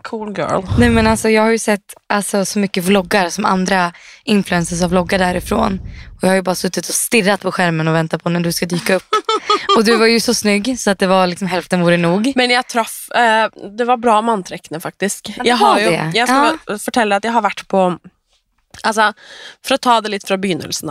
cool 0.02 0.38
girl. 0.38 0.62
Nej 0.78 0.90
men 0.90 1.06
alltså 1.06 1.28
jag 1.28 1.42
har 1.42 1.50
ju 1.50 1.58
sett 1.58 1.94
alltså, 2.06 2.44
så 2.44 2.58
mycket 2.58 2.84
vloggar 2.84 3.28
som 3.28 3.44
andra 3.44 3.92
influencers 4.24 4.80
har 4.80 4.88
vloggat 4.88 5.20
därifrån. 5.20 5.80
Och 6.16 6.22
jag 6.22 6.28
har 6.28 6.36
ju 6.36 6.42
bara 6.42 6.54
suttit 6.54 6.88
och 6.88 6.94
stirrat 6.94 7.40
på 7.40 7.52
skärmen 7.52 7.88
och 7.88 7.94
väntat 7.94 8.22
på 8.22 8.28
när 8.28 8.40
du 8.40 8.52
ska 8.52 8.66
dyka 8.66 8.94
upp. 8.94 9.08
och 9.76 9.84
du 9.84 9.96
var 9.96 10.06
ju 10.06 10.20
så 10.20 10.34
snygg 10.34 10.80
så 10.80 10.90
att 10.90 10.98
det 10.98 11.06
var 11.06 11.26
liksom 11.26 11.48
hälften 11.48 11.82
vore 11.82 11.96
nog. 11.96 12.32
Men 12.36 12.50
jag 12.50 12.66
träff, 12.66 13.10
eh, 13.10 13.48
det 13.76 13.84
var 13.84 13.96
bra 13.96 14.22
med 14.22 14.32
anträckene 14.32 14.80
faktiskt. 14.80 15.28
Ja, 15.28 15.44
jag 15.44 15.56
har 15.56 15.78
ju, 15.78 16.10
jag 16.14 16.28
ska 16.28 16.58
fortelle 16.78 17.16
att 17.16 17.24
jag 17.24 17.32
har 17.32 17.42
varit 17.42 17.68
på, 17.68 17.98
alltså 18.82 19.12
för 19.66 19.74
att 19.74 19.80
ta 19.80 20.00
det 20.00 20.08
lite 20.08 20.26
från 20.26 20.40
begynnelsen. 20.40 20.90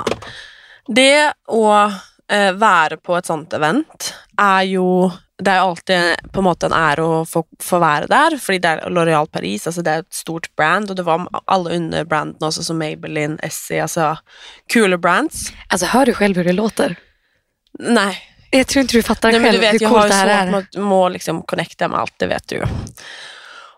Det 0.88 1.28
att 1.28 1.94
eh, 2.32 2.52
vara 2.52 2.98
på 2.98 3.18
ett 3.18 3.26
sånt 3.26 3.54
event 3.54 4.14
är 4.38 4.64
ju, 4.64 5.10
det 5.40 5.52
är 5.52 5.60
alltid 5.60 6.16
på 6.32 6.40
en 6.40 6.44
måte 6.44 6.66
en 6.66 6.74
ära 6.74 7.22
att 7.22 7.30
få, 7.30 7.46
få 7.60 7.80
vara 7.80 8.08
där, 8.08 8.38
för 8.38 8.60
det 8.60 8.68
är 8.68 8.90
L'Oréal 8.90 9.26
Paris, 9.26 9.68
alltså 9.68 9.82
det 9.82 9.92
är 9.92 10.00
ett 10.00 10.14
stort 10.14 10.56
brand 10.56 10.90
och 10.90 10.96
det 10.96 11.04
var 11.04 11.28
alla 11.46 11.70
underbranden 11.70 12.48
också 12.48 12.64
som 12.64 12.78
Maybelline, 12.78 13.40
Essie, 13.44 13.82
alltså 13.82 14.18
coola 14.74 14.98
brands. 14.98 15.54
Alltså 15.68 15.86
hör 15.86 16.06
du 16.06 16.14
själv 16.14 16.36
hur 16.36 16.44
det 16.44 16.54
låter? 16.54 16.96
Nej, 17.80 18.22
Jag 18.52 18.68
tror 18.68 18.82
inte 18.82 18.98
du 18.98 19.04
fattar 19.04 19.32
Nej, 19.32 19.40
men 19.40 19.52
själv 19.52 19.62
du 19.62 19.68
vet, 19.68 19.74
hur 19.74 19.82
jag 19.82 19.90
har 19.90 20.02
coolt 20.02 20.06
ju 20.06 20.10
det 20.10 20.16
här 20.16 20.52
svårt 20.52 20.76
är. 20.76 20.80
med 20.80 21.06
att 21.06 21.12
liksom 21.12 21.42
connecta 21.42 21.88
med 21.88 22.00
allt, 22.00 22.14
det 22.18 22.28
vet 22.28 22.48
du 22.48 22.56
ju. 22.56 22.64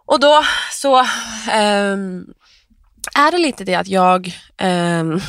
Och 0.05 0.19
då 0.19 0.43
så 0.71 1.05
ehm, 1.51 2.25
är 3.15 3.31
det 3.31 3.37
lite 3.37 3.63
det 3.63 3.75
att 3.75 3.87
jag 3.87 4.33
ehm, 4.57 5.21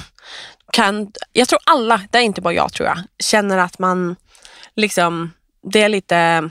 kan, 0.73 1.13
jag 1.33 1.49
tror 1.49 1.61
alla, 1.67 2.01
det 2.11 2.19
är 2.19 2.23
inte 2.23 2.41
bara 2.41 2.55
jag 2.55 2.73
tror 2.73 2.89
jag, 2.89 2.99
känner 3.19 3.59
att 3.59 3.79
man 3.79 4.17
liksom, 4.77 5.33
det 5.63 5.83
är 5.83 5.89
lite 5.89 6.51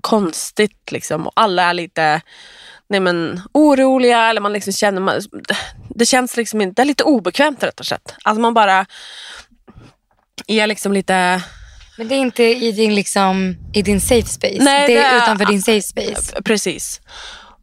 konstigt 0.00 0.92
liksom 0.92 1.26
och 1.26 1.32
alla 1.36 1.62
är 1.62 1.74
lite 1.74 2.20
nej 2.88 3.00
men, 3.00 3.40
oroliga 3.54 4.30
eller 4.30 4.40
man 4.40 4.52
liksom 4.52 4.72
känner, 4.72 5.00
man, 5.00 5.20
det 5.88 6.06
känns 6.06 6.36
liksom 6.36 6.60
inte, 6.60 6.82
det 6.82 6.84
är 6.84 6.86
lite 6.86 7.04
obekvämt 7.04 7.62
rätt 7.62 7.80
och 7.80 7.86
slett. 7.86 8.14
Alltså 8.24 8.40
man 8.40 8.54
bara 8.54 8.86
är 10.46 10.66
liksom 10.66 10.92
lite 10.92 11.42
Men 11.98 12.08
det 12.08 12.14
är 12.14 12.18
inte 12.18 12.44
i 12.44 12.72
din, 12.72 12.94
liksom, 12.94 13.56
i 13.74 13.82
din 13.82 14.00
safe 14.00 14.28
space. 14.28 14.58
Nej, 14.58 14.86
det 14.86 14.96
är 14.96 15.12
det 15.12 15.16
utanför 15.16 15.44
din 15.44 15.62
safe 15.62 15.82
space. 15.82 16.42
Precis. 16.42 17.00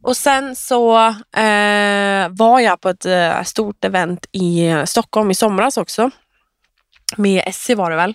Och 0.01 0.17
sen 0.17 0.55
så 0.55 0.97
eh, 1.37 2.27
var 2.29 2.59
jag 2.59 2.81
på 2.81 2.89
ett 2.89 3.05
eh, 3.05 3.43
stort 3.43 3.85
event 3.85 4.25
i 4.31 4.75
Stockholm 4.85 5.31
i 5.31 5.35
somras 5.35 5.77
också. 5.77 6.11
Med 7.15 7.43
Essie 7.47 7.75
var 7.75 7.89
det 7.89 7.95
väl. 7.95 8.13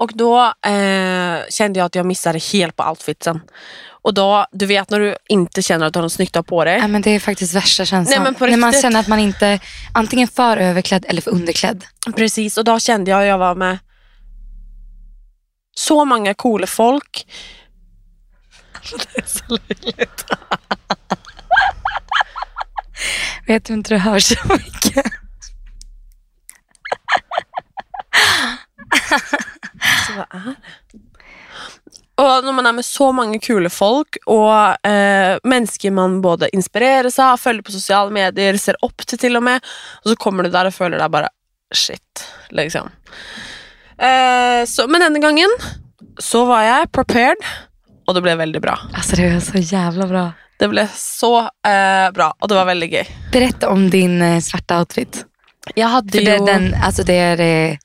Och 0.00 0.12
då 0.14 0.44
eh, 0.66 1.38
kände 1.50 1.78
jag 1.78 1.86
att 1.86 1.94
jag 1.94 2.06
missade 2.06 2.38
helt 2.52 2.76
på 2.76 2.84
outfitsen. 2.84 3.40
Och 4.02 4.14
då, 4.14 4.46
du 4.52 4.66
vet 4.66 4.90
när 4.90 5.00
du 5.00 5.16
inte 5.28 5.62
känner 5.62 5.86
att 5.86 5.92
du 5.92 5.98
har 5.98 6.02
något 6.02 6.12
snyggt 6.12 6.46
på 6.46 6.64
dig. 6.64 6.80
Nej, 6.80 6.88
men 6.88 7.02
det 7.02 7.10
är 7.10 7.20
faktiskt 7.20 7.54
värsta 7.54 7.84
känslan. 7.84 8.36
Nej, 8.40 8.50
när 8.50 8.56
man 8.56 8.72
känner 8.72 9.00
att 9.00 9.08
man 9.08 9.18
inte 9.18 9.60
antingen 9.94 10.28
för 10.28 10.56
överklädd 10.56 11.04
eller 11.08 11.22
för 11.22 11.30
underklädd. 11.30 11.84
Precis, 12.16 12.58
och 12.58 12.64
då 12.64 12.80
kände 12.80 13.10
jag 13.10 13.20
att 13.20 13.26
jag 13.26 13.38
var 13.38 13.54
med 13.54 13.78
så 15.76 16.04
många 16.04 16.34
coola 16.34 16.66
folk. 16.66 17.26
Det 19.14 19.18
är 19.18 19.26
så 19.26 19.44
löjligt. 19.48 20.24
vet 23.46 23.64
du 23.64 23.72
inte 23.72 23.94
du 23.94 23.98
hör 23.98 24.18
så 24.18 24.34
mycket? 24.48 25.06
når 32.20 32.52
man 32.52 32.66
er 32.66 32.72
med 32.76 32.84
så 32.84 33.12
mange 33.16 33.40
kule 33.42 33.70
folk, 33.72 34.18
og 34.26 34.86
eh, 34.86 35.38
mennesker 35.44 35.94
man 35.94 36.20
både 36.24 36.50
inspireres 36.56 37.18
av, 37.22 37.40
følger 37.40 37.64
på 37.66 37.72
sosiale 37.74 38.12
medier, 38.14 38.58
ser 38.60 38.78
opp 38.84 39.06
til 39.06 39.18
til 39.20 39.40
og 39.40 39.46
med, 39.46 39.64
og 40.04 40.12
så 40.12 40.16
kommer 40.20 40.44
du 40.44 40.52
der 40.52 40.68
og 40.70 40.76
føler 40.76 41.00
deg 41.00 41.12
bare 41.12 41.30
shit, 41.74 42.26
liksom. 42.50 42.90
Eh, 44.00 44.64
så, 44.66 44.86
men 44.88 45.04
denne 45.04 45.22
gangen 45.22 45.56
så 46.20 46.44
var 46.48 46.64
jeg 46.66 46.92
prepared, 46.92 47.50
og 48.08 48.16
det 48.16 48.22
ble 48.24 48.36
veldig 48.40 48.60
bra. 48.60 48.78
Alltså 48.94 49.16
det 49.16 49.32
var 49.32 49.40
så 49.40 49.58
jävla 49.58 50.06
bra. 50.06 50.32
Det 50.58 50.68
ble 50.68 50.86
så 50.92 51.34
eh, 51.40 52.08
bra, 52.12 52.32
og 52.38 52.48
det 52.48 52.56
var 52.58 52.66
veldig 52.68 52.88
gøy. 52.92 53.04
Berätta 53.32 53.68
om 53.70 53.90
din 53.90 54.22
eh, 54.22 54.40
svarta 54.40 54.80
outfit. 54.80 55.24
Jeg 55.74 55.88
hadde 55.88 56.12
För 56.12 56.18
jo 56.18 56.24
det, 56.24 56.52
den, 56.52 56.74
alltså 56.74 57.02
det, 57.02 57.14
är, 57.14 57.40
eh, 57.40 57.76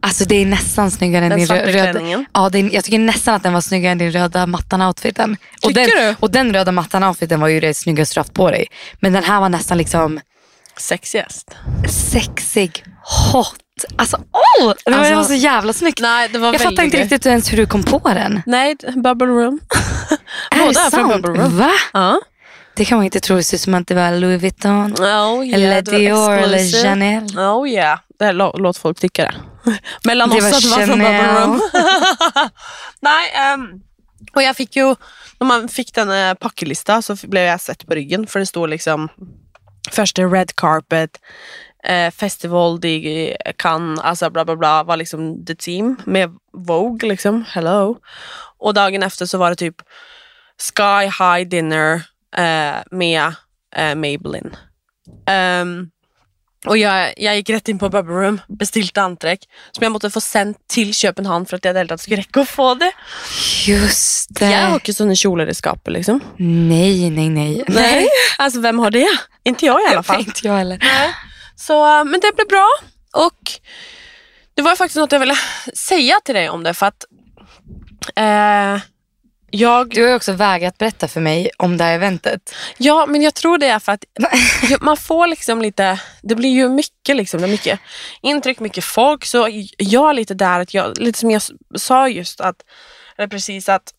alltså 0.00 0.24
det 0.24 0.34
är 0.34 0.46
nästan 0.46 0.90
snyggare 0.90 1.24
än 1.24 1.30
den 1.30 1.38
din 1.38 1.46
svarte 1.48 1.62
rö- 1.66 1.72
röda. 1.72 1.92
klänningen. 1.92 2.26
Ja, 2.34 2.48
den, 2.48 2.70
jag 2.72 2.84
tycker 2.84 2.98
nästan 2.98 3.34
att 3.34 3.42
den 3.42 3.52
var 3.52 3.60
snyggare 3.60 3.92
än 3.92 3.98
din 3.98 4.12
röda 4.12 4.46
mattan-outfiten. 4.46 5.36
Och 5.62 5.72
den, 5.72 5.86
Tycker 5.86 6.06
du? 6.08 6.16
och 6.20 6.30
den 6.30 6.52
röda 6.54 6.72
mattan-outfiten 6.72 7.40
var 7.40 7.48
ju 7.48 7.60
det 7.60 7.74
snyggaste 7.74 8.14
du 8.14 8.20
haft 8.20 8.34
på 8.34 8.50
dig. 8.50 8.66
Men 9.00 9.12
den 9.12 9.24
här 9.24 9.40
var 9.40 9.48
nästan 9.48 9.78
liksom 9.78 10.20
Sexigast. 10.76 11.50
sexig, 12.12 12.84
hot. 13.32 13.54
Alltså 13.96 14.16
åh! 14.16 14.72
Det 14.84 14.90
var, 14.90 14.98
Alltså- 14.98 15.10
det 15.10 15.16
var 15.16 15.24
så 15.24 15.34
jävla 15.34 15.72
snyggt. 15.72 16.00
Nej, 16.02 16.28
det 16.28 16.38
var 16.38 16.52
jag 16.52 16.60
fattar 16.60 16.82
inte 16.82 16.96
riktigt 17.02 17.26
ens 17.26 17.52
hur 17.52 17.56
du 17.56 17.66
kom 17.66 17.82
på 17.82 18.00
den. 18.04 18.42
Nej, 18.46 18.76
Bubble 19.04 19.26
Room. 19.26 19.58
Är 20.50 20.58
Båda 20.58 20.72
det 20.72 20.78
är 20.80 20.90
från 20.90 21.10
sant? 21.10 21.22
Bubble 21.22 21.42
Room. 21.42 21.58
Va? 21.58 21.70
Ja. 21.92 22.20
Det 22.80 22.84
kan 22.84 22.98
man 22.98 23.04
inte 23.04 23.20
tro. 23.20 23.36
Det 23.36 23.44
ser 23.44 23.56
ut 23.56 23.60
som 23.60 23.74
att 23.74 23.86
det 23.86 23.94
var 23.94 24.12
Louis 24.12 24.42
Vuitton. 24.42 24.94
Oh, 24.94 25.46
yeah, 25.46 25.54
eller 25.54 25.82
Dior 25.82 26.32
eller. 26.32 26.82
Chanel. 26.82 27.38
Oh 27.38 27.68
yeah, 27.68 27.98
det 28.18 28.24
här 28.24 28.32
lå- 28.32 28.58
låt 28.58 28.76
folk 28.76 29.00
tycka 29.00 29.24
det. 29.24 29.34
Mellan 30.04 30.30
Det 30.30 30.36
oss 30.36 30.42
var 30.42 30.48
att 30.48 30.62
det 30.62 30.86
var 30.86 30.86
från 30.86 31.36
Room. 31.36 31.60
Nej, 33.00 33.32
ehm, 33.34 33.80
och 34.34 34.42
jag 34.42 34.56
fick 34.56 34.76
ju, 34.76 34.94
när 35.38 35.46
man 35.46 35.68
fick 35.68 35.94
den 35.94 36.10
eh, 36.10 36.34
pakkelista 36.34 37.02
så 37.02 37.16
blev 37.22 37.42
jag 37.44 37.60
sett 37.60 37.86
på 37.86 37.94
ryggen 37.94 38.26
för 38.26 38.40
det 38.40 38.46
står 38.46 38.68
liksom 38.68 39.08
första 39.90 40.22
red 40.22 40.56
carpet, 40.56 41.10
eh, 41.84 42.10
festival 42.10 42.80
de 42.80 43.36
Cannes, 43.58 44.00
alltså 44.00 44.30
bla 44.30 44.44
bla 44.44 44.56
bla 44.56 44.82
var 44.82 44.96
liksom 44.96 45.44
the 45.46 45.54
team 45.54 45.96
med 46.04 46.30
Vogue 46.52 47.08
liksom, 47.08 47.44
hello. 47.48 47.96
Och 48.58 48.74
dagen 48.74 49.02
efter 49.02 49.26
så 49.26 49.38
var 49.38 49.50
det 49.50 49.56
typ 49.56 49.76
Sky 50.58 51.04
High 51.24 51.48
Dinner 51.48 52.02
eh, 52.36 52.82
med 52.90 53.32
eh, 53.76 53.94
Maybelline. 53.94 54.56
Ehm, 55.26 55.90
och 56.66 56.76
jag, 56.78 57.14
jag 57.16 57.36
gick 57.36 57.50
rätt 57.50 57.68
in 57.68 57.78
på 57.78 57.88
Bubble 57.88 58.14
Room, 58.14 58.40
bestilte 58.48 59.00
antrekk 59.02 59.46
som 59.72 59.82
jeg 59.82 59.92
måtte 59.92 60.10
få 60.12 60.20
sendt 60.20 60.58
til 60.68 60.90
København 60.94 61.46
for 61.48 61.56
at 61.56 61.64
jeg 61.64 61.70
i 61.70 61.74
det 61.74 61.80
hele 61.80 61.88
tatt 61.94 62.02
skulle 62.02 62.20
rekke 62.20 62.42
å 62.42 62.48
få 62.50 62.66
det. 62.82 62.90
Just 63.64 64.34
det. 64.36 64.50
Jeg 64.52 64.66
har 64.68 64.76
ikke 64.76 64.92
sånne 64.94 65.16
kjoler 65.16 65.48
i 65.48 65.54
skapet, 65.56 65.92
liksom. 65.96 66.20
Nej, 66.38 67.08
nej, 67.10 67.28
nej. 67.32 67.64
Nej, 67.68 68.08
alltså 68.38 68.60
vem 68.60 68.78
har 68.78 68.90
det? 68.90 69.06
Inte 69.44 69.66
jag 69.66 69.80
i 69.82 69.88
alla 69.90 70.02
fall. 70.10 70.20
inte 70.20 70.46
jag 70.46 70.56
heller. 70.60 70.78
Nej. 70.82 71.10
Så, 71.56 71.80
eh, 71.98 72.04
men 72.04 72.20
det 72.20 72.32
blev 72.36 72.46
bra. 72.48 72.68
Och 73.12 73.50
det 74.54 74.62
var 74.62 74.76
faktiskt 74.76 74.96
något 74.96 75.12
jag 75.12 75.20
ville 75.20 75.36
säga 75.74 76.20
till 76.24 76.34
dig 76.34 76.48
om 76.50 76.62
det 76.62 76.74
för 76.74 76.86
att 76.86 77.04
eh, 78.16 78.80
jag, 79.50 79.90
Du 79.90 80.06
har 80.06 80.14
också 80.14 80.32
vägrat 80.32 80.78
berätta 80.78 81.08
för 81.08 81.20
mig 81.20 81.50
om 81.56 81.76
det 81.76 81.84
här 81.84 81.94
eventet. 81.94 82.54
ja 82.78 83.06
men 83.08 83.22
jag 83.22 83.34
tror 83.34 83.58
det 83.58 83.66
är 83.66 83.78
för 83.78 83.92
att 83.92 84.04
man 84.80 84.96
får 84.96 85.26
liksom 85.26 85.62
lite, 85.62 86.00
det 86.22 86.34
blir 86.34 86.50
ju 86.50 86.68
mycket 86.68 87.16
liksom, 87.16 87.40
det 87.40 87.46
är 87.46 87.50
mycket 87.50 87.80
intryck, 88.22 88.60
mycket 88.60 88.84
folk. 88.84 89.24
Så 89.24 89.66
jag 89.78 90.10
är 90.10 90.14
lite 90.14 90.34
där, 90.34 90.60
att 90.60 90.74
jag, 90.74 90.98
lite 90.98 91.18
som 91.18 91.30
jag 91.30 91.42
sa 91.74 92.08
just 92.08 92.40
att, 92.40 92.56
eller 93.16 93.28
precis 93.28 93.68
att 93.68 93.94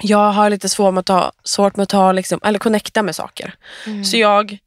jag 0.00 0.32
har 0.32 0.50
lite 0.50 0.68
svårt 0.68 0.94
med 0.94 1.00
att 1.00 1.06
ta, 1.06 1.32
svårt 1.44 1.76
med 1.76 1.82
att 1.82 1.88
ta 1.88 2.12
liksom, 2.12 2.40
eller 2.44 2.58
connecta 2.58 3.02
med 3.02 3.16
saker. 3.16 3.54
Så 4.04 4.16
jag 4.16 4.58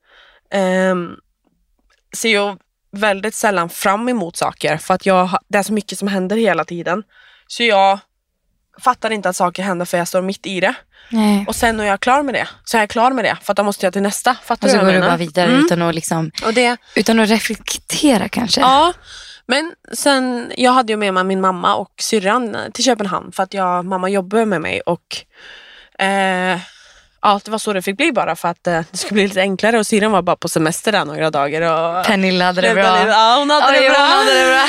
ehm, 0.52 1.12
ser 2.16 2.30
ju 2.30 2.58
väldigt 2.92 3.36
sällan 3.36 3.70
fram 3.70 4.10
emot 4.10 4.38
saker 4.38 4.78
för 4.78 4.94
att 4.94 5.06
jag, 5.06 5.30
det 5.48 5.58
är 5.58 5.64
så 5.64 5.74
mycket 5.74 6.00
som 6.00 6.08
händer 6.08 6.36
hela 6.36 6.66
tiden. 6.66 7.04
Så 7.48 7.64
jag 7.64 8.00
fattar 8.84 9.12
inte 9.12 9.30
att 9.30 9.36
saker 9.36 9.64
händer 9.64 9.86
för 9.86 9.98
jag 9.98 10.08
står 10.08 10.22
mitt 10.22 10.46
i 10.46 10.60
det. 10.60 10.74
Nej. 11.10 11.46
Och 11.48 11.56
sen 11.56 11.78
när 11.78 11.84
jag 11.86 11.94
är 11.94 11.98
klar 11.98 12.24
med 12.24 12.34
det, 12.36 12.48
så 12.64 12.78
är 12.78 12.82
jag 12.82 12.90
klar 12.90 13.12
med 13.12 13.26
det. 13.26 13.38
För 13.44 13.54
att 13.54 13.58
då 13.58 13.64
måste 13.64 13.86
jag 13.86 13.94
till 13.94 14.02
nästa. 14.02 14.36
Fattar 14.44 14.68
Och 14.68 14.72
så 14.72 14.78
du 14.78 14.86
går 14.86 14.94
du 14.94 15.00
bara 15.00 15.18
vidare 15.18 15.48
Mm. 15.48 15.66
utan, 15.66 15.82
att 15.82 15.96
liksom, 15.96 16.32
det, 16.56 16.78
utan 16.96 17.20
att 17.20 17.30
reflektera 17.30 18.30
kanske. 18.30 18.62
ja, 18.62 18.94
men 19.46 19.74
sen, 19.94 20.52
jag 20.58 20.72
hade 20.72 20.94
ju 20.94 20.98
med 20.98 21.14
mig 21.14 21.24
min 21.24 21.42
mamma 21.42 21.76
och 21.76 21.92
syrran 22.00 22.58
till 22.74 22.84
Köpenhamn 22.84 23.32
för 23.32 23.44
att 23.44 23.54
jag, 23.54 23.86
mamma 23.86 24.10
jobbar 24.10 24.46
med 24.46 24.62
mig 24.62 24.82
och 24.82 25.18
eh, 26.00 26.60
ja, 27.22 27.40
det 27.46 27.52
var 27.52 27.58
så 27.58 27.74
det 27.74 27.82
fick 27.82 27.98
bli 27.98 28.12
bara 28.12 28.36
för 28.36 28.48
att 28.50 28.68
eh, 28.68 28.82
det 28.92 28.98
skulle 28.98 29.14
bli 29.14 29.28
lite 29.28 29.42
enklare 29.42 29.80
och 29.80 29.88
syrran 29.88 30.12
var 30.12 30.22
bara 30.22 30.36
på 30.36 30.50
semester 30.50 30.92
där 30.92 31.06
några 31.06 31.30
dagar. 31.32 31.62
Och, 31.62 32.06
Pernilla 32.06 32.46
hade 32.46 32.62
det 32.62 32.74
bra. 32.74 33.08
Ja, 33.08 33.36
hon 33.40 33.50
hade 33.50 33.68
Oj, 33.78 33.84
det 33.84 33.90
bra. 33.90 34.00
hon 34.00 34.10
hade 34.28 34.34
det 34.34 34.46
bra. 34.48 34.66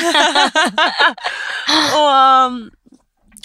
och, 2.01 2.47
um, 2.47 2.71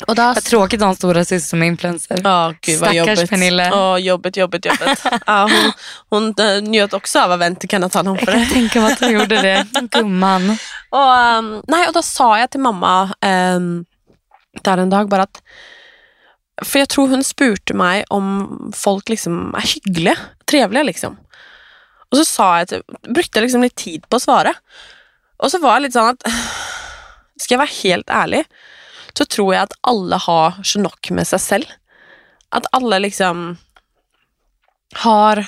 och 0.08 0.16
då, 0.16 0.24
Vad 0.24 0.44
tråkigt 0.44 0.82
att 0.82 0.86
ha 0.86 0.90
en 0.90 0.96
stora 0.96 1.26
syster 1.26 1.50
som 1.50 1.64
är 1.64 1.68
influencer. 1.68 2.22
Ja, 2.24 2.54
gud 2.62 2.80
vad 2.80 2.90
Stackars 2.90 3.08
jobbigt. 3.08 3.30
Pernille. 3.30 3.64
Ja, 3.68 3.98
jobbigt, 4.00 4.38
jobbigt, 4.38 4.66
jobbigt. 4.66 5.06
ja, 5.26 5.50
hon 5.52 5.72
hon 6.10 6.48
äh, 6.48 6.62
njöt 6.62 6.94
också 6.94 7.20
av 7.20 7.32
event, 7.32 7.70
kan 7.70 7.82
jag 7.82 7.92
tala 7.92 8.12
om 8.12 8.18
Jag 8.18 8.26
för 8.26 8.32
kan 8.32 8.42
det. 8.42 8.50
tänka 8.50 8.82
mig 8.82 8.94
att 8.94 9.00
du 9.00 9.08
gjorde 9.10 9.42
det. 9.42 9.68
Gumman. 9.92 10.58
Och, 10.90 11.16
ehm, 11.16 11.62
nej, 11.68 11.88
och 11.88 11.94
då 11.94 12.02
sa 12.02 12.40
jag 12.40 12.50
till 12.50 12.60
mamma 12.60 13.04
um, 13.56 13.86
där 14.62 14.78
en 14.78 14.90
dag 14.90 15.10
bara 15.10 15.22
att 15.24 15.42
för 16.62 16.80
jag 16.80 16.90
tror 16.90 17.08
hon 17.08 17.24
spurte 17.24 17.74
mig 17.74 18.04
om 18.10 18.72
folk 18.76 19.10
liksom 19.10 19.56
är 19.56 19.74
hyggliga, 19.74 20.18
trevliga 20.46 20.84
liksom. 20.84 21.18
Och 22.10 22.18
så 22.18 22.26
sa 22.26 22.58
jag, 22.60 22.68
typ, 22.68 22.86
brukte 23.16 23.42
liksom 23.42 23.62
lite 23.62 23.84
tid 23.84 24.10
på 24.10 24.16
att 24.16 24.22
svara. 24.22 24.54
Och 25.38 25.52
så 25.52 25.60
var 25.60 25.74
jag 25.74 25.82
lite 25.82 25.92
sån 25.92 26.08
att, 26.08 26.24
ska 27.40 27.54
jag 27.54 27.60
vara 27.60 27.70
helt 27.84 28.10
ärlig, 28.10 28.44
så 29.18 29.26
tror 29.26 29.56
jag 29.56 29.64
att 29.64 29.74
alla 29.82 30.18
har 30.18 30.54
så 30.64 30.80
nok 30.80 31.10
med 31.10 31.28
sig 31.28 31.40
själv. 31.40 31.66
Att 32.50 32.66
alla 32.72 33.00
liksom 33.00 33.58
har 34.96 35.46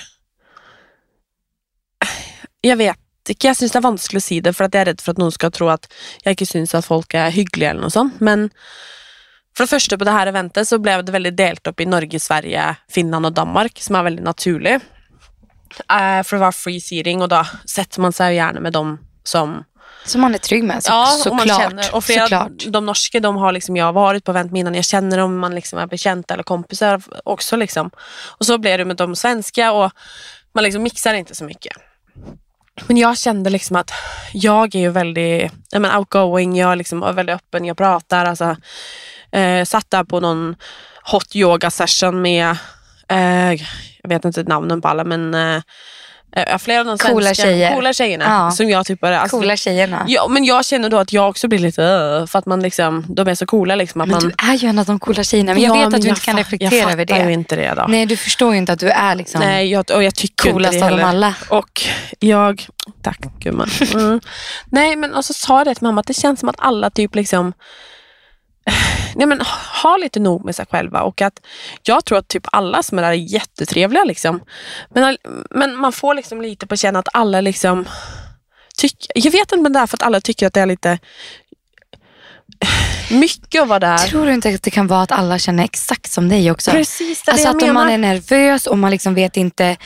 Jag 2.60 2.76
vet 2.76 2.96
inte, 3.28 3.46
jag 3.46 3.56
syns 3.56 3.72
det 3.72 3.78
är 3.78 3.96
svårt 3.96 4.16
att 4.16 4.22
säga 4.22 4.42
det, 4.42 4.52
för 4.52 4.64
att 4.64 4.74
jag 4.74 4.80
är 4.80 4.84
rädd 4.84 5.00
för 5.00 5.12
att 5.12 5.18
någon 5.18 5.32
ska 5.32 5.50
tro 5.50 5.68
att 5.68 5.92
jag 6.22 6.32
inte 6.32 6.46
syns 6.46 6.74
att 6.74 6.86
folk 6.86 7.14
är 7.14 7.30
hyggliga 7.30 7.70
eller 7.70 7.80
något 7.80 7.92
sånt. 7.92 8.20
Men 8.20 8.50
för 9.56 9.64
det 9.64 9.68
första, 9.68 9.98
på 9.98 10.04
det 10.04 10.10
här 10.10 10.26
eventet 10.26 10.68
så 10.68 10.78
blev 10.78 11.04
det 11.04 11.12
väldigt 11.12 11.36
delt 11.36 11.66
upp 11.66 11.80
i 11.80 11.86
Norge, 11.86 12.20
Sverige, 12.20 12.76
Finland 12.88 13.26
och 13.26 13.32
Danmark, 13.32 13.78
som 13.80 13.96
är 13.96 14.02
väldigt 14.02 14.24
naturligt. 14.24 14.82
Eh, 15.90 16.24
det 16.30 16.36
var 16.36 16.52
free 16.52 16.80
seating, 16.80 17.22
och 17.22 17.28
då 17.28 17.46
sätter 17.64 18.00
man 18.00 18.12
sig 18.12 18.34
gärna 18.34 18.60
med 18.60 18.72
dem 18.72 18.98
som 19.24 19.64
som 20.06 20.20
man 20.20 20.34
är 20.34 20.38
trygg 20.38 20.64
med 20.64 20.84
så, 20.84 20.90
Ja, 20.90 21.16
och 21.26 21.36
man 21.36 21.48
såklart. 21.48 21.62
känner, 21.62 21.94
och 21.94 22.04
flera, 22.04 22.22
såklart. 22.22 22.64
de 22.68 22.86
norska 22.86 23.20
de 23.20 23.36
har 23.36 23.52
liksom, 23.52 23.76
jag 23.76 23.92
varit 23.92 24.24
på 24.24 24.30
event 24.30 24.56
innan, 24.56 24.74
jag 24.74 24.84
känner 24.84 25.18
dem, 25.18 25.38
man 25.38 25.54
liksom 25.54 25.78
är 25.78 25.86
bekanta 25.86 26.34
eller 26.34 26.44
kompisar 26.44 27.02
också. 27.24 27.56
Liksom. 27.56 27.90
Och 28.38 28.46
så 28.46 28.58
blir 28.58 28.78
det 28.78 28.84
med 28.84 28.96
de 28.96 29.16
svenska 29.16 29.72
och 29.72 29.92
man 30.54 30.64
liksom 30.64 30.82
mixar 30.82 31.14
inte 31.14 31.34
så 31.34 31.44
mycket. 31.44 31.72
Men 32.86 32.96
jag 32.96 33.18
kände 33.18 33.50
liksom 33.50 33.76
att 33.76 33.90
jag 34.32 34.74
är 34.74 34.78
ju 34.78 34.90
väldigt 34.90 35.52
jag 35.70 35.82
men, 35.82 35.96
outgoing, 35.98 36.56
jag 36.56 36.78
liksom 36.78 37.02
är 37.02 37.12
väldigt 37.12 37.36
öppen, 37.36 37.64
jag 37.64 37.76
pratar. 37.76 38.24
Alltså, 38.24 38.56
eh, 39.32 39.64
satt 39.64 39.90
där 39.90 40.04
på 40.04 40.20
någon 40.20 40.56
hot 41.12 41.36
yoga 41.36 41.70
session 41.70 42.22
med, 42.22 42.56
eh, 43.08 43.52
jag 44.02 44.08
vet 44.08 44.24
inte 44.24 44.42
namnen 44.42 44.80
på 44.82 44.88
alla, 44.88 45.04
men 45.04 45.34
eh, 45.34 45.62
eh, 46.36 46.58
flera 46.58 46.80
av 46.80 46.86
de 46.86 46.98
Coola 46.98 47.24
svenska, 47.24 47.42
tjejer. 47.44 47.74
coola 47.74 47.92
tjejerna. 47.92 48.24
Ja. 48.24 48.50
Som 48.50 48.70
jag 48.70 48.86
typ 48.86 49.00
bara, 49.00 49.20
alltså, 49.20 49.36
Coola 49.38 49.56
tjejerna. 49.56 50.04
Ja, 50.08 50.28
men 50.28 50.44
jag 50.44 50.64
känner 50.64 50.88
då 50.88 50.98
att 50.98 51.12
jag 51.12 51.28
också 51.28 51.48
blir 51.48 51.58
lite 51.58 51.82
"Åh", 51.82 52.26
för 52.26 52.38
att 52.38 52.46
man 52.46 52.60
liksom, 52.62 53.04
de 53.08 53.28
är 53.28 53.34
så 53.34 53.46
coola 53.46 53.74
liksom. 53.74 54.00
Att 54.00 54.08
Men 54.08 54.18
man, 54.22 54.32
du 54.38 54.52
är 54.52 54.54
ju 54.54 54.68
en 54.68 54.78
av 54.78 54.84
de 54.84 54.98
coola 54.98 55.24
tjejerna. 55.24 55.54
Men 55.54 55.62
jag 55.62 55.76
Ja, 55.76 55.84
vet 55.84 55.94
att 55.94 56.02
du 56.02 56.08
inte 56.08 56.20
kan 56.20 56.36
reflektera 56.36 56.92
över 56.92 57.02
Jag 57.02 57.08
fattar 57.08 57.22
det. 57.24 57.28
ju 57.28 57.32
inte 57.34 57.56
det 57.56 57.74
då. 57.76 57.84
Nej, 57.88 58.06
du 58.06 58.16
förstår 58.16 58.52
ju 58.52 58.58
inte 58.58 58.72
att 58.72 58.78
du 58.80 58.88
är 58.90 59.14
liksom 59.14 59.40
Nej, 59.40 59.70
jag, 59.70 59.90
och 59.90 60.02
jag 60.04 60.14
tycker 60.14 60.50
coolast 60.52 60.74
inte 60.74 60.86
det 60.86 60.92
av 60.92 60.98
dem 60.98 61.06
heller. 61.08 61.26
alla. 61.48 61.58
Och 61.58 61.82
jag, 62.20 62.66
tack 63.02 63.18
gumman. 63.40 63.70
Mm. 63.94 64.20
Nej 64.70 64.96
men 64.96 65.14
och 65.14 65.24
så 65.24 65.32
sa 65.34 65.64
det 65.64 65.74
till 65.74 65.82
mamma 65.84 66.00
att 66.00 66.06
det 66.06 66.14
känns 66.14 66.40
som 66.40 66.48
att 66.48 66.56
alla 66.58 66.90
typ 66.90 67.14
liksom 67.14 67.52
Nej, 69.14 69.26
men 69.26 69.40
har 69.82 69.98
lite 69.98 70.20
nog 70.20 70.44
med 70.44 70.54
sig 70.56 70.66
själva 70.70 71.02
och 71.02 71.22
att 71.22 71.40
jag 71.82 72.04
tror 72.04 72.18
att 72.18 72.28
typ 72.28 72.46
alla 72.52 72.82
som 72.82 72.98
är 72.98 73.02
där 73.02 73.08
är 73.08 73.14
jättetrevliga 73.14 74.04
liksom. 74.04 74.40
Men, 74.94 75.16
men 75.50 75.76
man 75.76 75.92
får 75.92 76.14
liksom 76.14 76.42
lite 76.42 76.66
på 76.66 76.76
känna 76.76 76.98
att 76.98 77.08
alla 77.12 77.40
liksom 77.40 77.88
tycker, 78.76 79.06
jag 79.14 79.32
vet 79.32 79.52
inte 79.52 79.56
men 79.62 79.72
det 79.72 79.78
är 79.80 79.86
för 79.86 79.96
att 79.96 80.02
alla 80.02 80.20
tycker 80.20 80.46
att 80.46 80.54
det 80.54 80.60
är 80.60 80.66
lite 80.66 80.98
mycket 83.10 83.62
att 83.62 83.68
vara 83.68 83.78
där. 83.78 83.98
Tror 83.98 84.26
du 84.26 84.32
inte 84.34 84.48
att 84.48 84.62
det 84.62 84.70
kan 84.70 84.86
vara 84.86 85.02
att 85.02 85.12
alla 85.12 85.38
känner 85.38 85.64
exakt 85.64 86.12
som 86.12 86.28
dig 86.28 86.50
också? 86.50 86.70
Precis 86.70 87.22
det 87.22 87.32
Alltså 87.32 87.46
det 87.46 87.56
att 87.56 87.62
jag 87.62 87.68
om 87.68 87.74
man 87.74 87.86
menar. 87.86 88.08
är 88.08 88.14
nervös 88.14 88.66
och 88.66 88.78
man 88.78 88.90
liksom 88.90 89.14
vet 89.14 89.36
inte 89.36 89.76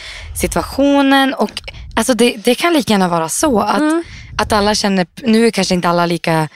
situationen. 0.41 1.35
Och, 1.35 1.51
alltså 1.97 2.15
det, 2.15 2.37
det 2.37 2.55
kan 2.55 2.73
lika 2.73 2.93
gärna 2.93 3.09
vara 3.09 3.29
så 3.29 3.61
att, 3.61 3.79
Mm. 3.81 4.05
att 4.39 4.53
alla 4.53 4.75
känner, 4.75 5.07
nu 5.23 5.47
är 5.47 5.51
kanske 5.51 5.75
inte 5.75 5.89
alla 5.89 6.07
lika 6.07 6.49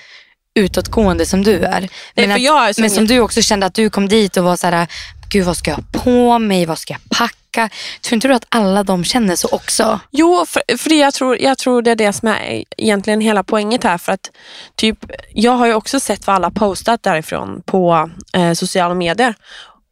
utåtgående 0.54 1.26
som 1.26 1.42
du 1.42 1.64
är. 1.64 1.88
Men, 2.14 2.30
för 2.30 2.68
att, 2.68 2.76
så 2.76 2.80
men 2.80 2.90
som 2.90 3.06
du 3.06 3.20
också 3.20 3.42
kände 3.42 3.66
att 3.66 3.74
du 3.74 3.90
kom 3.90 4.08
dit 4.08 4.36
och 4.36 4.44
var 4.44 4.56
så 4.56 4.66
här, 4.66 4.88
gud 5.28 5.44
vad 5.44 5.56
ska 5.56 5.70
jag 5.70 5.76
ha 5.76 5.84
på 6.04 6.38
mig, 6.38 6.66
vad 6.66 6.78
ska 6.78 6.92
jag 6.92 7.18
packa? 7.18 7.70
Tror 8.02 8.14
inte 8.14 8.28
du 8.28 8.34
att 8.34 8.46
alla 8.48 8.82
de 8.82 9.04
känner 9.04 9.36
så 9.36 9.48
också? 9.48 10.00
Jo, 10.10 10.46
för, 10.46 10.76
för 10.78 10.90
jag, 10.90 11.14
tror, 11.14 11.42
jag 11.42 11.58
tror 11.58 11.82
det 11.82 11.90
är 11.90 11.96
det 11.96 12.12
som 12.12 12.28
är 12.28 12.64
egentligen 12.76 13.20
hela 13.20 13.42
poänget 13.44 13.84
här. 13.84 13.98
För 13.98 14.12
att 14.12 14.30
typ, 14.74 14.98
Jag 15.32 15.52
har 15.52 15.66
ju 15.66 15.74
också 15.74 16.00
sett 16.00 16.26
vad 16.26 16.36
alla 16.36 16.50
postat 16.50 17.02
därifrån 17.02 17.62
på 17.66 18.10
eh, 18.32 18.52
sociala 18.52 18.94
medier. 18.94 19.34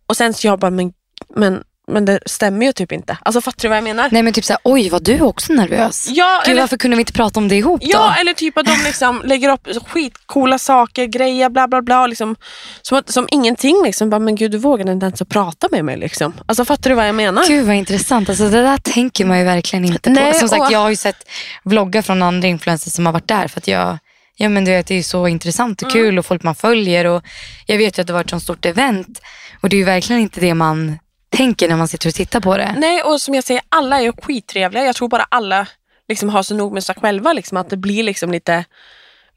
Och 0.07 0.17
sen 0.17 0.35
så 0.35 0.47
jag 0.47 0.59
bara, 0.59 0.71
men, 0.71 0.93
men, 1.37 1.63
men 1.89 2.05
det 2.05 2.19
stämmer 2.27 2.67
ju 2.67 2.73
typ 2.73 2.93
inte. 2.93 3.19
Alltså 3.23 3.41
fattar 3.41 3.63
du 3.63 3.69
vad 3.69 3.77
jag 3.77 3.85
menar? 3.85 4.09
Nej 4.13 4.23
men 4.23 4.33
typ 4.33 4.45
såhär, 4.45 4.61
oj 4.65 4.89
var 4.91 5.01
du 5.01 5.21
också 5.21 5.53
nervös? 5.53 6.07
Ja, 6.11 6.43
Gud 6.45 6.53
eller, 6.53 6.63
varför 6.63 6.77
kunde 6.77 6.97
vi 6.97 7.01
inte 7.01 7.13
prata 7.13 7.41
om 7.41 7.49
det 7.49 7.57
ihop 7.57 7.81
då? 7.81 7.87
ja, 7.91 8.15
eller 8.21 8.33
typ 8.35 8.59
att 8.59 8.67
de 8.67 8.77
liksom 8.85 9.23
lägger 9.25 9.49
upp 9.53 9.69
skitcoola 9.87 10.59
saker, 10.59 11.05
grejer, 11.07 11.49
bla 11.51 11.69
bla 11.69 11.83
bla. 11.83 12.07
Liksom, 12.07 12.37
som, 12.83 13.03
som 13.07 13.29
ingenting. 13.31 13.83
Liksom. 13.85 14.11
Bara, 14.11 14.19
men 14.19 14.35
gud, 14.35 14.51
du 14.51 14.59
vågade 14.59 14.93
inte 14.93 15.07
ens 15.07 15.23
att 15.23 15.29
prata 15.29 15.69
med 15.71 15.85
mig. 15.85 15.97
Liksom. 15.97 16.33
Alltså 16.47 16.65
fattar 16.65 16.91
du 16.91 16.97
vad 16.97 17.09
jag 17.09 17.15
menar? 17.15 17.45
Gud 17.49 17.67
vad 17.67 17.77
intressant. 17.77 18.29
Alltså, 18.29 18.49
det 18.49 18.63
där 18.63 18.79
tänker 18.79 19.25
man 19.25 19.39
ju 19.39 19.45
verkligen 19.45 19.85
inte 19.85 20.11
Nej, 20.11 20.33
på. 20.33 20.39
Som 20.39 20.49
sagt, 20.49 20.63
och- 20.63 20.73
jag 20.73 20.79
har 20.79 20.91
ju 20.91 20.97
sett 20.97 21.29
vloggar 21.65 22.03
från 22.03 22.23
andra 22.23 22.49
influencers 22.49 22.93
som 22.93 23.07
har 23.07 23.13
varit 23.13 23.29
där. 23.29 23.49
För 23.49 23.61
att 23.61 23.69
jag, 23.69 23.99
ja, 24.37 24.49
men 24.49 24.65
du 24.65 24.71
vet, 24.71 24.87
det 24.87 24.95
är 24.95 24.97
ju 24.97 25.03
så 25.03 25.29
intressant 25.29 25.83
och 25.83 25.95
Mm. 25.95 26.05
kul 26.05 26.19
och 26.19 26.27
folk 26.27 26.43
man 26.43 26.55
följer. 26.55 27.05
Och 27.05 27.23
jag 27.67 27.79
vet 27.79 27.99
ju 27.99 28.01
att 28.01 28.07
det 28.07 28.13
har 28.13 28.19
varit 28.19 28.27
ett 28.27 28.31
sånt 28.31 28.43
stort 28.43 28.65
event. 28.67 29.21
Och 29.63 29.69
det 29.69 29.77
är 29.77 29.79
ju 29.79 29.85
verkligen 29.85 30.23
inte 30.23 30.41
det 30.41 30.55
man 30.55 30.99
tänker 31.33 31.69
när 31.69 31.77
man 31.77 31.89
sitter 31.89 32.09
och 32.09 32.15
tittar 32.15 32.41
på 32.41 32.57
det. 32.57 32.75
Nej, 32.79 33.03
och 33.03 33.21
som 33.21 33.35
jag 33.35 33.45
säger, 33.45 33.63
alla 33.69 33.99
är 33.99 34.03
ju 34.03 34.13
skittrevliga. 34.13 34.85
Jag 34.85 34.97
tror 34.97 35.09
bara 35.09 35.27
alla 35.29 35.67
liksom 36.09 36.29
har 36.29 36.43
så 36.43 36.55
nog 36.55 36.73
med 36.73 36.85
sig 36.85 36.95
själva. 36.95 37.33
Liksom, 37.33 37.57
att 37.57 37.71
det 37.71 37.77
blir 37.77 38.03
liksom 38.03 38.33
lite, 38.33 38.65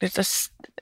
lite 0.01 0.23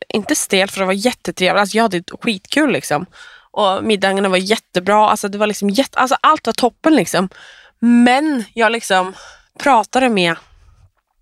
inte 0.09 0.35
stelt 0.35 0.71
för 0.71 0.79
det 0.79 0.85
var 0.85 0.93
jättetrevligt. 0.93 1.59
Alltså, 1.59 1.77
jag 1.77 1.83
hade 1.83 2.03
skitkul 2.21 2.71
liksom. 2.71 3.05
Och 3.51 3.83
middagarna 3.83 4.29
var 4.29 4.37
jättebra. 4.37 5.09
Alltså, 5.09 5.27
det 5.27 5.37
var 5.37 5.47
liksom 5.47 5.69
jätte, 5.69 5.99
alltså, 5.99 6.15
allt 6.21 6.47
var 6.47 6.53
toppen 6.53 6.95
liksom. 6.95 7.29
Men 7.79 8.43
jag 8.53 8.71
liksom 8.71 9.13
pratade 9.59 10.09
med 10.09 10.35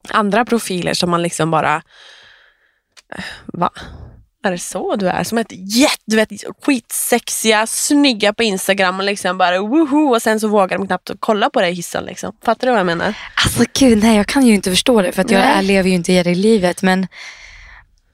andra 0.10 0.46
profiler 0.46 0.94
som 0.94 1.10
man 1.10 1.22
liksom 1.22 1.52
bara... 1.52 1.82
Eh, 3.16 3.24
va? 3.46 3.70
Är 4.44 4.52
det 4.52 4.58
så 4.58 4.96
du 4.96 5.08
är? 5.08 5.24
Som 5.24 5.38
ett 5.38 5.52
jätte, 5.52 6.04
du 6.06 6.16
vet, 6.16 6.30
skitsexiga, 6.66 7.68
snygga 7.68 8.34
på 8.34 8.44
Instagram 8.44 9.00
och 9.00 9.06
liksom 9.06 9.38
bara 9.38 9.60
woho 9.60 10.16
och 10.16 10.22
sen 10.22 10.40
så 10.40 10.48
vågar 10.48 10.78
de 10.78 10.88
knappt 10.88 11.12
kolla 11.20 11.50
på 11.50 11.62
dig 11.62 11.72
i 11.72 11.74
hissen. 11.74 12.06
Liksom. 12.06 12.36
Fattar 12.44 12.68
du 12.68 12.72
vad 12.72 12.80
jag 12.80 12.86
menar? 12.86 13.14
Alltså 13.46 13.64
gud, 13.80 14.04
nej 14.04 14.18
jag 14.18 14.28
kan 14.28 14.48
ju 14.48 14.54
inte 14.54 14.70
förstå 14.70 15.02
det. 15.02 15.12
För 15.12 15.22
att 15.22 15.32
jag 15.32 15.40
Nej. 15.40 15.66
lever 15.66 15.90
ju 15.90 15.96
inte 15.96 16.14
i 16.14 16.24
det 16.24 16.36
livet. 16.36 16.82
Men 16.82 17.08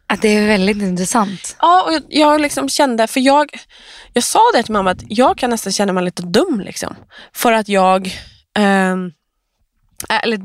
att 0.08 0.22
det 0.22 0.28
är 0.28 0.48
väldigt 0.48 0.82
intressant. 0.82 1.56
Ja, 1.60 1.84
och 1.84 1.94
jag, 1.94 2.04
jag 2.10 2.42
liksom 2.42 2.70
kände, 2.70 3.08
för 3.08 3.20
jag, 3.20 3.50
jag 4.14 4.24
sa 4.24 4.40
det 4.54 4.64
till 4.64 4.74
mamma 4.74 4.92
att 4.92 5.04
jag 5.08 5.38
kan 5.38 5.50
nästan 5.50 5.74
känna 5.74 5.94
mig 5.94 6.04
lite 6.04 6.22
dum. 6.22 6.62
Liksom, 6.66 6.96
för 7.34 7.52
att 7.52 7.70
jag, 7.70 8.12
ehm, 8.58 9.12
eller, 10.24 10.40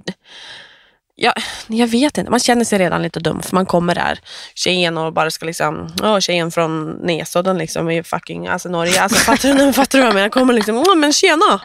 jag, 1.15 1.35
jag 1.67 1.87
vet 1.87 2.19
inte, 2.19 2.31
man 2.31 2.41
känner 2.41 2.65
sig 2.65 2.79
redan 2.79 3.03
lite 3.03 3.21
dum 3.21 3.43
för 3.43 3.55
man 3.55 3.67
kommer 3.67 3.95
där, 3.95 4.19
tjejen 4.55 4.99
och 4.99 5.13
bara 5.13 5.31
ska 5.31 5.47
liksom, 5.47 5.89
åh 6.03 6.19
tjejen 6.19 6.51
från 6.51 6.91
Nesodden 6.91 7.59
liksom 7.59 7.91
i 7.91 8.03
fucking, 8.03 8.47
alltså 8.47 8.69
Norge, 8.69 9.03
alltså 9.03 9.19
fattar 9.25 9.55
du, 9.55 9.73
fattar 9.73 9.99
du 9.99 10.03
vad 10.03 10.09
jag 10.09 10.15
menar? 10.15 10.29
Kommer 10.29 10.55
liksom, 10.55 10.77
åh 10.77 10.97
men 10.97 11.13
tjena! 11.13 11.61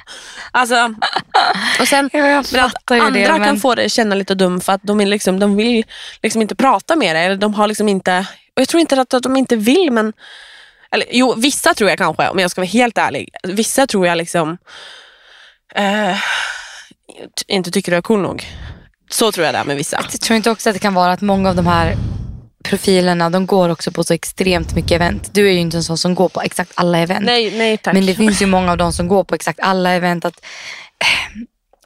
Alltså, 0.51 0.93
och 1.79 1.87
sen, 1.87 2.09
Ja, 2.13 2.43
men 2.53 2.65
att 2.65 2.91
andra 2.91 3.09
det, 3.09 3.25
kan 3.25 3.39
men- 3.41 3.59
få 3.59 3.75
dig 3.75 3.89
känna 3.89 4.15
lite 4.15 4.35
dum 4.35 4.61
för 4.61 4.73
att 4.73 4.83
de, 4.83 5.01
är 5.01 5.05
liksom, 5.05 5.39
de 5.39 5.55
vill 5.55 5.85
liksom 6.23 6.41
inte 6.41 6.55
prata 6.55 6.95
med 6.95 7.15
dig. 7.15 7.25
Eller 7.25 7.35
de 7.35 7.53
har 7.53 7.67
liksom 7.67 7.89
inte, 7.89 8.19
och 8.55 8.61
jag 8.61 8.67
tror 8.67 8.81
inte 8.81 9.01
att, 9.01 9.13
att 9.13 9.23
de 9.23 9.37
inte 9.37 9.55
vill, 9.55 9.91
men 9.91 10.13
eller, 10.91 11.07
jo, 11.11 11.33
vissa 11.37 11.73
tror 11.73 11.89
jag 11.89 11.97
kanske, 11.97 12.29
om 12.29 12.39
jag 12.39 12.51
ska 12.51 12.61
vara 12.61 12.69
helt 12.69 12.97
ärlig. 12.97 13.29
Vissa 13.43 13.87
tror 13.87 14.07
jag 14.07 14.17
liksom 14.17 14.57
eh, 15.75 16.17
inte 17.47 17.71
tycker 17.71 17.91
du 17.91 17.97
är 17.97 18.01
cool 18.01 18.21
nog. 18.21 18.45
Så 19.09 19.31
tror 19.31 19.45
jag 19.45 19.55
det 19.55 19.59
är 19.59 19.63
med 19.63 19.75
vissa. 19.75 20.05
Jag 20.11 20.21
tror 20.21 20.37
inte 20.37 20.51
också 20.51 20.69
att 20.69 20.75
det 20.75 20.79
kan 20.79 20.93
vara 20.93 21.11
att 21.11 21.21
många 21.21 21.49
av 21.49 21.55
de 21.55 21.67
här 21.67 21.95
profilerna, 22.63 23.29
de 23.29 23.45
går 23.45 23.69
också 23.69 23.91
på 23.91 24.03
så 24.03 24.13
extremt 24.13 24.75
mycket 24.75 24.91
event. 24.91 25.29
Du 25.33 25.47
är 25.47 25.51
ju 25.51 25.59
inte 25.59 25.77
en 25.77 25.83
sån 25.83 25.97
som 25.97 26.15
går 26.15 26.29
på 26.29 26.41
exakt 26.41 26.71
alla 26.75 26.97
event. 26.97 27.25
Nej, 27.25 27.57
nej 27.57 27.77
tack. 27.77 27.93
Men 27.93 28.05
det 28.05 28.15
finns 28.15 28.41
ju 28.41 28.45
många 28.45 28.71
av 28.71 28.77
dem 28.77 28.93
som 28.93 29.07
går 29.07 29.23
på 29.23 29.35
exakt 29.35 29.59
alla 29.59 29.91
event. 29.91 30.25
Att, 30.25 30.45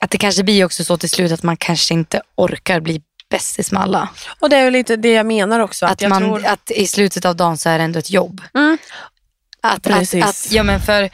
att 0.01 0.11
det 0.11 0.17
kanske 0.17 0.43
blir 0.43 0.65
också 0.65 0.84
så 0.84 0.97
till 0.97 1.09
slut 1.09 1.32
att 1.32 1.43
man 1.43 1.57
kanske 1.57 1.93
inte 1.93 2.22
orkar 2.36 2.80
bli 2.80 3.01
bästis 3.30 3.72
med 3.72 3.82
alla. 3.82 4.09
och 4.39 4.49
det 4.49 4.57
är 4.57 4.63
ju 4.63 4.72
lite 4.72 4.95
det 4.95 5.11
jag 5.11 5.26
menar 5.26 5.59
också. 5.59 5.86
Att, 5.86 6.03
Att, 6.03 6.09
man, 6.09 6.22
tror, 6.22 6.45
att 6.45 6.72
i 6.72 6.88
slutet 6.88 7.26
av 7.26 7.36
dagen 7.36 7.57
så 7.57 7.69
är 7.69 7.78
det 7.78 7.84
ändå 7.84 7.99
ett 7.99 8.11
jobb. 8.11 8.41
Mm. 8.53 8.78
Att, 9.61 9.74
att, 9.74 9.84
Precis. 9.84 10.26
att, 10.26 10.51
ja, 10.51 10.63
men 10.63 10.80
för, 10.80 11.09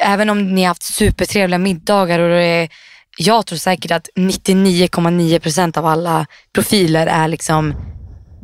även 0.00 0.30
om 0.30 0.54
ni 0.54 0.62
har 0.62 0.68
haft 0.68 0.82
supertrevliga 0.82 1.58
middagar 1.58 2.18
och 2.18 2.28
det 2.28 2.42
är, 2.42 2.68
jag 3.16 3.46
tror 3.46 3.58
säkert 3.58 3.90
att 3.90 4.08
99,9 4.16 5.38
procent 5.38 5.76
av 5.76 5.86
alla 5.86 6.26
profiler 6.52 7.06
är 7.06 7.28
liksom 7.28 7.74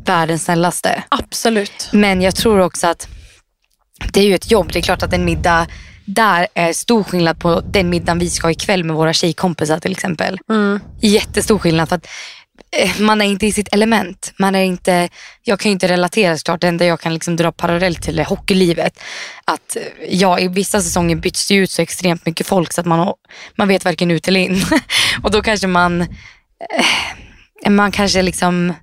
världens 0.04 0.44
snällaste. 0.44 1.02
absolut. 1.08 1.88
Men 1.92 2.22
jag 2.22 2.34
tror 2.34 2.58
också 2.58 2.86
att 2.86 3.08
det 4.12 4.20
är 4.20 4.24
ju 4.24 4.34
ett 4.34 4.50
jobb. 4.50 4.72
Det 4.72 4.78
är 4.78 4.82
klart 4.82 5.02
att 5.02 5.12
en 5.12 5.24
middag 5.24 5.66
där 6.04 6.46
är 6.54 6.72
stor 6.72 7.04
skillnad 7.04 7.38
på 7.38 7.60
den 7.60 7.90
middagen 7.90 8.18
vi 8.18 8.30
ska 8.30 8.46
ha 8.46 8.52
ikväll 8.52 8.84
med 8.84 8.96
våra 8.96 9.12
tjejkompisar 9.12 9.78
till 9.78 9.92
exempel. 9.92 10.38
Mm. 10.50 10.80
Jättestor 11.00 11.58
skillnad 11.58 11.88
för 11.88 11.96
att 11.96 12.06
man 13.00 13.20
är 13.20 13.24
inte 13.24 13.46
i 13.46 13.52
sitt 13.52 13.74
element. 13.74 14.32
Man 14.36 14.54
är 14.54 14.62
inte, 14.62 15.08
jag 15.42 15.60
kan 15.60 15.70
ju 15.70 15.72
inte 15.72 15.88
relatera 15.88 16.38
såklart. 16.38 16.60
Det 16.60 16.68
enda 16.68 16.86
jag 16.86 17.00
kan 17.00 17.14
liksom 17.14 17.36
dra 17.36 17.52
parallellt 17.52 18.02
till 18.02 18.18
är 18.18 18.24
hockeylivet. 18.24 19.00
Att 19.44 19.76
eh, 19.76 19.82
ja, 20.08 20.38
i 20.38 20.48
vissa 20.48 20.82
säsonger 20.82 21.16
byts 21.16 21.48
det 21.48 21.54
ut 21.54 21.70
så 21.70 21.82
extremt 21.82 22.26
mycket 22.26 22.46
folk 22.46 22.72
så 22.72 22.80
att 22.80 22.86
man, 22.86 23.14
man 23.56 23.68
vet 23.68 23.84
varken 23.84 24.10
ut 24.10 24.28
eller 24.28 24.40
in. 24.40 24.62
Och 25.22 25.30
då 25.30 25.42
kanske 25.42 25.66
man, 25.66 26.00
eh, 27.64 27.70
man 27.70 27.92
kanske 27.92 28.22
liksom 28.22 28.74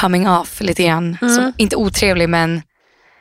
coming 0.00 0.28
off 0.28 0.60
lite 0.60 0.82
grann. 0.82 1.16
Så, 1.20 1.52
inte 1.56 1.76
otrevlig 1.76 2.28
men 2.28 2.62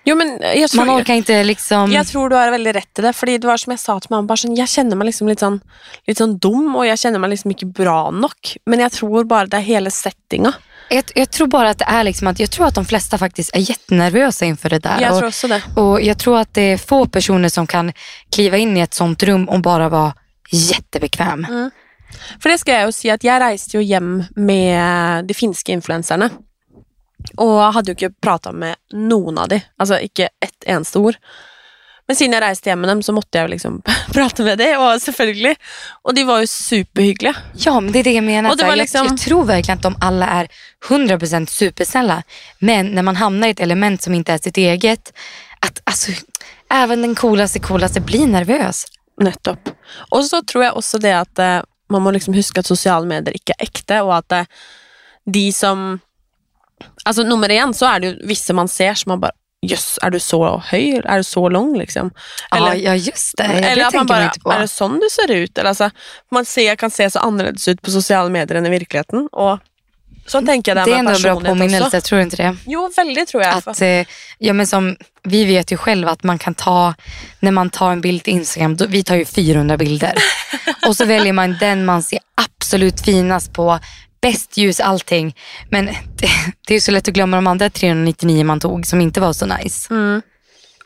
Jo, 0.04 0.16
men 0.16 0.39
jag 0.56 0.70
tror, 0.70 0.86
man 0.86 1.02
orkar 1.02 1.14
inte 1.14 1.43
liksom. 1.43 1.91
Jag 1.91 2.08
tror 2.08 2.30
du 2.30 2.36
har 2.36 2.52
väldigt 2.52 2.76
rätt 2.76 2.99
i 2.99 3.02
det. 3.02 3.14
För 3.14 3.28
det 3.28 3.43
var 3.43 3.58
som 3.58 3.72
jag 3.72 3.80
sa 3.80 3.99
till 3.99 4.08
mamma, 4.10 4.28
bara 4.28 4.38
sån, 4.38 4.56
jag 4.56 4.70
känner 4.70 4.95
mig 4.95 5.06
liksom 5.06 5.28
lite, 5.28 5.39
sån, 5.39 5.60
lite 6.08 6.18
sån 6.18 6.38
dum 6.38 6.76
och 6.76 6.86
jag 6.86 6.99
känner 6.99 7.20
mig 7.20 7.30
liksom 7.30 7.49
mycket 7.49 7.68
bra 7.68 8.12
nog. 8.12 8.32
Men 8.66 8.80
jag 8.80 8.91
tror 8.91 9.24
bara 9.24 9.45
det 9.45 9.58
är 9.58 9.62
hela 9.62 9.89
settingen. 9.89 10.54
Jag, 10.89 11.04
jag 11.16 11.32
tror 11.32 11.47
bara 11.47 11.70
att 11.70 11.78
det 11.78 11.86
är 11.86 12.04
liksom 12.04 12.28
att 12.28 12.39
jag 12.39 12.52
tror 12.52 12.68
att 12.68 12.76
de 12.76 12.86
flesta 12.86 13.18
faktiskt 13.18 13.56
är 13.56 13.60
jättenervösa 13.60 14.45
inför 14.45 14.70
det 14.70 14.80
där. 14.80 15.02
Jag 15.02 15.18
tror 15.18 15.28
också 15.28 15.47
det. 15.47 15.62
och 15.76 16.02
jag 16.02 16.18
tror 16.18 16.39
att 16.39 16.54
det 16.54 16.62
är 16.62 16.78
få 16.78 17.06
personer 17.06 17.49
som 17.49 17.68
kan 17.68 17.93
kliva 18.36 18.58
in 18.58 18.78
i 18.78 18.80
ett 18.80 18.93
sånt 18.93 19.24
rum 19.24 19.49
och 19.49 19.62
bara 19.62 19.89
vara 19.89 20.14
jättebekväm. 20.52 21.45
Mm. 21.49 21.72
For 22.39 22.49
det 22.49 22.58
skal 22.60 22.76
jeg 22.76 22.89
jo 22.89 22.95
si 22.95 23.12
at 23.14 23.24
jeg 23.24 23.41
reiste 23.41 23.78
jo 23.78 23.84
hjem 23.84 24.24
med 24.36 25.28
de 25.30 25.38
finske 25.38 25.72
influenserne. 27.22 27.47
Og 27.47 27.74
hadde 27.74 27.91
jo 27.91 27.95
ikke 27.95 28.13
prata 28.22 28.51
med 28.51 28.76
noen 28.93 29.38
av 29.38 29.47
de. 29.49 29.61
Altså 29.80 29.99
ikke 30.01 30.30
ett 30.41 30.67
eneste 30.67 30.99
ord. 30.99 31.15
Men 32.07 32.15
siden 32.15 32.34
jeg 32.34 32.41
reiste 32.43 32.69
hjem 32.69 32.82
med 32.82 32.89
dem, 32.89 33.01
så 33.03 33.13
måtte 33.13 33.38
jeg 33.38 33.45
jo 33.47 33.51
liksom 33.53 33.82
prate 34.15 34.43
med 34.43 34.57
dem. 34.59 34.82
Og 34.82 35.01
selvfølgelig. 35.01 35.55
Og 36.03 36.15
de 36.15 36.24
var 36.28 36.41
jo 36.41 36.47
superhyggelige. 36.47 37.36
Ja, 37.65 37.80
men 37.80 37.91
det 37.91 37.99
är 37.99 38.03
det 38.03 38.13
jag 38.13 38.24
menar. 38.24 38.49
Och 38.51 38.57
det 38.57 38.65
var 38.65 38.76
liksom- 38.76 39.05
jag, 39.05 39.13
jag 39.13 39.19
tror 39.19 39.45
verkligen 39.45 39.78
att 39.78 39.84
de 39.84 39.95
alla 40.01 40.28
är 40.28 40.47
100% 40.89 41.49
supersnälla. 41.49 42.24
Men 42.59 42.88
när 42.88 43.03
man 43.03 43.15
hamnar 43.15 43.47
i 43.47 43.51
ett 43.51 43.59
element 43.59 44.01
som 44.01 44.13
inte 44.13 44.34
är 44.34 44.38
sitt 44.38 44.57
eget, 44.57 45.13
att 45.59 45.82
alltså, 45.84 46.11
även 46.69 47.01
den 47.01 47.15
coolaste 47.15 47.59
coolaste 47.59 48.01
blir 48.01 48.28
nervös. 48.28 48.86
Nettopp. 49.22 49.69
Og 50.09 50.26
så 50.26 50.41
tror 50.43 50.63
jeg 50.63 50.74
også 50.74 50.97
det 50.97 51.11
at 51.13 51.39
eh, 51.39 51.61
man 51.89 52.01
må 52.01 52.11
liksom 52.11 52.34
huske 52.34 52.59
at 52.59 52.65
sosiale 52.65 53.05
medier 53.05 53.36
ikke 53.36 53.53
er 53.53 53.65
ekte, 53.67 53.99
og 54.01 54.15
at 54.17 54.32
eh, 54.32 54.45
de 55.26 55.51
som 55.53 55.99
Altså 57.05 57.23
Nummer 57.23 57.49
én 57.49 57.73
så 57.73 57.88
er 57.95 57.99
det 57.99 58.11
jo 58.11 58.27
visse 58.29 58.53
man 58.53 58.67
ser 58.71 58.93
som 58.93 59.15
man 59.15 59.23
bare 59.27 59.38
Jøss, 59.61 59.99
er 60.01 60.09
du 60.09 60.17
så 60.17 60.39
høy? 60.71 61.03
Er 61.05 61.21
du 61.21 61.23
så 61.23 61.43
lang, 61.53 61.75
liksom? 61.77 62.07
ja, 62.49 62.73
ja, 62.73 62.95
just 62.97 63.38
det. 63.38 63.45
Eller 63.45 63.75
det 63.75 63.88
att 63.88 63.93
man 63.93 63.99
man 63.99 64.07
bara, 64.07 64.32
på. 64.43 64.51
är 64.51 64.59
det 64.59 64.67
sånn 64.67 64.95
du 64.99 65.05
ser 65.11 65.32
ut? 65.32 65.57
Eller 65.57 65.69
alltså, 65.69 65.89
man 66.32 66.45
ser, 66.45 66.75
kan 66.75 66.89
se 66.91 67.09
så 67.09 67.19
annorlunda 67.19 67.71
ut 67.71 67.82
på 67.82 67.91
sociala 67.91 68.29
medier 68.29 68.57
än 68.57 68.65
i 68.65 68.69
verkligheten. 68.69 69.27
Och 69.32 69.59
så 70.25 70.41
tänker 70.41 70.75
jag 70.75 70.88
Det 70.88 70.91
där 70.91 70.95
är 70.95 70.99
ändå 70.99 71.11
en 71.11 71.21
bra 71.21 71.39
påminnelse, 71.39 71.86
också. 71.86 71.97
jag 71.97 72.03
tror 72.03 72.21
inte 72.21 72.36
det. 72.36 72.57
Jo, 72.65 72.89
väldigt 72.95 73.29
tror 73.29 73.43
jag. 73.43 73.57
Att, 73.57 73.82
eh, 73.82 74.05
ja, 74.38 74.53
men 74.53 74.67
som, 74.67 74.95
vi 75.23 75.45
vet 75.45 75.71
ju 75.71 75.77
själva 75.77 76.11
att 76.11 76.23
man 76.23 76.39
kan 76.39 76.53
ta, 76.53 76.93
när 77.39 77.51
man 77.51 77.69
tar 77.69 77.91
en 77.91 78.01
bild 78.01 78.23
till 78.23 78.34
Instagram, 78.34 78.77
då, 78.77 78.86
vi 78.86 79.03
tar 79.03 79.15
ju 79.15 79.25
400 79.25 79.77
bilder. 79.77 80.13
och 80.88 80.95
så 80.95 81.05
väljer 81.05 81.34
man 81.34 81.57
den 81.59 81.86
man 81.86 82.03
ser 82.03 82.19
absolut 82.36 83.01
finast 83.01 83.53
på, 83.53 83.79
bäst 84.22 84.57
ljus, 84.57 84.80
allting. 84.80 85.36
Men 85.69 85.86
det, 85.86 86.28
det 86.67 86.76
är 86.76 86.80
så 86.80 86.91
lätt 86.91 87.07
att 87.07 87.13
glömma 87.13 87.38
de 87.38 87.47
andra 87.47 87.69
399 87.69 88.43
man 88.45 88.59
tog 88.59 88.86
som 88.86 89.01
inte 89.01 89.22
var 89.22 89.34
så 89.34 89.45
nice. 89.45 89.93
Mm, 89.93 90.22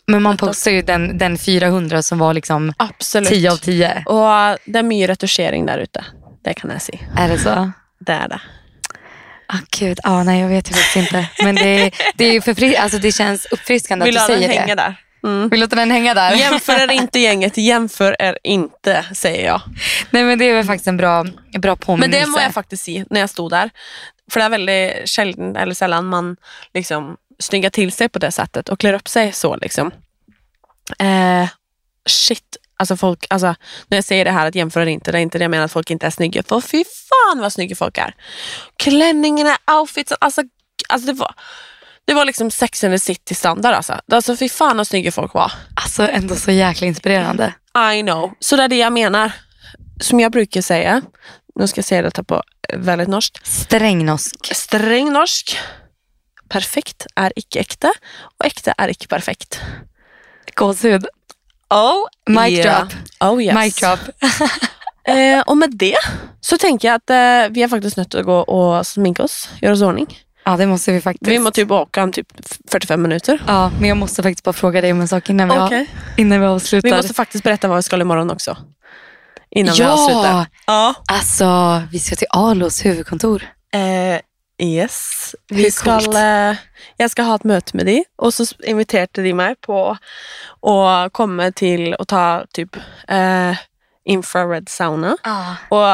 Men 0.07 0.21
man 0.23 0.37
postar 0.37 0.71
ju 0.71 0.81
den, 0.81 1.17
den 1.17 1.37
400 1.37 2.01
som 2.01 2.17
var 2.19 2.33
liksom 2.33 2.73
absolut. 2.77 3.29
10 3.29 3.51
av 3.51 3.57
10. 3.57 4.03
Och 4.05 4.57
det 4.65 4.79
är 4.79 4.83
mycket 4.83 5.09
retuschering 5.09 5.65
där 5.65 5.77
ute. 5.77 6.05
Det 6.43 6.53
kan 6.53 6.69
jag 6.69 6.81
säga. 6.81 6.99
Är 7.17 7.29
det 7.29 7.39
så? 7.39 7.71
Det 7.99 8.11
är 8.13 8.27
det. 8.27 8.41
Ah, 9.47 9.57
gud, 9.79 9.99
ah, 10.03 10.23
nej 10.23 10.41
jag 10.41 10.47
vet 10.49 10.67
faktiskt 10.67 10.95
inte. 10.95 11.29
Men 11.43 11.55
det, 11.55 11.91
det, 12.15 12.25
är 12.25 12.33
ju 12.33 12.39
förfri- 12.39 12.77
alltså, 12.79 12.97
det 12.97 13.11
känns 13.11 13.45
uppfriskande 13.45 14.05
Vill 14.05 14.17
att 14.17 14.27
du 14.27 14.33
du 14.33 14.39
ha 14.39 14.39
den 14.41 14.49
säger 14.49 14.61
hänga 14.61 14.75
det. 14.75 14.81
där? 14.81 14.95
Mm. 15.25 15.49
Vill 15.49 15.59
låta 15.59 15.75
den 15.75 15.91
hänga 15.91 16.13
där? 16.13 16.35
Jämför 16.35 16.81
er 16.81 16.91
inte 16.91 17.19
gänget, 17.19 17.57
jämför 17.57 18.15
er 18.19 18.37
inte 18.43 19.05
säger 19.13 19.45
jag. 19.45 19.61
nej 20.09 20.23
men 20.23 20.39
det 20.39 20.45
är 20.45 20.53
väl 20.53 20.65
faktiskt 20.65 20.87
en 20.87 20.97
bra, 20.97 21.25
en 21.51 21.61
bra 21.61 21.71
Men 21.71 21.77
påminnelse. 21.77 22.19
det 22.19 22.27
må 22.27 22.39
jag 22.39 22.53
faktiskt 22.53 22.83
säga 22.83 23.05
när 23.09 23.19
jag 23.19 23.29
stod 23.29 23.51
där. 23.51 23.69
För 24.31 24.39
det 24.39 24.45
är 24.45 24.49
väldigt 24.49 25.09
sällan, 25.09 25.55
eller 25.55 25.73
sällan 25.73 26.05
man 26.05 26.37
liksom 26.73 27.17
snyggar 27.39 27.69
till 27.69 27.91
sig 27.91 28.09
på 28.09 28.19
det 28.19 28.31
sättet 28.31 28.69
och 28.69 28.79
klär 28.79 28.93
upp 28.93 29.07
sig 29.07 29.31
så. 29.31 29.55
Liksom. 29.55 29.91
Eh, 30.99 31.49
shit, 32.09 32.57
alltså 32.77 32.97
folk, 32.97 33.25
alltså, 33.29 33.55
när 33.87 33.97
jag 33.97 34.03
säger 34.03 34.25
det 34.25 34.31
här 34.31 34.47
att 34.47 34.55
jämföra 34.55 34.89
inte, 34.89 35.11
det 35.11 35.17
är 35.17 35.21
inte 35.21 35.37
det 35.37 35.43
jag 35.43 35.51
menar 35.51 35.65
att 35.65 35.71
folk 35.71 35.91
inte 35.91 36.05
är 36.05 36.09
snygga. 36.09 36.43
För 36.43 36.61
fy 36.61 36.83
fan 36.83 37.39
vad 37.39 37.53
snygga 37.53 37.75
folk 37.75 37.97
är. 37.97 38.15
Klänningarna, 38.77 39.57
outfitsen, 39.79 40.17
alltså, 40.21 40.41
alltså 40.89 41.07
det 41.07 41.13
var 41.13 41.35
det 42.05 42.13
var 42.13 42.25
liksom 42.25 42.51
Sex 42.51 42.83
and 42.83 42.93
the 42.93 42.99
City 42.99 43.35
standard 43.35 43.73
alltså. 43.73 43.99
Alltså 44.11 44.37
fy 44.37 44.49
fan 44.49 44.77
vad 44.77 44.87
snygga 44.87 45.11
folk 45.11 45.33
var. 45.33 45.51
Alltså 45.75 46.07
ändå 46.07 46.35
så 46.35 46.51
jäkla 46.51 46.87
inspirerande. 46.87 47.53
I 47.93 48.01
know. 48.01 48.33
Så 48.39 48.55
det 48.55 48.63
är 48.63 48.67
det 48.67 48.77
jag 48.77 48.93
menar. 48.93 49.31
Som 50.01 50.19
jag 50.19 50.31
brukar 50.31 50.61
säga, 50.61 51.01
nu 51.55 51.67
ska 51.67 51.79
jag 51.79 51.85
säga 51.85 52.01
detta 52.01 52.23
på 52.23 52.43
väldigt 52.73 53.07
norskt. 53.07 53.47
Strängnosk. 53.47 54.55
Sträng 54.55 55.13
norsk. 55.13 55.57
Perfekt 56.49 57.05
är 57.15 57.33
icke 57.35 57.59
äkta 57.59 57.93
och 58.37 58.45
äkta 58.45 58.71
är 58.71 58.89
icke 58.89 59.07
perfekt. 59.07 59.61
Gåshud. 60.55 61.05
Oh, 61.69 62.07
Mic 62.29 62.59
yeah. 62.59 62.87
drop. 62.87 62.93
Oh 63.19 63.43
yes. 63.43 63.55
Mic 63.55 63.75
drop. 63.75 63.99
Eh, 65.07 65.41
och 65.41 65.57
med 65.57 65.69
det 65.71 65.97
så 66.41 66.57
tänker 66.57 66.87
jag 66.87 66.95
att 66.95 67.09
eh, 67.09 67.53
vi 67.53 67.63
är 67.63 67.67
faktiskt 67.67 67.97
nödt 67.97 68.15
att 68.15 68.25
gå 68.25 68.37
och 68.37 68.87
sminka 68.87 69.23
oss, 69.23 69.49
göra 69.61 69.73
oss 69.73 69.81
ordning. 69.81 70.24
Ja 70.45 70.57
det 70.57 70.67
måste 70.67 70.91
vi 70.91 71.01
faktiskt. 71.01 71.31
Vi 71.31 71.39
måste 71.39 71.61
typ 71.61 71.71
åka 71.71 72.03
om 72.03 72.11
typ 72.11 72.27
45 72.71 73.01
minuter. 73.01 73.41
Ja, 73.47 73.71
men 73.79 73.89
jag 73.89 73.97
måste 73.97 74.23
faktiskt 74.23 74.43
bara 74.43 74.53
fråga 74.53 74.81
dig 74.81 74.91
om 74.91 75.01
en 75.01 75.07
sak 75.07 75.29
innan 75.29 75.49
vi, 75.49 75.55
Okej. 75.55 75.77
har, 75.77 76.19
innan 76.21 76.39
vi 76.41 76.45
avslutar. 76.47 76.89
Vi 76.89 76.95
måste 76.95 77.13
faktiskt 77.13 77.43
berätta 77.43 77.67
vad 77.67 77.75
vi 77.77 77.81
ska 77.83 78.01
imorgon 78.01 78.31
också. 78.31 78.57
Innan 79.49 79.73
vi 79.75 79.81
Ja! 79.83 79.91
avslutar. 79.91 80.45
Ja. 80.67 80.93
Alltså, 81.07 81.81
vi 81.91 81.99
ska 81.99 82.15
till 82.15 82.27
Alos 82.29 82.85
huvudkontor. 82.85 83.43
Eh, 83.73 84.19
yes. 84.67 85.35
Vi 85.49 85.71
ska, 85.71 85.99
eh, 86.19 86.55
jag 86.97 87.11
ska 87.11 87.21
ha 87.23 87.35
ett 87.35 87.43
möte 87.43 87.77
med 87.77 87.85
dig 87.85 88.03
och 88.15 88.33
så 88.33 88.45
inviterade 88.63 89.21
de 89.23 89.33
mig 89.33 89.55
på 89.55 89.97
att 90.61 91.13
komma 91.13 91.51
till 91.51 91.93
och 91.93 92.07
ta 92.07 92.45
typ 92.53 92.75
eh, 93.07 93.55
infrared 94.05 94.69
sauna 94.69 95.17
och 95.69 95.87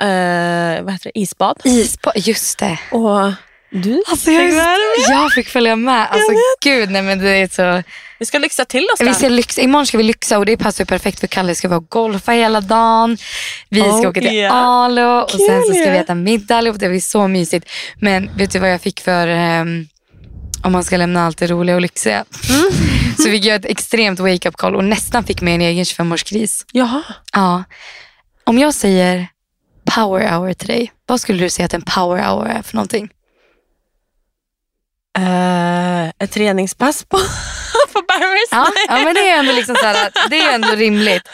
eh, 0.00 0.82
vad 0.84 0.92
heter 0.92 1.10
det, 1.14 1.18
isbad. 1.20 1.60
Isbad, 1.64 2.12
just 2.16 2.58
det. 2.58 2.78
Och 2.92 3.32
du 3.76 4.02
Alltså, 4.10 4.30
jag, 4.30 4.52
fick 4.52 5.08
jag 5.08 5.32
fick 5.32 5.48
följa 5.48 5.76
med. 5.76 6.08
Alltså 6.10 6.32
gud, 6.64 6.90
nej 6.90 7.02
men 7.02 7.18
det 7.18 7.30
är 7.30 7.48
så. 7.48 7.82
Vi 8.18 8.26
ska 8.26 8.38
lyxa 8.38 8.64
till 8.64 8.88
oss 8.94 9.00
Vi 9.00 9.04
där. 9.04 9.12
ska 9.12 9.28
lyxa, 9.28 9.60
imorgon 9.60 9.86
ska 9.86 9.98
vi 9.98 10.04
lyxa 10.04 10.38
och 10.38 10.46
det 10.46 10.56
passar 10.56 10.84
perfekt 10.84 11.20
för 11.20 11.26
Kalle 11.26 11.54
ska 11.54 11.68
vara 11.68 11.78
och 11.78 11.88
golfa 11.88 12.32
hela 12.32 12.60
dagen. 12.60 13.18
Vi 13.68 13.80
ska 13.80 13.90
Oh, 13.90 14.08
åka 14.08 14.20
till 14.20 14.32
yeah. 14.32 14.56
Alo 14.56 15.20
och 15.20 15.30
sen 15.30 15.62
så 15.62 15.72
ska 15.72 15.90
vi 15.90 15.98
äta 15.98 16.14
middag 16.14 16.56
allihop. 16.56 16.80
Det 16.80 16.88
blir 16.88 17.00
så 17.00 17.28
mysigt. 17.28 17.70
Men 18.00 18.36
vet 18.36 18.50
du 18.50 18.58
vad 18.58 18.70
jag 18.70 18.80
fick 18.80 19.00
för 19.00 19.28
ehm, 19.28 19.86
om 20.62 20.72
man 20.72 20.84
ska 20.84 20.96
lämna 20.96 21.26
allt 21.26 21.38
det 21.38 21.46
roliga 21.46 21.76
och 21.76 21.82
lyxiga. 21.82 22.24
Mm. 22.50 22.70
så 23.16 23.22
fick 23.22 23.44
jag 23.44 23.56
ett 23.56 23.64
extremt 23.64 24.20
wake-up 24.20 24.56
call 24.56 24.76
och 24.76 24.84
nästan 24.84 25.24
fick 25.24 25.40
mig 25.40 25.54
en 25.54 25.60
egen 25.60 25.84
25-årskris. 25.84 26.64
Jaha. 26.72 27.02
Ja. 27.32 27.64
Om 28.44 28.58
jag 28.58 28.74
säger 28.74 29.26
power 29.94 30.30
hour 30.30 30.52
till 30.52 30.68
dig, 30.68 30.92
vad 31.06 31.20
skulle 31.20 31.44
du 31.44 31.50
säga 31.50 31.66
att 31.66 31.74
en 31.74 31.82
power 31.82 32.22
hour 32.22 32.46
är 32.46 32.62
för 32.62 32.76
någonting? 32.76 33.08
Eh, 35.16 36.08
ett 36.18 36.30
träningspass 36.32 37.04
på, 37.04 37.16
på 37.92 37.98
Barry's. 37.98 38.48
Ja, 38.50 38.66
ja 38.88 39.04
men 39.04 39.14
det 39.14 39.30
är 39.30 39.38
ändå 39.38 39.52
liksom 39.52 39.76
så 39.76 39.86
att 39.86 40.30
det 40.30 40.38
är 40.38 40.54
ändå 40.54 40.68
rimligt. 40.68 41.28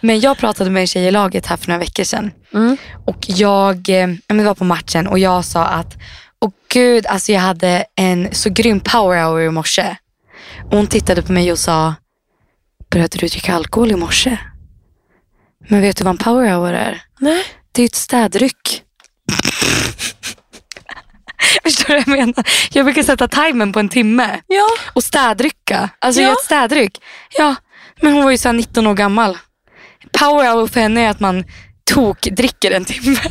Men 0.00 0.20
jag 0.20 0.38
pratade 0.38 0.70
med 0.70 0.80
en 0.80 0.86
tjej 0.86 1.04
i 1.04 1.10
laget 1.10 1.46
här 1.46 1.56
för 1.56 1.68
några 1.68 1.78
veckor 1.78 2.04
sedan. 2.04 2.30
Mm. 2.54 2.76
Och 3.06 3.18
jag, 3.26 3.88
eh, 3.88 3.94
ja, 3.96 4.06
men 4.28 4.38
vi 4.38 4.44
var 4.44 4.54
på 4.54 4.64
matchen 4.64 5.06
och 5.06 5.18
jag 5.18 5.44
sa 5.44 5.64
att, 5.64 5.96
åh 6.40 6.50
gud, 6.68 7.06
alltså 7.06 7.32
jag 7.32 7.40
hade 7.40 7.84
en 7.96 8.28
så 8.32 8.50
grym 8.50 8.80
power 8.80 9.24
hour 9.24 9.40
i 9.42 9.50
morse. 9.50 9.96
Och 10.64 10.76
hon 10.76 10.86
tittade 10.86 11.22
på 11.22 11.32
mig 11.32 11.52
och 11.52 11.58
sa, 11.58 11.94
började 12.90 13.18
du 13.18 13.26
dricka 13.26 13.54
alkohol 13.54 13.90
i 13.90 13.96
morse? 13.96 14.38
Men 15.68 15.80
vet 15.80 15.96
du 15.96 16.04
vad 16.04 16.10
en 16.10 16.18
power 16.18 16.48
hour 16.54 16.72
är? 16.72 17.02
Nej. 17.18 17.44
Det 17.72 17.82
är 17.82 17.86
ett 17.86 17.94
städryck. 17.94 18.82
Förstår 21.64 21.88
du 21.88 21.94
vad 21.94 22.00
jag 22.00 22.08
menar? 22.26 22.44
Jag 22.72 22.84
brukar 22.84 23.02
sätta 23.02 23.28
timern 23.28 23.72
på 23.72 23.80
en 23.80 23.88
timme. 23.88 24.40
Ja. 24.46 24.68
Och 24.92 25.04
städrycka. 25.04 25.88
Alltså 25.98 26.20
Ja. 26.20 26.24
göra 26.26 26.32
ett 26.38 26.44
städryck. 26.44 26.98
Ja, 27.38 27.54
men 28.00 28.12
hon 28.12 28.24
var 28.24 28.30
ju 28.30 28.38
så 28.38 28.48
här 28.48 28.52
19 28.52 28.86
år 28.86 28.94
gammal. 28.94 29.38
Power 30.18 30.52
hour 30.52 30.66
för 30.66 30.80
henne 30.80 31.00
är 31.00 31.10
att 31.10 31.20
man 31.20 31.44
tok 31.90 32.20
dricker 32.20 32.70
en 32.70 32.84
timme. 32.84 33.18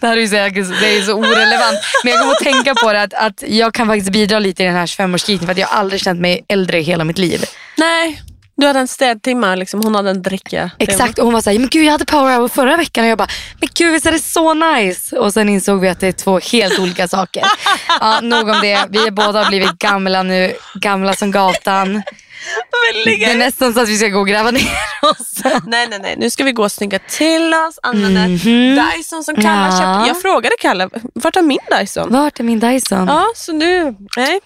Det 0.00 0.06
här 0.06 0.16
är 0.16 0.20
ju 0.20 0.28
så, 0.28 0.34
det 0.80 0.96
är 0.98 1.02
så 1.02 1.12
orelevant. 1.12 1.78
Men 2.04 2.12
jag 2.12 2.20
kommer 2.20 2.32
att 2.32 2.38
tänka 2.38 2.74
på 2.74 2.92
det 2.92 3.02
att, 3.02 3.14
att 3.14 3.42
jag 3.46 3.74
kan 3.74 3.86
faktiskt 3.86 4.10
bidra 4.12 4.38
lite 4.38 4.62
i 4.62 4.66
den 4.66 4.74
här 4.74 4.86
25-årskrisen 4.86 5.44
för 5.44 5.52
att 5.52 5.58
jag 5.58 5.66
har 5.66 5.78
aldrig 5.78 6.00
känt 6.00 6.20
mig 6.20 6.44
äldre 6.48 6.78
i 6.78 6.82
hela 6.82 7.04
mitt 7.04 7.18
liv. 7.18 7.44
Nej, 7.76 8.22
du 8.56 8.66
hade 8.66 8.78
en 8.78 8.88
städtimme, 8.88 9.56
liksom. 9.56 9.82
hon 9.84 9.94
hade 9.94 10.10
en 10.10 10.22
dricka. 10.22 10.70
Exakt, 10.78 11.18
och 11.18 11.24
hon 11.24 11.34
var 11.34 11.40
såhär, 11.40 11.58
men 11.58 11.68
gud 11.68 11.84
jag 11.84 11.92
hade 11.92 12.04
power 12.04 12.36
hour 12.36 12.48
förra 12.48 12.76
veckan 12.76 13.04
och 13.04 13.10
jag 13.10 13.18
bara, 13.18 13.28
men 13.60 13.68
gud 13.74 13.92
visst 13.92 14.06
är 14.06 14.12
det 14.12 14.18
så 14.18 14.54
nice? 14.54 15.18
Och 15.18 15.32
sen 15.32 15.48
insåg 15.48 15.80
vi 15.80 15.88
att 15.88 16.00
det 16.00 16.06
är 16.06 16.12
två 16.12 16.38
helt 16.38 16.78
olika 16.78 17.08
saker. 17.08 17.44
Ja, 18.00 18.20
nog 18.22 18.48
om 18.48 18.58
det, 18.62 18.86
vi 18.90 19.06
är 19.06 19.10
båda 19.10 19.42
har 19.42 19.48
blivit 19.48 19.78
gamla 19.78 20.22
nu, 20.22 20.52
gamla 20.74 21.12
som 21.14 21.30
gatan. 21.30 22.02
Det 23.04 23.24
är 23.24 23.38
nästan 23.38 23.74
så 23.74 23.80
att 23.80 23.88
vi 23.88 23.96
ska 23.98 24.08
gå 24.08 24.18
och 24.20 24.28
gräva 24.28 24.50
ner 24.50 24.62
oss. 25.02 25.40
Nej, 25.66 25.86
nej, 25.90 25.98
nej. 26.02 26.14
Nu 26.18 26.30
ska 26.30 26.44
vi 26.44 26.52
gå 26.52 26.62
och 26.62 26.72
snygga 26.72 26.98
till 26.98 27.54
oss. 27.54 27.78
Använda 27.82 28.20
Mhm. 28.20 28.80
Dyson 28.96 29.24
som 29.24 29.34
Kalle 29.36 29.46
Ja. 29.48 29.70
köpte. 29.70 30.08
Jag 30.08 30.22
frågade 30.22 30.54
Kalle, 30.60 30.88
vart 31.14 31.36
är 31.36 31.42
min 31.42 31.58
Dyson? 31.80 32.12
Vart 32.12 32.40
är 32.40 32.44
min 32.44 32.60
Dyson? 32.60 33.06
Ja, 33.08 33.26
så 33.36 33.52
nu... 33.52 33.94
Nej. 34.16 34.40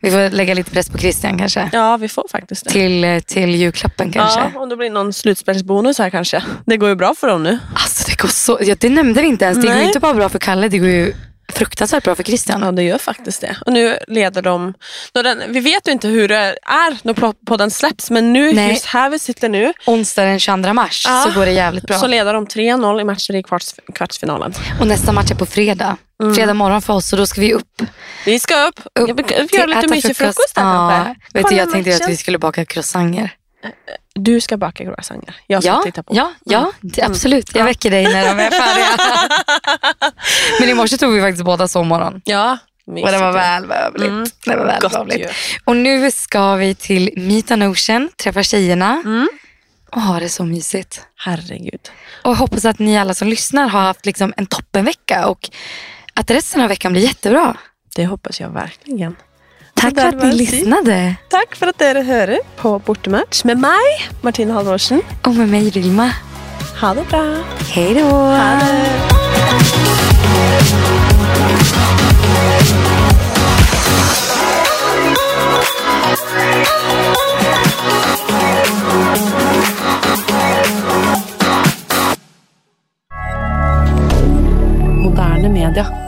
Vi 0.00 0.10
får 0.10 0.30
lägga 0.30 0.54
lite 0.54 0.70
press 0.70 0.88
på 0.90 0.98
Christian 0.98 1.38
kanske. 1.38 1.70
Ja, 1.72 1.96
vi 1.96 2.08
får 2.08 2.26
faktiskt 2.30 2.64
det. 2.64 2.70
Till, 2.70 3.04
eh, 3.04 3.18
till 3.20 3.54
julklappen 3.54 4.12
kanske. 4.12 4.40
Ja, 4.54 4.60
om 4.60 4.68
det 4.68 4.76
blir 4.76 4.90
någon 4.90 5.12
slutspelsbonus 5.12 5.98
här 5.98 6.10
kanske. 6.10 6.42
Det 6.66 6.76
går 6.76 6.88
ju 6.88 6.94
bra 6.94 7.14
för 7.20 7.28
dem 7.28 7.42
nu. 7.42 7.58
Alltså 7.74 8.04
det 8.10 8.20
går 8.22 8.28
så, 8.28 8.58
ja, 8.62 8.74
det 8.80 8.88
nämnde 8.88 9.22
vi 9.22 9.28
inte 9.28 9.44
ens. 9.44 9.58
Det 9.58 9.62
går 9.66 9.70
Nej. 9.74 9.80
ju 9.80 9.86
inte 9.86 10.00
bara 10.00 10.14
bra 10.14 10.28
för 10.28 10.38
Kalle, 10.38 10.68
det 10.68 10.78
går 10.78 10.88
ju 10.88 11.14
fruktansvärt 11.52 12.04
bra 12.04 12.14
för 12.14 12.22
Christian. 12.22 12.62
Ja, 12.62 12.72
det 12.72 12.82
gör 12.82 12.98
faktiskt 12.98 13.40
det. 13.40 13.56
Och 13.66 13.72
nu 13.72 13.98
leder 14.08 14.42
de... 14.42 14.74
Den, 15.12 15.42
vi 15.48 15.60
vet 15.60 15.88
ju 15.88 15.92
inte 15.92 16.08
hur 16.08 16.28
det 16.28 16.36
är 16.62 16.98
när 17.02 17.32
podden 17.46 17.70
släpps, 17.70 18.10
men 18.10 18.32
nu, 18.32 18.52
Nej. 18.52 18.70
just 18.70 18.84
här 18.84 19.10
vi 19.10 19.18
sitter 19.18 19.48
nu, 19.48 19.72
Onsdag 19.86 20.24
den 20.24 20.40
22 20.40 20.72
mars 20.72 21.04
Ja. 21.08 21.24
så 21.28 21.38
går 21.38 21.46
det 21.46 21.52
jävligt 21.52 21.84
bra. 21.86 21.98
så 21.98 22.06
leder 22.06 22.34
de 22.34 22.46
3-0 22.46 23.00
i 23.00 23.04
matcher 23.04 23.34
i 23.34 23.42
kvarts, 23.42 23.74
kvartsfinalen. 23.94 24.54
Och 24.80 24.86
nästa 24.86 25.12
match 25.12 25.30
är 25.30 25.34
på 25.34 25.46
fredag. 25.46 25.96
Mm. 26.22 26.34
Fredag 26.34 26.54
morgon 26.54 26.82
för 26.82 26.92
oss 26.94 27.12
och 27.12 27.18
då 27.18 27.26
ska 27.26 27.40
vi 27.40 27.52
upp. 27.54 27.82
Vi 28.24 28.38
ska 28.40 28.66
upp, 28.66 28.80
upp 28.80 29.08
jag 29.08 29.14
vill 29.14 29.24
till 29.48 29.58
göra 29.58 29.66
lite 29.66 29.88
mysig 29.88 30.16
frukost 30.16 30.54
där 30.54 30.62
Ja, 30.62 31.04
kanske. 31.04 31.38
vet 31.38 31.48
du, 31.48 31.54
jag 31.56 31.72
tänkte 31.72 31.94
att 31.96 32.08
vi 32.08 32.16
skulle 32.16 32.38
baka 32.38 32.64
croissanter. 32.64 33.30
Du 34.18 34.40
ska 34.40 34.56
baka 34.56 34.84
croissanter. 34.84 35.34
Jag 35.46 35.62
ska 35.62 35.72
Ja, 35.72 35.80
titta 35.84 36.02
på. 36.02 36.12
Mm. 36.12 36.24
ja, 36.24 36.32
ja 36.44 36.72
det, 36.80 37.02
absolut. 37.02 37.54
Jag 37.54 37.64
väcker 37.64 37.90
dig 37.90 38.04
när 38.04 38.24
de 38.34 38.42
är 38.42 38.50
färdiga. 38.50 39.20
Men 40.60 40.68
i 40.68 40.74
morse 40.74 40.96
tog 40.96 41.12
vi 41.12 41.20
faktiskt 41.20 41.44
båda 41.44 41.68
sovmorgon. 41.68 42.20
Ja, 42.24 42.58
Och 42.86 42.94
det 43.12 43.18
var 43.18 43.32
välbehövligt. 43.32 44.08
Mm. 44.10 44.26
Det 44.44 44.56
var 44.56 44.64
välbehövligt. 44.66 45.32
Och 45.64 45.76
nu 45.76 46.10
ska 46.10 46.54
vi 46.54 46.74
till 46.74 47.10
Meet 47.16 47.50
an 47.50 47.62
Ocean, 47.62 48.08
träffa 48.22 48.42
tjejerna 48.42 49.02
Mm. 49.04 49.28
och 49.92 50.00
ha 50.02 50.20
det 50.20 50.28
så 50.28 50.44
mysigt. 50.44 51.00
Herregud. 51.16 51.80
Och 52.24 52.30
jag 52.30 52.36
hoppas 52.36 52.64
att 52.64 52.78
ni 52.78 52.98
alla 52.98 53.14
som 53.14 53.28
lyssnar 53.28 53.68
har 53.68 53.80
haft 53.80 54.06
liksom 54.06 54.32
en 54.36 54.46
toppenvecka 54.46 55.26
och 55.26 55.50
att 56.14 56.30
resten 56.30 56.60
av 56.62 56.68
veckan 56.68 56.92
blir 56.92 57.02
jättebra. 57.02 57.56
Det 57.96 58.06
hoppas 58.06 58.40
jag 58.40 58.50
verkligen. 58.50 59.16
Tack 59.80 59.94
för 59.94 60.08
att 60.08 60.22
ni 60.22 60.32
lyssnade. 60.32 61.14
Tack 61.28 61.56
för 61.56 61.66
att 61.66 61.78
ni 61.78 62.02
hörde 62.02 62.40
på 62.56 62.78
Bortematch 62.78 63.44
med 63.44 63.58
mig, 63.58 64.08
Martina 64.20 64.54
Halvorsen. 64.54 65.02
Och 65.24 65.34
med 65.34 65.48
mig 65.48 65.70
Vilma. 65.70 66.10
Ha 66.80 66.94
det 66.94 67.04
bra. 67.10 67.36
Hej 67.68 67.94
då! 67.94 68.00
Ha. 68.00 68.60
Moderne 85.02 85.48
media. 85.48 86.07